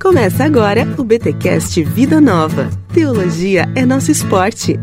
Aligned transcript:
Começa 0.00 0.44
agora 0.44 0.86
o 0.96 1.02
BTcast 1.02 1.82
Vida 1.82 2.20
Nova. 2.20 2.70
Teologia 2.94 3.64
é 3.74 3.84
nosso 3.84 4.12
esporte. 4.12 4.78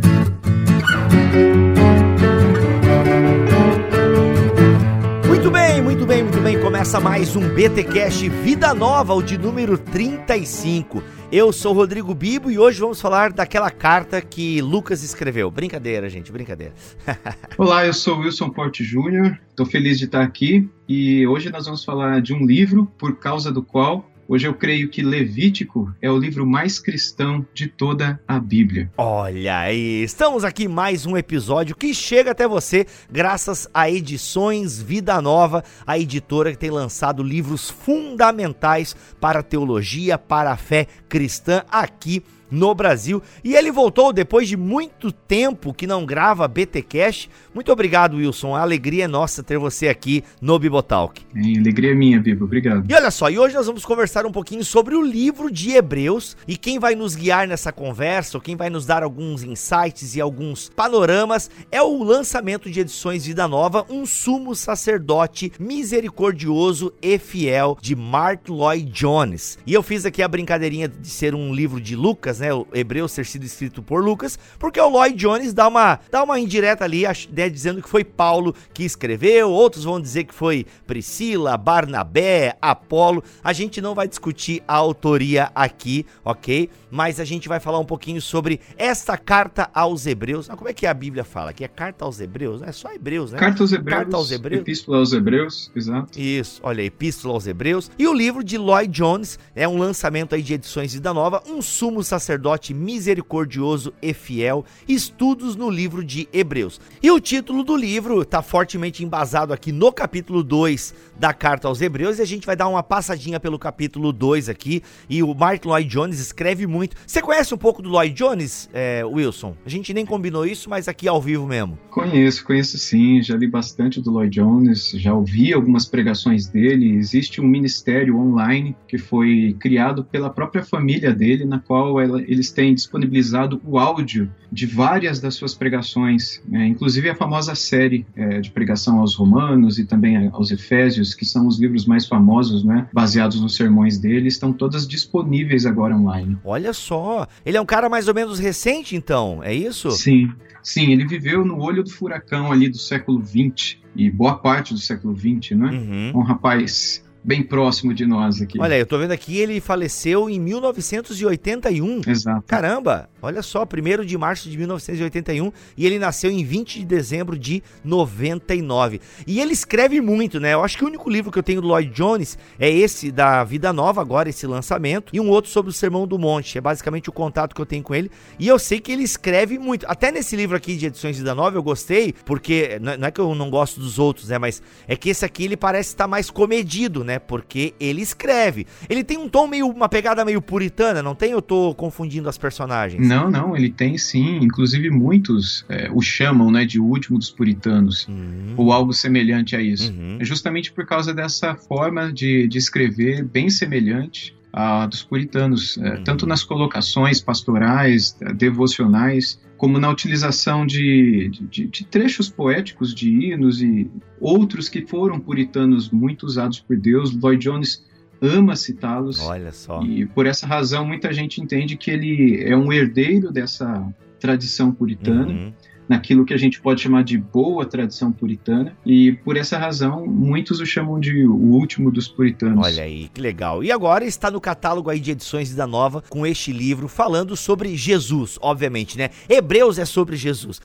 Muito 5.25 5.49
bem, 5.49 5.81
muito 5.81 6.05
bem, 6.05 6.21
muito 6.21 6.41
bem. 6.41 6.59
Começa 6.59 6.99
mais 6.99 7.33
um 7.33 7.47
BTcast 7.47 8.27
Vida 8.27 8.73
Nova, 8.73 9.13
o 9.13 9.23
de 9.23 9.37
número 9.37 9.77
35. 9.77 11.01
Eu 11.31 11.53
sou 11.53 11.71
o 11.71 11.75
Rodrigo 11.75 12.13
Bibo 12.13 12.51
e 12.51 12.59
hoje 12.59 12.81
vamos 12.81 12.99
falar 12.99 13.31
daquela 13.31 13.71
carta 13.71 14.21
que 14.21 14.61
Lucas 14.61 15.01
escreveu. 15.01 15.49
Brincadeira, 15.49 16.09
gente, 16.09 16.29
brincadeira. 16.29 16.73
Olá, 17.57 17.85
eu 17.85 17.93
sou 17.93 18.19
Wilson 18.19 18.49
Porte 18.49 18.83
Júnior. 18.83 19.39
Estou 19.49 19.65
feliz 19.65 19.97
de 19.97 20.05
estar 20.05 20.21
aqui 20.21 20.69
e 20.89 21.25
hoje 21.25 21.49
nós 21.49 21.65
vamos 21.65 21.85
falar 21.85 22.21
de 22.21 22.33
um 22.33 22.45
livro 22.45 22.85
por 22.97 23.15
causa 23.15 23.49
do 23.49 23.63
qual 23.63 24.05
Hoje 24.27 24.47
eu 24.47 24.55
creio 24.55 24.89
que 24.89 25.03
Levítico 25.03 25.93
é 26.01 26.09
o 26.09 26.17
livro 26.17 26.47
mais 26.47 26.79
cristão 26.79 27.45
de 27.53 27.67
toda 27.67 28.19
a 28.27 28.39
Bíblia. 28.39 28.91
Olha 28.97 29.59
aí, 29.59 30.03
estamos 30.03 30.43
aqui 30.43 30.67
mais 30.67 31.05
um 31.05 31.15
episódio 31.15 31.75
que 31.75 31.93
chega 31.93 32.31
até 32.31 32.47
você 32.47 32.87
graças 33.11 33.69
a 33.71 33.87
Edições 33.87 34.81
Vida 34.81 35.21
Nova, 35.21 35.63
a 35.85 35.99
editora 35.99 36.51
que 36.51 36.57
tem 36.57 36.71
lançado 36.71 37.21
livros 37.21 37.69
fundamentais 37.69 38.95
para 39.21 39.41
a 39.41 39.43
teologia, 39.43 40.17
para 40.17 40.51
a 40.51 40.57
fé 40.57 40.87
cristã 41.07 41.63
aqui 41.69 42.23
no 42.49 42.73
Brasil. 42.73 43.21
E 43.43 43.55
ele 43.55 43.71
voltou 43.71 44.13
depois 44.13 44.47
de 44.47 44.57
muito 44.57 45.11
tempo 45.11 45.73
que 45.73 45.87
não 45.87 46.05
grava 46.05 46.47
BT 46.47 46.81
Cash. 46.81 47.29
Muito 47.53 47.71
obrigado, 47.71 48.17
Wilson. 48.17 48.55
A 48.55 48.61
alegria 48.61 49.05
é 49.05 49.07
nossa 49.07 49.43
ter 49.43 49.57
você 49.57 49.87
aqui 49.87 50.23
no 50.41 50.57
Bibotalk. 50.57 51.21
É, 51.35 51.59
alegria 51.59 51.91
é 51.91 51.95
minha, 51.95 52.19
Bibo. 52.19 52.45
Obrigado. 52.45 52.85
E 52.89 52.93
olha 52.93 53.11
só, 53.11 53.29
e 53.29 53.37
hoje 53.37 53.55
nós 53.55 53.67
vamos 53.67 53.85
conversar 53.85 54.25
um 54.25 54.31
pouquinho 54.31 54.63
sobre 54.63 54.95
o 54.95 55.01
livro 55.01 55.51
de 55.51 55.71
Hebreus 55.71 56.35
e 56.47 56.57
quem 56.57 56.79
vai 56.79 56.95
nos 56.95 57.15
guiar 57.15 57.47
nessa 57.47 57.71
conversa, 57.71 58.37
ou 58.37 58.41
quem 58.41 58.55
vai 58.55 58.69
nos 58.69 58.85
dar 58.85 59.03
alguns 59.03 59.43
insights 59.43 60.15
e 60.15 60.21
alguns 60.21 60.69
panoramas 60.69 61.49
é 61.71 61.81
o 61.81 62.03
lançamento 62.03 62.69
de 62.69 62.79
edições 62.79 63.25
Vida 63.25 63.47
Nova, 63.47 63.85
um 63.89 64.05
sumo 64.05 64.55
sacerdote 64.55 65.51
misericordioso 65.59 66.93
e 67.01 67.17
fiel 67.17 67.77
de 67.81 67.95
Mark 67.95 68.47
Lloyd 68.49 68.91
Jones. 68.91 69.57
E 69.65 69.73
eu 69.73 69.83
fiz 69.83 70.05
aqui 70.05 70.21
a 70.21 70.27
brincadeirinha 70.27 70.87
de 70.87 71.09
ser 71.09 71.33
um 71.35 71.53
livro 71.53 71.79
de 71.79 71.95
Lucas 71.95 72.34
Lucas, 72.35 72.39
né? 72.39 72.53
O 72.53 72.67
Hebreus 72.73 73.13
ter 73.13 73.25
sido 73.25 73.45
escrito 73.45 73.81
por 73.81 74.03
Lucas, 74.03 74.37
porque 74.59 74.79
o 74.79 74.89
Lloyd 74.89 75.15
Jones 75.15 75.53
dá 75.53 75.67
uma, 75.67 75.99
dá 76.11 76.23
uma 76.23 76.39
indireta 76.39 76.83
ali, 76.83 77.03
né, 77.31 77.49
dizendo 77.49 77.81
que 77.81 77.89
foi 77.89 78.03
Paulo 78.03 78.53
que 78.73 78.83
escreveu, 78.83 79.49
outros 79.49 79.83
vão 79.83 79.99
dizer 79.99 80.25
que 80.25 80.33
foi 80.33 80.65
Priscila, 80.85 81.57
Barnabé, 81.57 82.57
Apolo. 82.61 83.23
A 83.43 83.53
gente 83.53 83.81
não 83.81 83.95
vai 83.95 84.07
discutir 84.07 84.61
a 84.67 84.75
autoria 84.75 85.51
aqui, 85.55 86.05
ok? 86.23 86.69
Mas 86.91 87.19
a 87.19 87.25
gente 87.25 87.47
vai 87.47 87.59
falar 87.59 87.79
um 87.79 87.85
pouquinho 87.85 88.21
sobre 88.21 88.59
esta 88.77 89.17
carta 89.17 89.69
aos 89.73 90.05
Hebreus. 90.05 90.47
como 90.47 90.69
é 90.69 90.73
que 90.73 90.85
a 90.85 90.93
Bíblia 90.93 91.23
fala? 91.23 91.53
Que 91.53 91.63
é 91.63 91.67
carta 91.67 92.05
aos 92.05 92.19
Hebreus? 92.19 92.61
É 92.61 92.71
só 92.71 92.91
Hebreus, 92.91 93.31
né? 93.31 93.39
Carta 93.39 93.63
aos 93.63 93.71
Hebreus. 93.71 93.97
Carta 93.97 94.17
aos 94.17 94.31
Hebreus. 94.31 94.61
Epístola 94.61 94.97
aos 94.97 95.13
Hebreus, 95.13 95.71
exato. 95.75 96.19
Isso, 96.19 96.61
olha, 96.63 96.81
Epístola 96.81 97.33
aos 97.33 97.47
Hebreus. 97.47 97.91
E 97.97 98.07
o 98.07 98.13
livro 98.13 98.43
de 98.43 98.57
Lloyd 98.57 98.91
Jones 98.91 99.37
é 99.55 99.67
um 99.67 99.77
lançamento 99.77 100.35
aí 100.35 100.41
de 100.41 100.53
edições 100.53 100.93
Vida 100.93 101.13
Nova, 101.13 101.43
um 101.47 101.61
sumo 101.61 102.03
sacerdote 102.03 102.24
sacerdote 102.25 102.73
misericordioso 102.73 103.93
e 104.01 104.11
fiel, 104.11 104.65
estudos 104.87 105.55
no 105.55 105.69
livro 105.69 106.03
de 106.03 106.27
Hebreus. 106.33 106.81
E 107.01 107.11
o 107.11 107.19
título 107.19 107.63
do 107.63 107.77
livro 107.77 108.23
está 108.23 108.41
fortemente 108.41 109.03
embasado 109.03 109.53
aqui 109.53 109.71
no 109.71 109.91
capítulo 109.93 110.43
2 110.43 110.95
da 111.19 111.33
carta 111.33 111.67
aos 111.67 111.81
Hebreus, 111.81 112.17
e 112.17 112.23
a 112.23 112.25
gente 112.25 112.47
vai 112.47 112.55
dar 112.55 112.67
uma 112.67 112.81
passadinha 112.81 113.39
pelo 113.39 113.59
capítulo 113.59 114.11
2 114.11 114.49
aqui, 114.49 114.81
e 115.07 115.21
o 115.21 115.35
Mark 115.35 115.63
Lloyd 115.63 115.87
Jones 115.87 116.19
escreve 116.19 116.65
muito. 116.65 116.97
Você 117.05 117.21
conhece 117.21 117.53
um 117.53 117.57
pouco 117.57 117.81
do 117.81 117.89
Lloyd 117.89 118.15
Jones, 118.15 118.69
é, 118.73 119.05
Wilson? 119.05 119.55
A 119.63 119.69
gente 119.69 119.93
nem 119.93 120.05
combinou 120.05 120.47
isso, 120.47 120.67
mas 120.67 120.87
aqui 120.87 121.07
ao 121.07 121.21
vivo 121.21 121.45
mesmo. 121.45 121.77
Conheço, 121.91 122.43
conheço 122.43 122.77
sim, 122.79 123.21
já 123.21 123.37
li 123.37 123.47
bastante 123.47 124.01
do 124.01 124.09
Lloyd 124.09 124.33
Jones, 124.33 124.91
já 124.95 125.13
ouvi 125.13 125.53
algumas 125.53 125.85
pregações 125.85 126.47
dele, 126.47 126.95
existe 126.95 127.39
um 127.39 127.47
ministério 127.47 128.17
online 128.17 128.75
que 128.87 128.97
foi 128.97 129.55
criado 129.59 130.03
pela 130.03 130.29
própria 130.29 130.63
família 130.63 131.13
dele, 131.13 131.45
na 131.45 131.59
qual 131.59 132.01
ela 132.01 132.14
eles 132.19 132.51
têm 132.51 132.73
disponibilizado 132.73 133.61
o 133.63 133.77
áudio 133.77 134.31
de 134.51 134.65
várias 134.65 135.19
das 135.19 135.35
suas 135.35 135.53
pregações, 135.53 136.41
né? 136.47 136.67
inclusive 136.67 137.09
a 137.09 137.15
famosa 137.15 137.55
série 137.55 138.05
é, 138.15 138.39
de 138.39 138.51
pregação 138.51 138.99
aos 138.99 139.15
Romanos 139.15 139.77
e 139.79 139.85
também 139.85 140.27
aos 140.29 140.51
Efésios, 140.51 141.13
que 141.13 141.25
são 141.25 141.47
os 141.47 141.59
livros 141.59 141.85
mais 141.85 142.07
famosos, 142.07 142.63
né? 142.63 142.87
baseados 142.93 143.41
nos 143.41 143.55
sermões 143.55 143.97
dele, 143.97 144.27
estão 144.27 144.53
todas 144.53 144.87
disponíveis 144.87 145.65
agora 145.65 145.95
online. 145.95 146.37
Olha 146.43 146.73
só, 146.73 147.27
ele 147.45 147.57
é 147.57 147.61
um 147.61 147.65
cara 147.65 147.89
mais 147.89 148.07
ou 148.07 148.13
menos 148.13 148.39
recente, 148.39 148.95
então, 148.95 149.41
é 149.43 149.53
isso? 149.53 149.91
Sim, 149.91 150.31
sim, 150.61 150.91
ele 150.91 151.05
viveu 151.05 151.45
no 151.45 151.59
olho 151.59 151.83
do 151.83 151.89
furacão 151.89 152.51
ali 152.51 152.69
do 152.69 152.77
século 152.77 153.23
XX 153.23 153.77
e 153.95 154.09
boa 154.09 154.37
parte 154.37 154.73
do 154.73 154.79
século 154.79 155.15
XX, 155.15 155.51
né? 155.51 155.69
Uhum. 155.71 156.19
Um 156.19 156.23
rapaz 156.23 157.04
bem 157.25 157.41
próximo 157.41 157.93
de 157.93 158.05
nós 158.05 158.39
aqui. 158.39 158.61
Olha, 158.61 158.77
eu 158.77 158.85
tô 158.85 158.99
vendo 158.99 159.11
aqui, 159.11 159.39
ele 159.39 159.59
faleceu 159.59 160.29
em 160.29 160.39
1981. 160.39 162.01
Exato. 162.07 162.43
Caramba, 162.45 163.09
olha 163.19 163.41
só, 163.41 163.63
1 163.65 164.05
de 164.05 164.15
março 164.17 164.47
de 164.47 164.55
1981 164.55 165.51
e 165.75 165.85
ele 165.85 165.97
nasceu 165.97 166.29
em 166.29 166.43
20 166.43 166.79
de 166.79 166.85
dezembro 166.85 167.37
de 167.37 167.63
99. 167.83 169.01
E 169.25 169.41
ele 169.41 169.53
escreve 169.53 169.99
muito, 169.99 170.39
né? 170.39 170.53
Eu 170.53 170.63
acho 170.63 170.77
que 170.77 170.83
o 170.83 170.87
único 170.87 171.09
livro 171.09 171.31
que 171.31 171.39
eu 171.39 171.43
tenho 171.43 171.61
do 171.61 171.67
Lloyd 171.67 171.89
Jones 171.89 172.37
é 172.59 172.69
esse 172.69 173.11
da 173.11 173.43
Vida 173.43 173.73
Nova, 173.73 174.01
agora 174.01 174.29
esse 174.29 174.45
lançamento, 174.45 175.09
e 175.11 175.19
um 175.19 175.29
outro 175.29 175.49
sobre 175.49 175.71
o 175.71 175.73
Sermão 175.73 176.05
do 176.05 176.19
Monte. 176.19 176.59
É 176.59 176.61
basicamente 176.61 177.09
o 177.09 177.13
contato 177.13 177.55
que 177.55 177.61
eu 177.61 177.65
tenho 177.65 177.81
com 177.81 177.95
ele. 177.95 178.11
E 178.37 178.47
eu 178.47 178.59
sei 178.59 178.79
que 178.79 178.91
ele 178.91 179.03
escreve 179.03 179.57
muito. 179.57 179.85
Até 179.89 180.11
nesse 180.11 180.35
livro 180.35 180.55
aqui 180.55 180.75
de 180.77 180.85
edições 180.85 181.17
Vida 181.17 181.33
Nova 181.33 181.57
eu 181.57 181.63
gostei, 181.63 182.13
porque 182.23 182.79
não 182.79 183.07
é 183.07 183.11
que 183.11 183.19
eu 183.19 183.33
não 183.33 183.49
gosto 183.49 183.79
dos 183.79 183.97
outros, 183.97 184.29
né? 184.29 184.37
Mas 184.37 184.61
é 184.87 184.95
que 184.95 185.09
esse 185.09 185.25
aqui 185.25 185.45
ele 185.45 185.57
parece 185.57 185.89
estar 185.89 186.07
mais 186.07 186.29
comedido, 186.29 187.03
né? 187.03 187.14
Né? 187.15 187.19
Porque 187.19 187.73
ele 187.79 188.01
escreve. 188.01 188.67
Ele 188.89 189.03
tem 189.03 189.17
um 189.17 189.27
tom 189.27 189.47
meio, 189.47 189.67
uma 189.67 189.89
pegada 189.89 190.23
meio 190.23 190.41
puritana, 190.41 191.01
não 191.01 191.15
tem? 191.15 191.31
Eu 191.31 191.41
tô 191.41 191.73
confundindo 191.73 192.29
as 192.29 192.37
personagens. 192.37 193.05
Não, 193.05 193.29
não, 193.31 193.55
ele 193.55 193.69
tem 193.69 193.97
sim. 193.97 194.37
Inclusive 194.41 194.89
muitos 194.89 195.65
é, 195.69 195.89
o 195.91 196.01
chamam, 196.01 196.51
né, 196.51 196.65
de 196.65 196.79
último 196.79 197.17
dos 197.17 197.31
puritanos, 197.31 198.07
uhum. 198.07 198.53
ou 198.57 198.71
algo 198.71 198.93
semelhante 198.93 199.55
a 199.55 199.61
isso. 199.61 199.91
Uhum. 199.91 200.17
É 200.19 200.25
justamente 200.25 200.71
por 200.71 200.85
causa 200.85 201.13
dessa 201.13 201.55
forma 201.55 202.11
de, 202.11 202.47
de 202.47 202.57
escrever 202.57 203.23
bem 203.23 203.49
semelhante 203.49 204.35
a 204.51 204.85
dos 204.85 205.03
puritanos, 205.03 205.77
é, 205.77 205.89
uhum. 205.89 206.03
tanto 206.03 206.25
nas 206.25 206.43
colocações 206.43 207.19
pastorais, 207.19 208.17
devocionais, 208.35 209.39
como 209.57 209.79
na 209.79 209.89
utilização 209.89 210.65
de, 210.65 211.29
de, 211.49 211.67
de, 211.67 211.85
trechos 211.85 212.29
poéticos 212.29 212.93
de 212.93 213.09
hinos 213.09 213.61
e 213.61 213.89
outros 214.19 214.67
que 214.67 214.85
foram 214.85 215.19
puritanos 215.19 215.89
muito 215.89 216.25
usados 216.25 216.59
por 216.59 216.77
Deus. 216.77 217.15
Lloyd 217.15 217.43
Jones 217.43 217.83
ama 218.21 218.55
citá-los. 218.55 219.19
Olha 219.19 219.51
só. 219.51 219.81
E 219.81 220.05
por 220.05 220.25
essa 220.25 220.45
razão 220.45 220.85
muita 220.85 221.13
gente 221.13 221.41
entende 221.41 221.77
que 221.77 221.89
ele 221.89 222.43
é 222.43 222.55
um 222.55 222.71
herdeiro 222.71 223.31
dessa 223.31 223.87
tradição 224.19 224.71
puritana. 224.71 225.27
Uhum 225.27 225.53
naquilo 225.87 226.25
que 226.25 226.33
a 226.33 226.37
gente 226.37 226.59
pode 226.61 226.81
chamar 226.81 227.03
de 227.03 227.17
boa 227.17 227.65
tradição 227.65 228.11
puritana, 228.11 228.75
e 228.85 229.13
por 229.23 229.37
essa 229.37 229.57
razão 229.57 230.05
muitos 230.05 230.59
o 230.59 230.65
chamam 230.65 230.99
de 230.99 231.25
o 231.25 231.35
último 231.35 231.91
dos 231.91 232.07
puritanos. 232.07 232.65
Olha 232.65 232.83
aí, 232.83 233.09
que 233.13 233.21
legal. 233.21 233.63
E 233.63 233.71
agora 233.71 234.05
está 234.05 234.29
no 234.31 234.41
catálogo 234.41 234.89
aí 234.89 234.99
de 234.99 235.11
edições 235.11 235.53
da 235.53 235.67
Nova 235.67 236.03
com 236.09 236.25
este 236.25 236.51
livro 236.51 236.87
falando 236.87 237.35
sobre 237.35 237.75
Jesus, 237.75 238.37
obviamente, 238.41 238.97
né? 238.97 239.09
Hebreus 239.29 239.77
é 239.79 239.85
sobre 239.85 240.15
Jesus. 240.15 240.59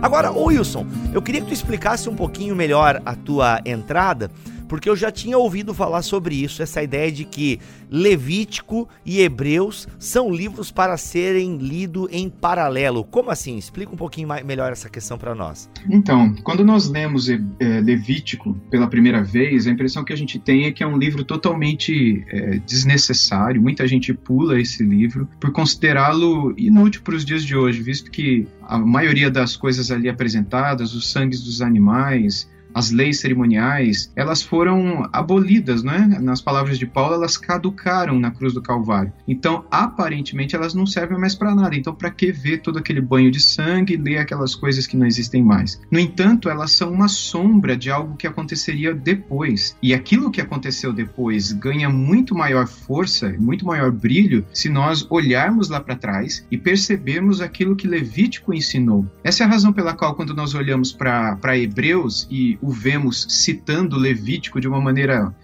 Agora, 0.00 0.30
Wilson, 0.30 0.86
eu 1.12 1.20
queria 1.20 1.40
que 1.40 1.48
tu 1.48 1.52
explicasse 1.52 2.08
um 2.08 2.14
pouquinho 2.14 2.54
melhor 2.54 3.02
a 3.04 3.16
tua 3.16 3.60
entrada 3.66 4.30
porque 4.68 4.88
eu 4.88 4.94
já 4.94 5.10
tinha 5.10 5.38
ouvido 5.38 5.72
falar 5.72 6.02
sobre 6.02 6.34
isso, 6.34 6.62
essa 6.62 6.82
ideia 6.82 7.10
de 7.10 7.24
que 7.24 7.58
Levítico 7.90 8.88
e 9.04 9.20
Hebreus 9.20 9.88
são 9.98 10.30
livros 10.30 10.70
para 10.70 10.96
serem 10.96 11.56
lidos 11.56 12.08
em 12.12 12.28
paralelo. 12.28 13.02
Como 13.02 13.30
assim? 13.30 13.56
Explica 13.56 13.92
um 13.92 13.96
pouquinho 13.96 14.28
mais, 14.28 14.44
melhor 14.44 14.70
essa 14.70 14.88
questão 14.88 15.16
para 15.16 15.34
nós. 15.34 15.70
Então, 15.88 16.34
quando 16.42 16.64
nós 16.64 16.88
lemos 16.88 17.28
é, 17.28 17.38
Levítico 17.80 18.54
pela 18.70 18.86
primeira 18.86 19.22
vez, 19.22 19.66
a 19.66 19.70
impressão 19.70 20.04
que 20.04 20.12
a 20.12 20.16
gente 20.16 20.38
tem 20.38 20.66
é 20.66 20.72
que 20.72 20.82
é 20.82 20.86
um 20.86 20.98
livro 20.98 21.24
totalmente 21.24 22.24
é, 22.28 22.58
desnecessário. 22.58 23.60
Muita 23.60 23.86
gente 23.86 24.12
pula 24.12 24.60
esse 24.60 24.82
livro 24.82 25.28
por 25.40 25.50
considerá-lo 25.50 26.54
inútil 26.58 27.02
para 27.02 27.14
os 27.14 27.24
dias 27.24 27.42
de 27.44 27.56
hoje, 27.56 27.82
visto 27.82 28.10
que 28.10 28.46
a 28.62 28.78
maioria 28.78 29.30
das 29.30 29.56
coisas 29.56 29.90
ali 29.90 30.08
apresentadas, 30.08 30.94
os 30.94 31.10
sangues 31.10 31.42
dos 31.42 31.62
animais, 31.62 32.48
as 32.78 32.90
leis 32.90 33.20
cerimoniais, 33.20 34.10
elas 34.14 34.42
foram 34.42 35.08
abolidas, 35.12 35.82
né? 35.82 36.18
Nas 36.20 36.40
palavras 36.40 36.78
de 36.78 36.86
Paulo, 36.86 37.14
elas 37.14 37.36
caducaram 37.36 38.18
na 38.18 38.30
cruz 38.30 38.54
do 38.54 38.62
Calvário. 38.62 39.12
Então, 39.26 39.64
aparentemente, 39.70 40.54
elas 40.54 40.74
não 40.74 40.86
servem 40.86 41.18
mais 41.18 41.34
para 41.34 41.54
nada. 41.54 41.74
Então, 41.74 41.94
para 41.94 42.10
que 42.10 42.30
ver 42.30 42.58
todo 42.58 42.78
aquele 42.78 43.00
banho 43.00 43.30
de 43.30 43.40
sangue, 43.40 43.96
ler 43.96 44.18
aquelas 44.18 44.54
coisas 44.54 44.86
que 44.86 44.96
não 44.96 45.06
existem 45.06 45.42
mais? 45.42 45.80
No 45.90 45.98
entanto, 45.98 46.48
elas 46.48 46.72
são 46.72 46.92
uma 46.92 47.08
sombra 47.08 47.76
de 47.76 47.90
algo 47.90 48.16
que 48.16 48.26
aconteceria 48.26 48.94
depois. 48.94 49.76
E 49.82 49.92
aquilo 49.92 50.30
que 50.30 50.40
aconteceu 50.40 50.92
depois 50.92 51.52
ganha 51.52 51.90
muito 51.90 52.34
maior 52.34 52.66
força, 52.66 53.34
muito 53.38 53.66
maior 53.66 53.90
brilho, 53.90 54.46
se 54.52 54.68
nós 54.68 55.06
olharmos 55.10 55.68
lá 55.68 55.80
para 55.80 55.96
trás 55.96 56.46
e 56.50 56.56
percebermos 56.56 57.40
aquilo 57.40 57.76
que 57.76 57.88
Levítico 57.88 58.54
ensinou. 58.54 59.06
Essa 59.24 59.42
é 59.42 59.46
a 59.46 59.50
razão 59.50 59.72
pela 59.72 59.94
qual, 59.94 60.14
quando 60.14 60.34
nós 60.34 60.54
olhamos 60.54 60.92
para 60.92 61.58
Hebreus 61.58 62.26
e 62.30 62.58
o 62.62 62.67
vemos 62.70 63.26
citando 63.28 63.96
Levítico 63.96 64.60
de 64.60 64.68
uma 64.68 64.80
maneira 64.80 65.34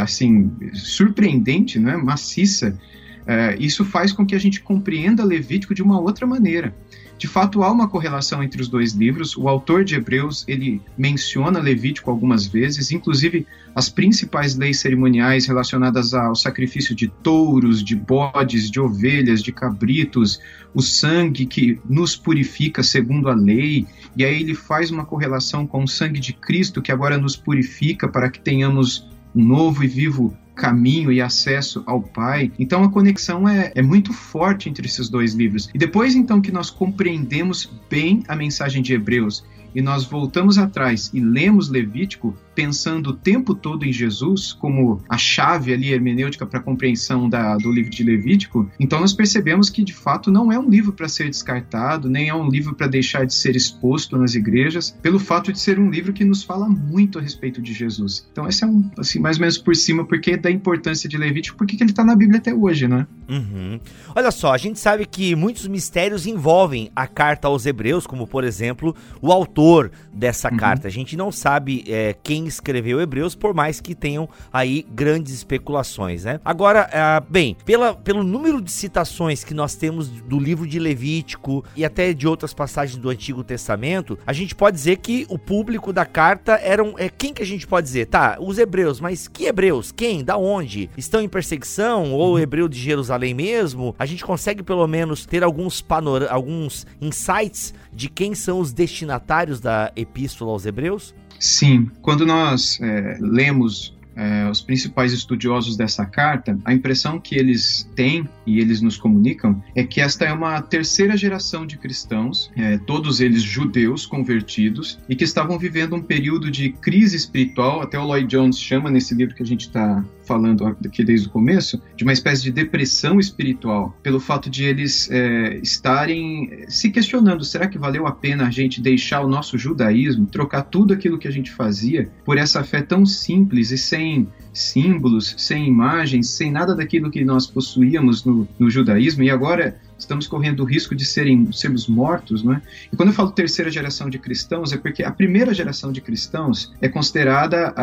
assim 0.00 0.50
surpreendente, 0.74 1.78
né, 1.78 1.96
maciça, 1.96 2.78
é, 3.26 3.56
isso 3.58 3.84
faz 3.84 4.12
com 4.12 4.26
que 4.26 4.34
a 4.34 4.38
gente 4.38 4.60
compreenda 4.60 5.24
Levítico 5.24 5.74
de 5.74 5.82
uma 5.82 6.00
outra 6.00 6.26
maneira. 6.26 6.74
De 7.22 7.28
fato, 7.28 7.62
há 7.62 7.70
uma 7.70 7.86
correlação 7.86 8.42
entre 8.42 8.60
os 8.60 8.66
dois 8.66 8.94
livros. 8.94 9.36
O 9.36 9.48
autor 9.48 9.84
de 9.84 9.94
Hebreus 9.94 10.44
ele 10.48 10.82
menciona 10.98 11.60
Levítico 11.60 12.10
algumas 12.10 12.48
vezes, 12.48 12.90
inclusive 12.90 13.46
as 13.76 13.88
principais 13.88 14.56
leis 14.56 14.80
cerimoniais 14.80 15.46
relacionadas 15.46 16.14
ao 16.14 16.34
sacrifício 16.34 16.96
de 16.96 17.06
touros, 17.06 17.80
de 17.80 17.94
bodes, 17.94 18.68
de 18.68 18.80
ovelhas, 18.80 19.40
de 19.40 19.52
cabritos, 19.52 20.40
o 20.74 20.82
sangue 20.82 21.46
que 21.46 21.78
nos 21.88 22.16
purifica 22.16 22.82
segundo 22.82 23.28
a 23.28 23.34
lei. 23.34 23.86
E 24.16 24.24
aí 24.24 24.40
ele 24.40 24.56
faz 24.56 24.90
uma 24.90 25.04
correlação 25.04 25.64
com 25.64 25.84
o 25.84 25.88
sangue 25.88 26.18
de 26.18 26.32
Cristo 26.32 26.82
que 26.82 26.90
agora 26.90 27.16
nos 27.16 27.36
purifica 27.36 28.08
para 28.08 28.28
que 28.28 28.40
tenhamos 28.40 29.08
um 29.32 29.44
novo 29.44 29.84
e 29.84 29.86
vivo 29.86 30.36
caminho 30.54 31.10
e 31.10 31.20
acesso 31.20 31.82
ao 31.86 32.02
Pai. 32.02 32.52
Então 32.58 32.82
a 32.84 32.90
conexão 32.90 33.48
é, 33.48 33.72
é 33.74 33.82
muito 33.82 34.12
forte 34.12 34.68
entre 34.68 34.86
esses 34.86 35.08
dois 35.08 35.34
livros. 35.34 35.68
E 35.74 35.78
depois 35.78 36.14
então 36.14 36.40
que 36.40 36.52
nós 36.52 36.70
compreendemos 36.70 37.70
bem 37.88 38.22
a 38.28 38.36
mensagem 38.36 38.82
de 38.82 38.94
Hebreus 38.94 39.44
e 39.74 39.80
nós 39.80 40.04
voltamos 40.04 40.58
atrás 40.58 41.10
e 41.14 41.20
lemos 41.20 41.68
Levítico, 41.68 42.36
pensando 42.54 43.10
o 43.10 43.12
tempo 43.12 43.54
todo 43.54 43.84
em 43.84 43.92
Jesus 43.92 44.52
como 44.52 45.00
a 45.08 45.16
chave 45.16 45.72
ali 45.72 45.92
hermenêutica 45.92 46.46
para 46.46 46.60
a 46.60 46.62
compreensão 46.62 47.28
da, 47.28 47.56
do 47.56 47.70
livro 47.70 47.90
de 47.90 48.02
Levítico, 48.02 48.70
então 48.78 49.00
nós 49.00 49.12
percebemos 49.12 49.70
que 49.70 49.82
de 49.82 49.92
fato 49.92 50.30
não 50.30 50.52
é 50.52 50.58
um 50.58 50.68
livro 50.68 50.92
para 50.92 51.08
ser 51.08 51.28
descartado, 51.28 52.08
nem 52.08 52.28
é 52.28 52.34
um 52.34 52.48
livro 52.48 52.74
para 52.74 52.86
deixar 52.86 53.24
de 53.24 53.34
ser 53.34 53.56
exposto 53.56 54.16
nas 54.16 54.34
igrejas, 54.34 54.90
pelo 55.02 55.18
fato 55.18 55.52
de 55.52 55.58
ser 55.58 55.78
um 55.78 55.90
livro 55.90 56.12
que 56.12 56.24
nos 56.24 56.42
fala 56.42 56.68
muito 56.68 57.18
a 57.18 57.22
respeito 57.22 57.60
de 57.60 57.72
Jesus. 57.72 58.26
Então 58.32 58.48
esse 58.48 58.64
é 58.64 58.66
um, 58.66 58.90
assim, 58.98 59.18
mais 59.18 59.36
ou 59.36 59.42
menos 59.42 59.58
por 59.58 59.74
cima, 59.74 60.04
porque 60.04 60.36
da 60.36 60.50
importância 60.50 61.08
de 61.08 61.16
Levítico, 61.16 61.56
porque 61.56 61.76
que 61.76 61.82
ele 61.82 61.90
está 61.90 62.04
na 62.04 62.14
Bíblia 62.14 62.38
até 62.38 62.54
hoje, 62.54 62.86
né? 62.88 63.06
Uhum. 63.28 63.80
Olha 64.14 64.30
só, 64.30 64.52
a 64.52 64.58
gente 64.58 64.78
sabe 64.78 65.06
que 65.06 65.34
muitos 65.34 65.66
mistérios 65.66 66.26
envolvem 66.26 66.90
a 66.94 67.06
carta 67.06 67.48
aos 67.48 67.66
hebreus, 67.66 68.06
como 68.06 68.26
por 68.26 68.44
exemplo, 68.44 68.94
o 69.20 69.32
autor 69.32 69.90
dessa 70.12 70.50
uhum. 70.50 70.56
carta. 70.56 70.88
A 70.88 70.90
gente 70.90 71.16
não 71.16 71.32
sabe 71.32 71.84
é, 71.86 72.14
quem 72.22 72.41
quem 72.42 72.46
escreveu 72.48 73.00
Hebreus, 73.00 73.34
por 73.34 73.54
mais 73.54 73.80
que 73.80 73.94
tenham 73.94 74.28
aí 74.52 74.84
grandes 74.90 75.32
especulações, 75.32 76.24
né? 76.24 76.40
Agora, 76.44 76.88
uh, 76.88 77.30
bem, 77.30 77.56
pela, 77.64 77.94
pelo 77.94 78.22
número 78.24 78.60
de 78.60 78.70
citações 78.70 79.44
que 79.44 79.54
nós 79.54 79.76
temos 79.76 80.08
do 80.08 80.38
livro 80.38 80.66
de 80.66 80.78
Levítico 80.78 81.64
e 81.76 81.84
até 81.84 82.12
de 82.12 82.26
outras 82.26 82.52
passagens 82.52 82.98
do 82.98 83.08
Antigo 83.08 83.44
Testamento, 83.44 84.18
a 84.26 84.32
gente 84.32 84.54
pode 84.54 84.76
dizer 84.76 84.96
que 84.98 85.26
o 85.28 85.38
público 85.38 85.92
da 85.92 86.04
carta 86.04 86.54
eram. 86.62 86.94
É, 86.98 87.08
quem 87.08 87.32
que 87.32 87.42
a 87.42 87.46
gente 87.46 87.66
pode 87.66 87.86
dizer? 87.86 88.06
Tá, 88.06 88.36
os 88.40 88.58
hebreus, 88.58 89.00
mas 89.00 89.28
que 89.28 89.44
hebreus? 89.44 89.92
Quem? 89.92 90.24
Da 90.24 90.36
onde? 90.36 90.90
Estão 90.96 91.20
em 91.20 91.28
perseguição? 91.28 92.12
Ou 92.12 92.38
hebreu 92.38 92.68
de 92.68 92.78
Jerusalém 92.78 93.34
mesmo? 93.34 93.94
A 93.98 94.06
gente 94.06 94.24
consegue 94.24 94.62
pelo 94.62 94.86
menos 94.86 95.24
ter 95.26 95.44
alguns 95.44 95.80
panor 95.80 96.26
alguns 96.28 96.86
insights 97.00 97.74
de 97.92 98.08
quem 98.08 98.34
são 98.34 98.58
os 98.58 98.72
destinatários 98.72 99.60
da 99.60 99.92
epístola 99.94 100.50
aos 100.50 100.66
hebreus? 100.66 101.14
Sim, 101.42 101.90
quando 102.00 102.24
nós 102.24 102.78
é, 102.80 103.16
lemos 103.18 103.92
é, 104.14 104.48
os 104.48 104.60
principais 104.60 105.12
estudiosos 105.12 105.76
dessa 105.76 106.06
carta, 106.06 106.56
a 106.64 106.72
impressão 106.72 107.18
que 107.18 107.34
eles 107.34 107.90
têm 107.96 108.28
e 108.46 108.60
eles 108.60 108.80
nos 108.80 108.96
comunicam 108.96 109.60
é 109.74 109.82
que 109.82 110.00
esta 110.00 110.24
é 110.24 110.32
uma 110.32 110.62
terceira 110.62 111.16
geração 111.16 111.66
de 111.66 111.76
cristãos, 111.76 112.48
é, 112.56 112.78
todos 112.78 113.20
eles 113.20 113.42
judeus 113.42 114.06
convertidos 114.06 115.00
e 115.08 115.16
que 115.16 115.24
estavam 115.24 115.58
vivendo 115.58 115.96
um 115.96 116.02
período 116.02 116.48
de 116.48 116.70
crise 116.70 117.16
espiritual, 117.16 117.82
até 117.82 117.98
o 117.98 118.04
Lloyd 118.04 118.28
Jones 118.28 118.56
chama 118.56 118.88
nesse 118.88 119.12
livro 119.12 119.34
que 119.34 119.42
a 119.42 119.46
gente 119.46 119.62
está 119.62 120.04
falando 120.24 120.66
aqui 120.66 121.04
desde 121.04 121.26
o 121.26 121.30
começo, 121.30 121.80
de 121.96 122.04
uma 122.04 122.12
espécie 122.12 122.42
de 122.42 122.50
depressão 122.50 123.18
espiritual, 123.18 123.96
pelo 124.02 124.20
fato 124.20 124.48
de 124.48 124.64
eles 124.64 125.10
é, 125.10 125.58
estarem 125.62 126.64
se 126.68 126.90
questionando: 126.90 127.44
será 127.44 127.66
que 127.66 127.78
valeu 127.78 128.06
a 128.06 128.12
pena 128.12 128.46
a 128.46 128.50
gente 128.50 128.80
deixar 128.80 129.20
o 129.20 129.28
nosso 129.28 129.58
judaísmo, 129.58 130.26
trocar 130.26 130.62
tudo 130.62 130.94
aquilo 130.94 131.18
que 131.18 131.28
a 131.28 131.32
gente 131.32 131.50
fazia 131.50 132.10
por 132.24 132.38
essa 132.38 132.62
fé 132.62 132.82
tão 132.82 133.04
simples 133.04 133.70
e 133.70 133.78
sem 133.78 134.28
símbolos, 134.52 135.34
sem 135.38 135.66
imagens, 135.66 136.28
sem 136.28 136.50
nada 136.50 136.74
daquilo 136.74 137.10
que 137.10 137.24
nós 137.24 137.46
possuíamos 137.46 138.24
no, 138.24 138.46
no 138.58 138.70
judaísmo, 138.70 139.22
e 139.22 139.30
agora 139.30 139.80
estamos 140.02 140.26
correndo 140.26 140.60
o 140.60 140.64
risco 140.64 140.94
de 140.94 141.04
serem, 141.04 141.50
sermos 141.52 141.86
mortos, 141.86 142.42
não 142.42 142.54
é? 142.54 142.62
E 142.92 142.96
quando 142.96 143.08
eu 143.08 143.14
falo 143.14 143.30
terceira 143.30 143.70
geração 143.70 144.10
de 144.10 144.18
cristãos, 144.18 144.72
é 144.72 144.76
porque 144.76 145.02
a 145.02 145.10
primeira 145.10 145.54
geração 145.54 145.90
de 145.92 146.00
cristãos 146.00 146.72
é 146.80 146.88
considerada 146.88 147.74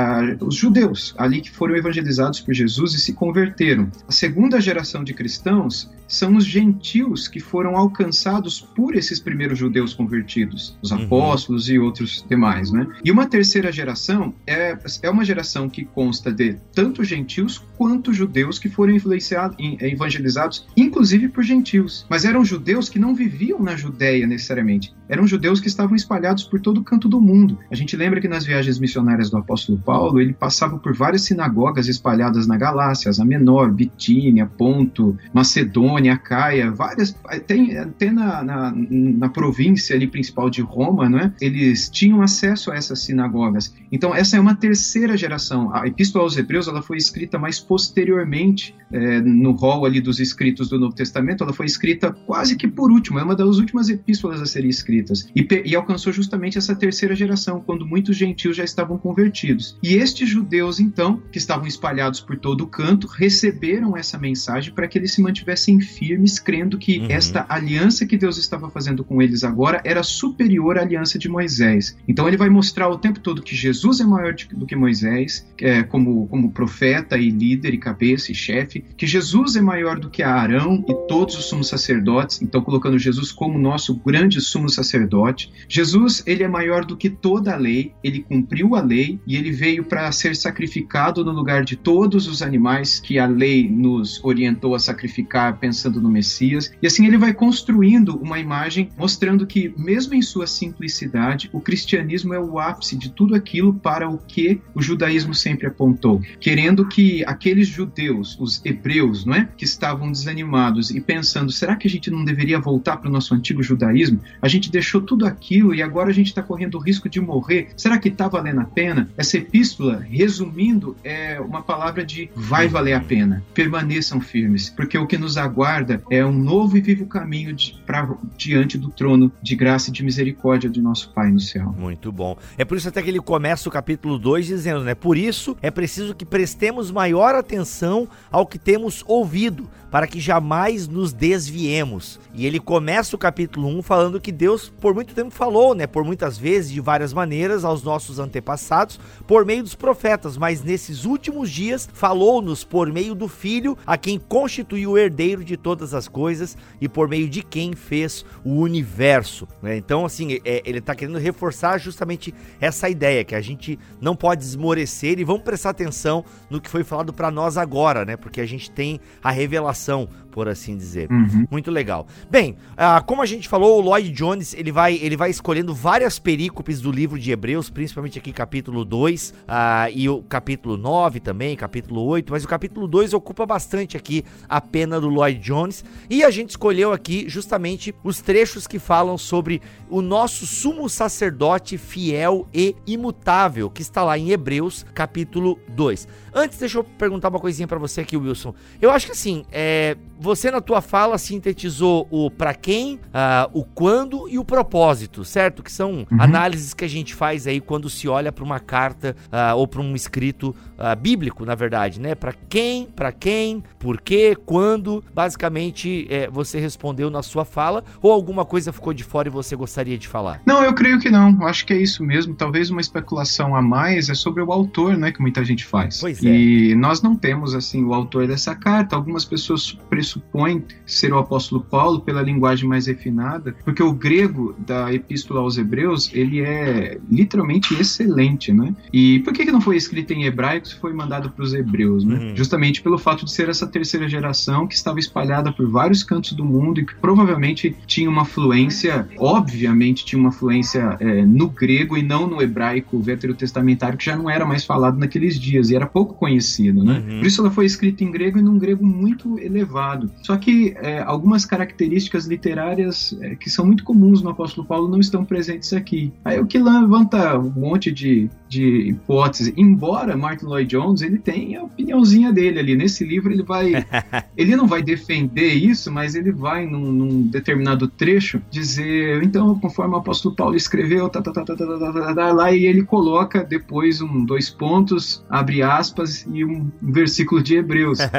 os 0.42 0.56
judeus, 0.56 1.13
ali 1.18 1.42
que 1.42 1.51
foram 1.51 1.75
evangelizados 1.75 2.39
por 2.39 2.54
Jesus 2.54 2.94
e 2.94 3.00
se 3.00 3.13
converteram. 3.13 3.89
A 4.07 4.12
segunda 4.12 4.60
geração 4.62 5.04
de 5.04 5.13
cristãos 5.13 5.89
são 6.09 6.35
os 6.35 6.44
gentios 6.44 7.27
que 7.27 7.39
foram 7.39 7.77
alcançados 7.77 8.59
por 8.59 8.95
esses 8.95 9.19
primeiros 9.19 9.57
judeus 9.57 9.94
convertidos, 9.94 10.77
os 10.81 10.91
uhum. 10.91 11.03
apóstolos 11.03 11.69
uhum. 11.69 11.75
e 11.75 11.79
outros 11.79 12.25
demais, 12.27 12.71
né? 12.71 12.88
E 13.06 13.11
uma 13.11 13.27
terceira 13.27 13.71
geração 13.71 14.33
é, 14.45 14.77
é 15.03 15.09
uma 15.09 15.23
geração 15.23 15.69
que 15.69 15.85
consta 15.85 16.31
de 16.31 16.57
tanto 16.73 17.03
gentios 17.03 17.63
quanto 17.77 18.11
judeus 18.11 18.57
que 18.57 18.67
foram 18.67 18.94
influenciados, 18.94 19.56
evangelizados, 19.79 20.67
inclusive 20.75 21.29
por 21.29 21.44
gentios. 21.44 22.06
Mas 22.09 22.25
eram 22.25 22.44
judeus 22.44 22.89
que 22.89 23.00
não 23.00 23.13
viviam 23.13 23.62
na 23.62 23.75
Judéia 23.75 24.25
necessariamente. 24.25 24.94
Eram 25.07 25.27
judeus 25.27 25.59
que 25.59 25.67
estavam 25.67 25.95
espalhados 25.95 26.44
por 26.44 26.59
todo 26.59 26.79
o 26.79 26.83
canto 26.83 27.07
do 27.07 27.21
mundo. 27.21 27.57
A 27.71 27.75
gente 27.75 27.95
lembra 27.95 28.19
que 28.19 28.27
nas 28.27 28.45
viagens 28.45 28.79
missionárias 28.79 29.29
do 29.29 29.38
apóstolo 29.38 29.77
Paulo, 29.77 30.19
ele 30.19 30.33
passava 30.33 30.77
por 30.77 30.94
várias 30.94 31.23
sinagogas 31.23 31.88
espalhadas 31.88 32.47
na 32.47 32.57
Galácia, 32.57 33.09
Asa 33.09 33.23
Menor, 33.25 33.71
Bitínia, 33.71 34.45
Ponto, 34.45 35.17
Macedônia, 35.33 35.99
Caia, 36.18 36.72
várias. 36.72 37.16
Tem 37.46 37.78
até 37.78 38.12
na, 38.12 38.44
na, 38.44 38.74
na 38.75 39.30
província 39.30 39.96
ali 39.96 40.07
principal 40.07 40.50
de 40.50 40.62
Roma, 40.62 41.10
né? 41.10 41.34
Eles 41.42 41.90
tinham 41.90 42.22
acesso 42.22 42.72
a 42.72 42.75
essas 42.75 43.00
sinagogas. 43.00 43.74
Então, 43.92 44.13
essa 44.16 44.38
é 44.38 44.40
uma 44.40 44.56
terceira 44.56 45.18
geração. 45.18 45.74
A 45.74 45.88
Epístola 45.88 46.24
aos 46.24 46.38
Hebreus 46.38 46.68
ela 46.68 46.82
foi 46.82 46.98
escrita 46.98 47.38
mais 47.38 47.60
posteriormente, 47.60 48.75
é, 48.91 49.20
no 49.22 49.51
rol 49.51 49.86
ali 49.86 50.00
dos 50.00 50.20
escritos 50.20 50.70
do 50.70 50.79
Novo 50.79 50.96
Testamento, 50.96 51.44
ela 51.44 51.53
foi 51.53 51.65
escrita 51.65 51.89
escrita 51.89 52.12
quase 52.25 52.56
que 52.56 52.68
por 52.68 52.91
último, 52.91 53.20
é 53.20 53.24
uma 53.24 53.36
das 53.36 53.58
últimas 53.58 53.89
epístolas 53.89 54.41
a 54.41 54.46
serem 54.46 54.70
escritas, 54.70 55.27
e, 55.36 55.48
e, 55.65 55.75
alcançou 55.75 56.13
justamente 56.13 56.58
essa 56.58 56.75
terceira 56.75 57.15
geração, 57.15 57.62
quando 57.65 57.86
muitos 57.86 58.15
gentios 58.15 58.56
já 58.56 58.63
estavam 58.63 58.98
convertidos. 58.98 59.77
E 59.82 59.96
estes 59.96 60.29
judeus, 60.29 60.79
então, 60.79 61.22
que 61.32 61.38
estavam 61.38 61.68
espalhados 61.68 62.20
por 62.20 62.38
todo 62.38 62.62
o 62.62 62.68
canto, 62.68 63.08
receberam 63.08 63.98
essa 63.98 64.18
mensagem 64.18 64.74
para 64.74 64.88
que 64.88 64.98
eles 64.98 65.13
se 65.13 65.22
mantivessem 65.22 65.79
firmes, 65.89 66.39
crendo 66.39 66.77
que 66.77 67.00
uhum. 67.00 67.08
esta 67.10 67.46
aliança 67.50 68.05
que 68.05 68.17
Deus 68.17 68.38
estava 68.38 68.69
fazendo 68.69 69.03
com 69.03 69.22
eles 69.22 69.43
agora 69.43 69.81
era 69.84 70.03
superior 70.03 70.77
à 70.77 70.81
aliança 70.81 71.17
de 71.17 71.27
Moisés. 71.27 71.98
Então 72.08 72.27
ele 72.27 72.38
vai 72.38 72.50
mostrar 72.50 72.89
o 72.89 72.98
tempo 72.98 73.19
todo 73.19 73.41
que 73.41 73.55
Jesus 73.55 74.00
é 74.00 74.05
maior 74.05 74.36
do 74.51 74.65
que 74.65 74.75
Moisés, 74.75 75.48
é, 75.58 75.84
como, 75.84 76.27
como 76.27 76.51
profeta 76.51 77.17
e 77.17 77.29
líder 77.29 77.74
e 77.74 77.77
cabeça 77.77 78.31
e 78.31 78.36
chefe, 78.36 78.84
que 78.96 79.08
Jesus 79.08 79.55
é 79.55 79.62
maior 79.62 80.00
do 80.00 80.10
que 80.10 80.24
Arão 80.24 80.84
e 80.88 80.93
todos 81.08 81.38
os 81.38 81.46
sumos 81.46 81.67
sacerdotes 81.67 82.29
então 82.41 82.62
colocando 82.62 82.98
Jesus 82.98 83.31
como 83.31 83.58
nosso 83.58 83.96
grande 83.96 84.41
sumo 84.41 84.69
sacerdote. 84.69 85.51
Jesus, 85.67 86.24
ele 86.25 86.43
é 86.43 86.48
maior 86.48 86.86
do 86.86 86.98
que 86.98 87.10
toda 87.10 87.53
a 87.53 87.58
lei, 87.58 87.93
ele 88.03 88.19
cumpriu 88.19 88.75
a 88.75 88.81
lei 88.81 89.19
e 89.25 89.36
ele 89.36 89.51
veio 89.51 89.84
para 89.84 90.12
ser 90.12 90.36
sacrificado 90.36 91.24
no 91.24 91.31
lugar 91.31 91.63
de 91.63 91.75
todos 91.75 92.27
os 92.27 92.41
animais 92.41 93.00
que 93.00 93.17
a 93.17 93.25
lei 93.25 93.69
nos 93.69 94.24
orientou 94.24 94.75
a 94.75 94.79
sacrificar, 94.79 95.58
pensando 95.60 95.78
no 95.88 96.09
Messias. 96.09 96.71
E 96.81 96.88
assim 96.88 97.05
ele 97.05 97.17
vai 97.17 97.33
construindo 97.33 98.17
uma 98.17 98.39
imagem 98.39 98.89
mostrando 98.98 99.45
que, 99.45 99.74
mesmo 99.77 100.13
em 100.13 100.21
sua 100.21 100.48
simplicidade, 100.48 101.50
o 101.53 101.62
cristianismo 101.62 102.33
é 102.33 102.39
o 102.39 102.59
ápice 102.59 102.98
de 102.98 103.09
tudo 103.09 103.36
aquilo 103.36 103.74
para 103.74 104.09
o 104.09 104.17
que 104.17 104.62
o 104.74 104.81
judaísmo 104.81 105.33
sempre 105.33 105.67
apontou, 105.67 106.21
querendo 106.39 106.86
que 106.88 107.24
aqueles 107.25 107.67
judeus, 107.67 108.38
os 108.39 108.63
hebreus, 108.65 109.25
não 109.25 109.36
é, 109.36 109.48
que 109.57 109.63
estavam 109.63 110.12
desanimados 110.12 110.89
e 110.89 111.00
pensando, 111.00 111.51
será 111.51 111.75
que 111.75 111.88
a 111.88 111.89
gente 111.89 112.09
não 112.09 112.25
deveria 112.25 112.59
voltar 112.59 112.98
para 112.98 113.09
o 113.09 113.12
nosso 113.12 113.33
antigo 113.33 113.62
judaísmo? 113.62 114.19
A 114.41 114.48
gente 114.48 114.71
deixou 114.71 115.01
tudo 115.01 115.25
aquilo 115.25 115.74
e 115.74 115.81
agora 115.81 116.09
a 116.09 116.13
gente 116.13 116.27
está 116.27 116.41
correndo 116.41 116.75
o 116.75 116.81
risco 116.81 117.07
de 117.07 117.21
morrer. 117.21 117.69
Será 117.77 117.98
que 117.98 118.09
está 118.09 118.27
valendo 118.27 118.62
a 118.62 118.65
pena? 118.65 119.09
Essa 119.17 119.38
epístola, 119.38 120.00
resumindo, 120.00 120.95
é 121.03 121.39
uma 121.39 121.62
palavra 121.62 122.03
de 122.03 122.29
vai 122.36 122.67
valer 122.67 122.93
a 122.93 123.00
pena. 123.00 123.43
Permaneçam 123.53 124.19
firmes, 124.19 124.69
porque 124.69 124.98
o 124.98 125.07
que 125.07 125.17
nos 125.17 125.38
aguarda 125.38 125.68
é 126.09 126.25
um 126.25 126.31
novo 126.31 126.77
e 126.77 126.81
vivo 126.81 127.05
caminho 127.05 127.53
de, 127.53 127.81
pra, 127.85 128.09
diante 128.38 128.77
do 128.77 128.89
trono 128.89 129.31
de 129.41 129.55
graça 129.55 129.89
e 129.89 129.93
de 129.93 130.03
misericórdia 130.03 130.69
do 130.69 130.81
nosso 130.81 131.11
Pai 131.13 131.31
no 131.31 131.39
céu. 131.39 131.73
Muito 131.77 132.11
bom. 132.11 132.38
É 132.57 132.65
por 132.65 132.77
isso 132.77 132.89
até 132.89 133.01
que 133.01 133.09
ele 133.09 133.19
começa 133.19 133.69
o 133.69 133.71
capítulo 133.71 134.17
2 134.17 134.47
dizendo, 134.47 134.83
né? 134.83 134.95
Por 134.95 135.17
isso 135.17 135.55
é 135.61 135.69
preciso 135.69 136.15
que 136.15 136.25
prestemos 136.25 136.91
maior 136.91 137.35
atenção 137.35 138.07
ao 138.31 138.45
que 138.45 138.57
temos 138.57 139.03
ouvido, 139.07 139.69
para 139.89 140.07
que 140.07 140.19
jamais 140.19 140.88
nos 140.88 141.11
desviemos. 141.11 142.19
E 142.33 142.45
ele 142.45 142.59
começa 142.59 143.15
o 143.15 143.19
capítulo 143.19 143.67
1 143.79 143.81
falando 143.81 144.21
que 144.21 144.31
Deus 144.31 144.69
por 144.69 144.93
muito 144.93 145.13
tempo 145.13 145.31
falou, 145.31 145.73
né, 145.73 145.88
por 145.88 146.03
muitas 146.03 146.38
vezes, 146.38 146.71
de 146.71 146.79
várias 146.79 147.13
maneiras 147.13 147.65
aos 147.65 147.83
nossos 147.83 148.19
antepassados, 148.19 148.99
por 149.27 149.45
meio 149.45 149.63
dos 149.63 149.75
profetas, 149.75 150.38
mas 150.38 150.63
nesses 150.63 151.05
últimos 151.05 151.49
dias 151.49 151.89
falou-nos 151.91 152.63
por 152.63 152.91
meio 152.91 153.15
do 153.15 153.27
Filho, 153.27 153.77
a 153.85 153.97
quem 153.97 154.19
constituiu 154.19 154.91
o 154.91 154.97
herdeiro 154.97 155.43
de 155.43 155.49
todas 155.58 155.94
as 155.94 156.08
coisas 156.08 156.58
e 156.79 156.88
por 156.88 157.08
meio 157.08 157.29
de 157.29 157.41
quem 157.41 157.74
fez 157.74 158.25
o 158.44 158.56
universo. 158.60 159.48
Né? 159.62 159.77
Então, 159.77 160.06
assim, 160.06 160.39
é, 160.46 160.62
ele 160.65 160.79
está 160.79 160.96
querendo 160.96 161.18
reforçar 161.18 161.77
justamente 161.77 162.34
essa 162.60 162.89
ideia, 162.89 163.24
que 163.24 163.36
a 163.36 163.41
gente 163.41 163.77
não 164.01 164.15
pode 164.15 164.44
esmorecer 164.44 165.20
e 165.20 165.24
vamos 165.24 165.44
prestar 165.44 165.70
atenção 165.70 166.24
no 166.50 166.60
que 166.60 166.70
foi 166.70 166.84
falado 166.84 167.13
para 167.13 167.32
nós 167.32 167.58
agora, 167.58 168.06
né? 168.06 168.18
Porque 168.18 168.41
a 168.41 168.46
gente 168.46 168.72
tem 168.72 169.00
a 169.24 169.32
revelação 169.32 170.10
por 170.39 170.48
assim 170.48 170.77
dizer. 170.77 171.12
Uhum. 171.12 171.46
Muito 171.51 171.69
legal. 171.69 172.08
Bem, 172.31 172.55
uh, 172.72 173.03
como 173.05 173.22
a 173.22 173.25
gente 173.25 173.50
falou, 173.50 173.77
o 173.77 173.81
Lloyd 173.81 174.10
Jones 174.10 174.53
ele 174.53 174.72
vai, 174.72 174.96
ele 174.96 175.17
vai 175.17 175.29
escolhendo 175.29 175.75
várias 175.75 176.17
perícopes 176.17 176.79
do 176.79 176.93
livro 176.93 177.19
de 177.19 177.29
Hebreus, 177.29 177.69
principalmente 177.69 178.17
aqui 178.17 178.31
capítulo 178.31 178.86
2 178.86 179.31
uh, 179.31 179.34
ah, 179.50 179.91
e 179.91 180.08
o 180.08 180.24
capítulo 180.24 180.77
9 180.77 181.19
também, 181.19 181.58
capítulo 181.58 182.05
8, 182.05 182.31
mas 182.31 182.46
o 182.46 182.48
capítulo 182.48 182.88
2 182.88 183.13
ocupa 183.13 183.46
bastante 183.46 183.98
aqui 183.98 184.24
a 184.48 184.62
pena 184.62 184.98
do 185.01 185.10
Lloyd 185.10 185.41
Jones 185.41 185.84
e 186.10 186.24
a 186.24 186.31
gente 186.31 186.51
escolheu 186.51 186.93
aqui 186.93 187.25
justamente 187.27 187.93
os 188.01 188.22
trechos 188.22 188.65
que 188.65 188.79
falam 188.79 189.17
sobre 189.17 189.62
o 189.89 190.01
nosso 190.01 190.46
sumo 190.46 190.88
sacerdote 190.88 191.77
fiel 191.77 192.48
e 192.53 192.77
imutável, 192.88 193.69
que 193.69 193.81
está 193.81 194.05
lá 194.05 194.17
em 194.17 194.31
Hebreus 194.31 194.86
capítulo 194.93 195.60
2. 195.67 196.08
Antes, 196.34 196.58
deixa 196.60 196.77
eu 196.77 196.84
perguntar 196.86 197.27
uma 197.27 197.41
coisinha 197.41 197.67
para 197.67 197.77
você 197.77 198.00
aqui, 198.00 198.15
Wilson. 198.15 198.55
Eu 198.81 198.89
acho 198.89 199.05
que 199.08 199.12
assim, 199.12 199.43
é, 199.51 199.98
você 200.19 200.51
na 200.51 200.59
tua 200.59 200.81
fala 200.81 201.17
sintetizou 201.17 202.07
o 202.11 202.29
para 202.29 202.53
quem, 202.53 202.95
uh, 202.95 203.49
o 203.53 203.63
quando 203.63 204.27
e 204.29 204.38
o 204.38 204.43
propósito, 204.43 205.23
certo? 205.23 205.63
Que 205.63 205.71
são 205.71 206.05
uhum. 206.11 206.21
análises 206.21 206.73
que 206.73 206.83
a 206.83 206.88
gente 206.89 207.15
faz 207.15 207.47
aí 207.47 207.61
quando 207.61 207.89
se 207.89 208.07
olha 208.07 208.31
para 208.31 208.43
uma 208.43 208.59
carta 208.59 209.15
uh, 209.27 209.55
ou 209.55 209.67
para 209.67 209.81
um 209.81 209.95
escrito 209.95 210.53
uh, 210.77 210.95
bíblico, 210.99 211.45
na 211.45 211.55
verdade, 211.55 212.01
né? 212.01 212.15
Para 212.15 212.33
quem, 212.33 212.85
para 212.85 213.11
quem, 213.11 213.63
por 213.79 214.01
quê, 214.01 214.35
quando. 214.45 215.03
Basicamente, 215.13 216.05
é, 216.09 216.29
você 216.29 216.59
respondeu 216.59 217.09
na 217.09 217.23
sua 217.23 217.45
fala 217.45 217.83
ou 218.01 218.11
alguma 218.11 218.43
coisa 218.43 218.73
ficou 218.73 218.93
de 218.93 219.03
fora 219.03 219.29
e 219.29 219.31
você 219.31 219.55
gostaria 219.55 219.97
de 219.97 220.07
falar? 220.07 220.41
Não, 220.45 220.63
eu 220.63 220.73
creio 220.73 220.99
que 220.99 221.09
não. 221.09 221.45
Acho 221.45 221.65
que 221.65 221.73
é 221.73 221.77
isso 221.77 222.03
mesmo. 222.03 222.35
Talvez 222.35 222.69
uma 222.69 222.81
especulação 222.81 223.55
a 223.55 223.61
mais 223.61 224.09
é 224.09 224.13
sobre 224.13 224.43
o 224.43 224.51
autor, 224.51 224.97
né? 224.97 225.11
Que 225.11 225.21
muita 225.21 225.45
gente 225.45 225.65
faz. 225.65 225.99
Pois 225.99 226.23
é. 226.23 226.27
E 226.27 226.75
nós 226.75 227.01
não 227.01 227.15
temos 227.15 227.55
assim 227.55 227.85
o 227.85 227.93
autor 227.93 228.27
dessa 228.27 228.53
carta. 228.53 228.95
Algumas 228.95 229.23
pessoas 229.23 229.77
pressupõem 230.10 230.63
ser 230.86 231.13
o 231.13 231.20
apóstolo 231.20 231.62
Paulo 231.62 232.01
pela 232.01 232.22
linguagem 232.22 232.68
mais 232.68 232.88
refinada, 232.88 233.56
porque 233.63 233.84
o 233.84 233.92
grego 233.92 234.56
da 234.58 234.94
epístola 234.94 235.42
aos 235.42 235.58
Hebreus 235.58 236.10
ele 236.13 236.42
é 236.42 236.98
literalmente 237.10 237.74
excelente, 237.75 238.51
né? 238.51 238.75
E 238.92 239.20
por 239.20 239.34
que, 239.34 239.46
que 239.46 239.51
não 239.51 239.62
foi 239.62 239.78
escrito 239.78 240.12
em 240.12 240.24
hebraico 240.24 240.68
se 240.68 240.75
foi 240.80 240.94
mandado 240.94 241.30
para 241.30 241.44
os 241.44 241.54
hebreus, 241.54 242.04
né? 242.04 242.18
Uhum. 242.18 242.36
Justamente 242.36 242.82
pelo 242.82 242.98
fato 242.98 243.25
de 243.25 243.32
ser 243.32 243.50
essa 243.50 243.68
terceira 243.68 244.08
geração 244.08 244.68
que 244.68 244.75
estava 244.75 245.00
espalhada 245.00 245.51
por 245.51 245.70
vários 245.70 246.04
cantos 246.04 246.34
do 246.34 246.44
mundo 246.44 246.80
e 246.80 246.86
que 246.86 246.96
provavelmente 246.96 247.75
tinha 247.86 248.10
uma 248.10 248.25
fluência, 248.25 249.08
obviamente 249.18 250.06
tinha 250.06 250.20
uma 250.20 250.32
fluência 250.32 250.98
é, 251.00 251.25
no 251.25 251.50
grego 251.50 251.98
e 251.98 252.01
não 252.01 252.28
no 252.28 252.42
hebraico 252.42 253.00
veterotestamentário 253.00 253.98
que 253.98 254.06
já 254.06 254.16
não 254.16 254.30
era 254.30 254.46
mais 254.46 254.66
falado 254.66 254.98
naqueles 254.98 255.39
dias 255.39 255.70
e 255.70 255.75
era 255.75 255.86
pouco 255.86 256.16
conhecido, 256.16 256.84
né? 256.84 257.04
Uhum. 257.08 257.20
Por 257.20 257.28
isso 257.28 257.42
ela 257.42 257.51
foi 257.51 257.66
escrita 257.66 258.04
em 258.04 258.12
grego 258.12 258.39
e 258.39 258.42
num 258.42 258.58
grego 258.58 258.86
muito 258.86 259.38
elevado. 259.39 259.99
Só 260.24 260.38
que 260.38 260.75
é, 260.77 261.00
algumas 261.00 261.46
características 261.46 262.25
literárias 262.25 263.18
é, 263.22 263.36
que 263.36 263.50
são 263.50 263.65
muito 263.65 263.84
comuns 263.84 264.22
no 264.22 264.29
apóstolo 264.29 264.65
Paulo 264.65 264.88
não 264.88 265.00
estão 265.00 265.25
presentes 265.25 265.74
aqui. 265.74 266.13
Aí 266.24 266.39
o 266.39 266.46
que 266.46 266.60
levanta 266.60 267.38
um 267.38 267.50
monte 267.50 267.91
de, 267.91 268.29
de 268.48 268.89
hipóteses. 268.89 269.53
Embora 269.58 270.15
Martin 270.15 270.46
Lloyd 270.46 270.70
Jones 270.70 271.01
ele 271.01 271.18
tem 271.18 271.56
a 271.56 271.63
opiniãozinha 271.63 272.32
dele 272.32 272.60
ali 272.60 272.75
nesse 272.75 273.03
livro 273.03 273.32
ele 273.32 273.44
vai 273.44 273.86
ele 274.38 274.56
não 274.56 274.68
vai 274.68 274.82
defender 274.82 275.53
isso, 275.53 275.91
mas 275.91 276.15
ele 276.15 276.32
vai 276.32 276.65
num, 276.65 276.91
num 276.91 277.22
determinado 277.24 277.88
trecho 277.88 278.41
dizer 278.50 279.24
então 279.24 279.58
conforme 279.60 279.96
o 279.96 279.98
apóstolo 279.98 280.36
Paulo 280.36 280.56
escreveu 280.56 281.10
tá, 281.10 281.22
tá, 281.22 281.32
tá, 281.32 281.44
tá, 281.44 281.56
tá, 281.56 281.65
tá, 281.65 281.94
tá, 281.94 282.15
tá, 282.15 282.34
lá 282.34 282.51
e 282.51 282.65
ele 282.65 282.84
coloca 282.84 283.44
depois 283.44 284.01
um 284.01 284.24
dois 284.25 284.50
pontos 284.50 285.24
abre 285.29 285.62
aspas 285.62 286.25
e 286.32 286.44
um 286.44 286.70
versículo 286.82 287.41
de 287.41 287.56
Hebreus. 287.56 288.00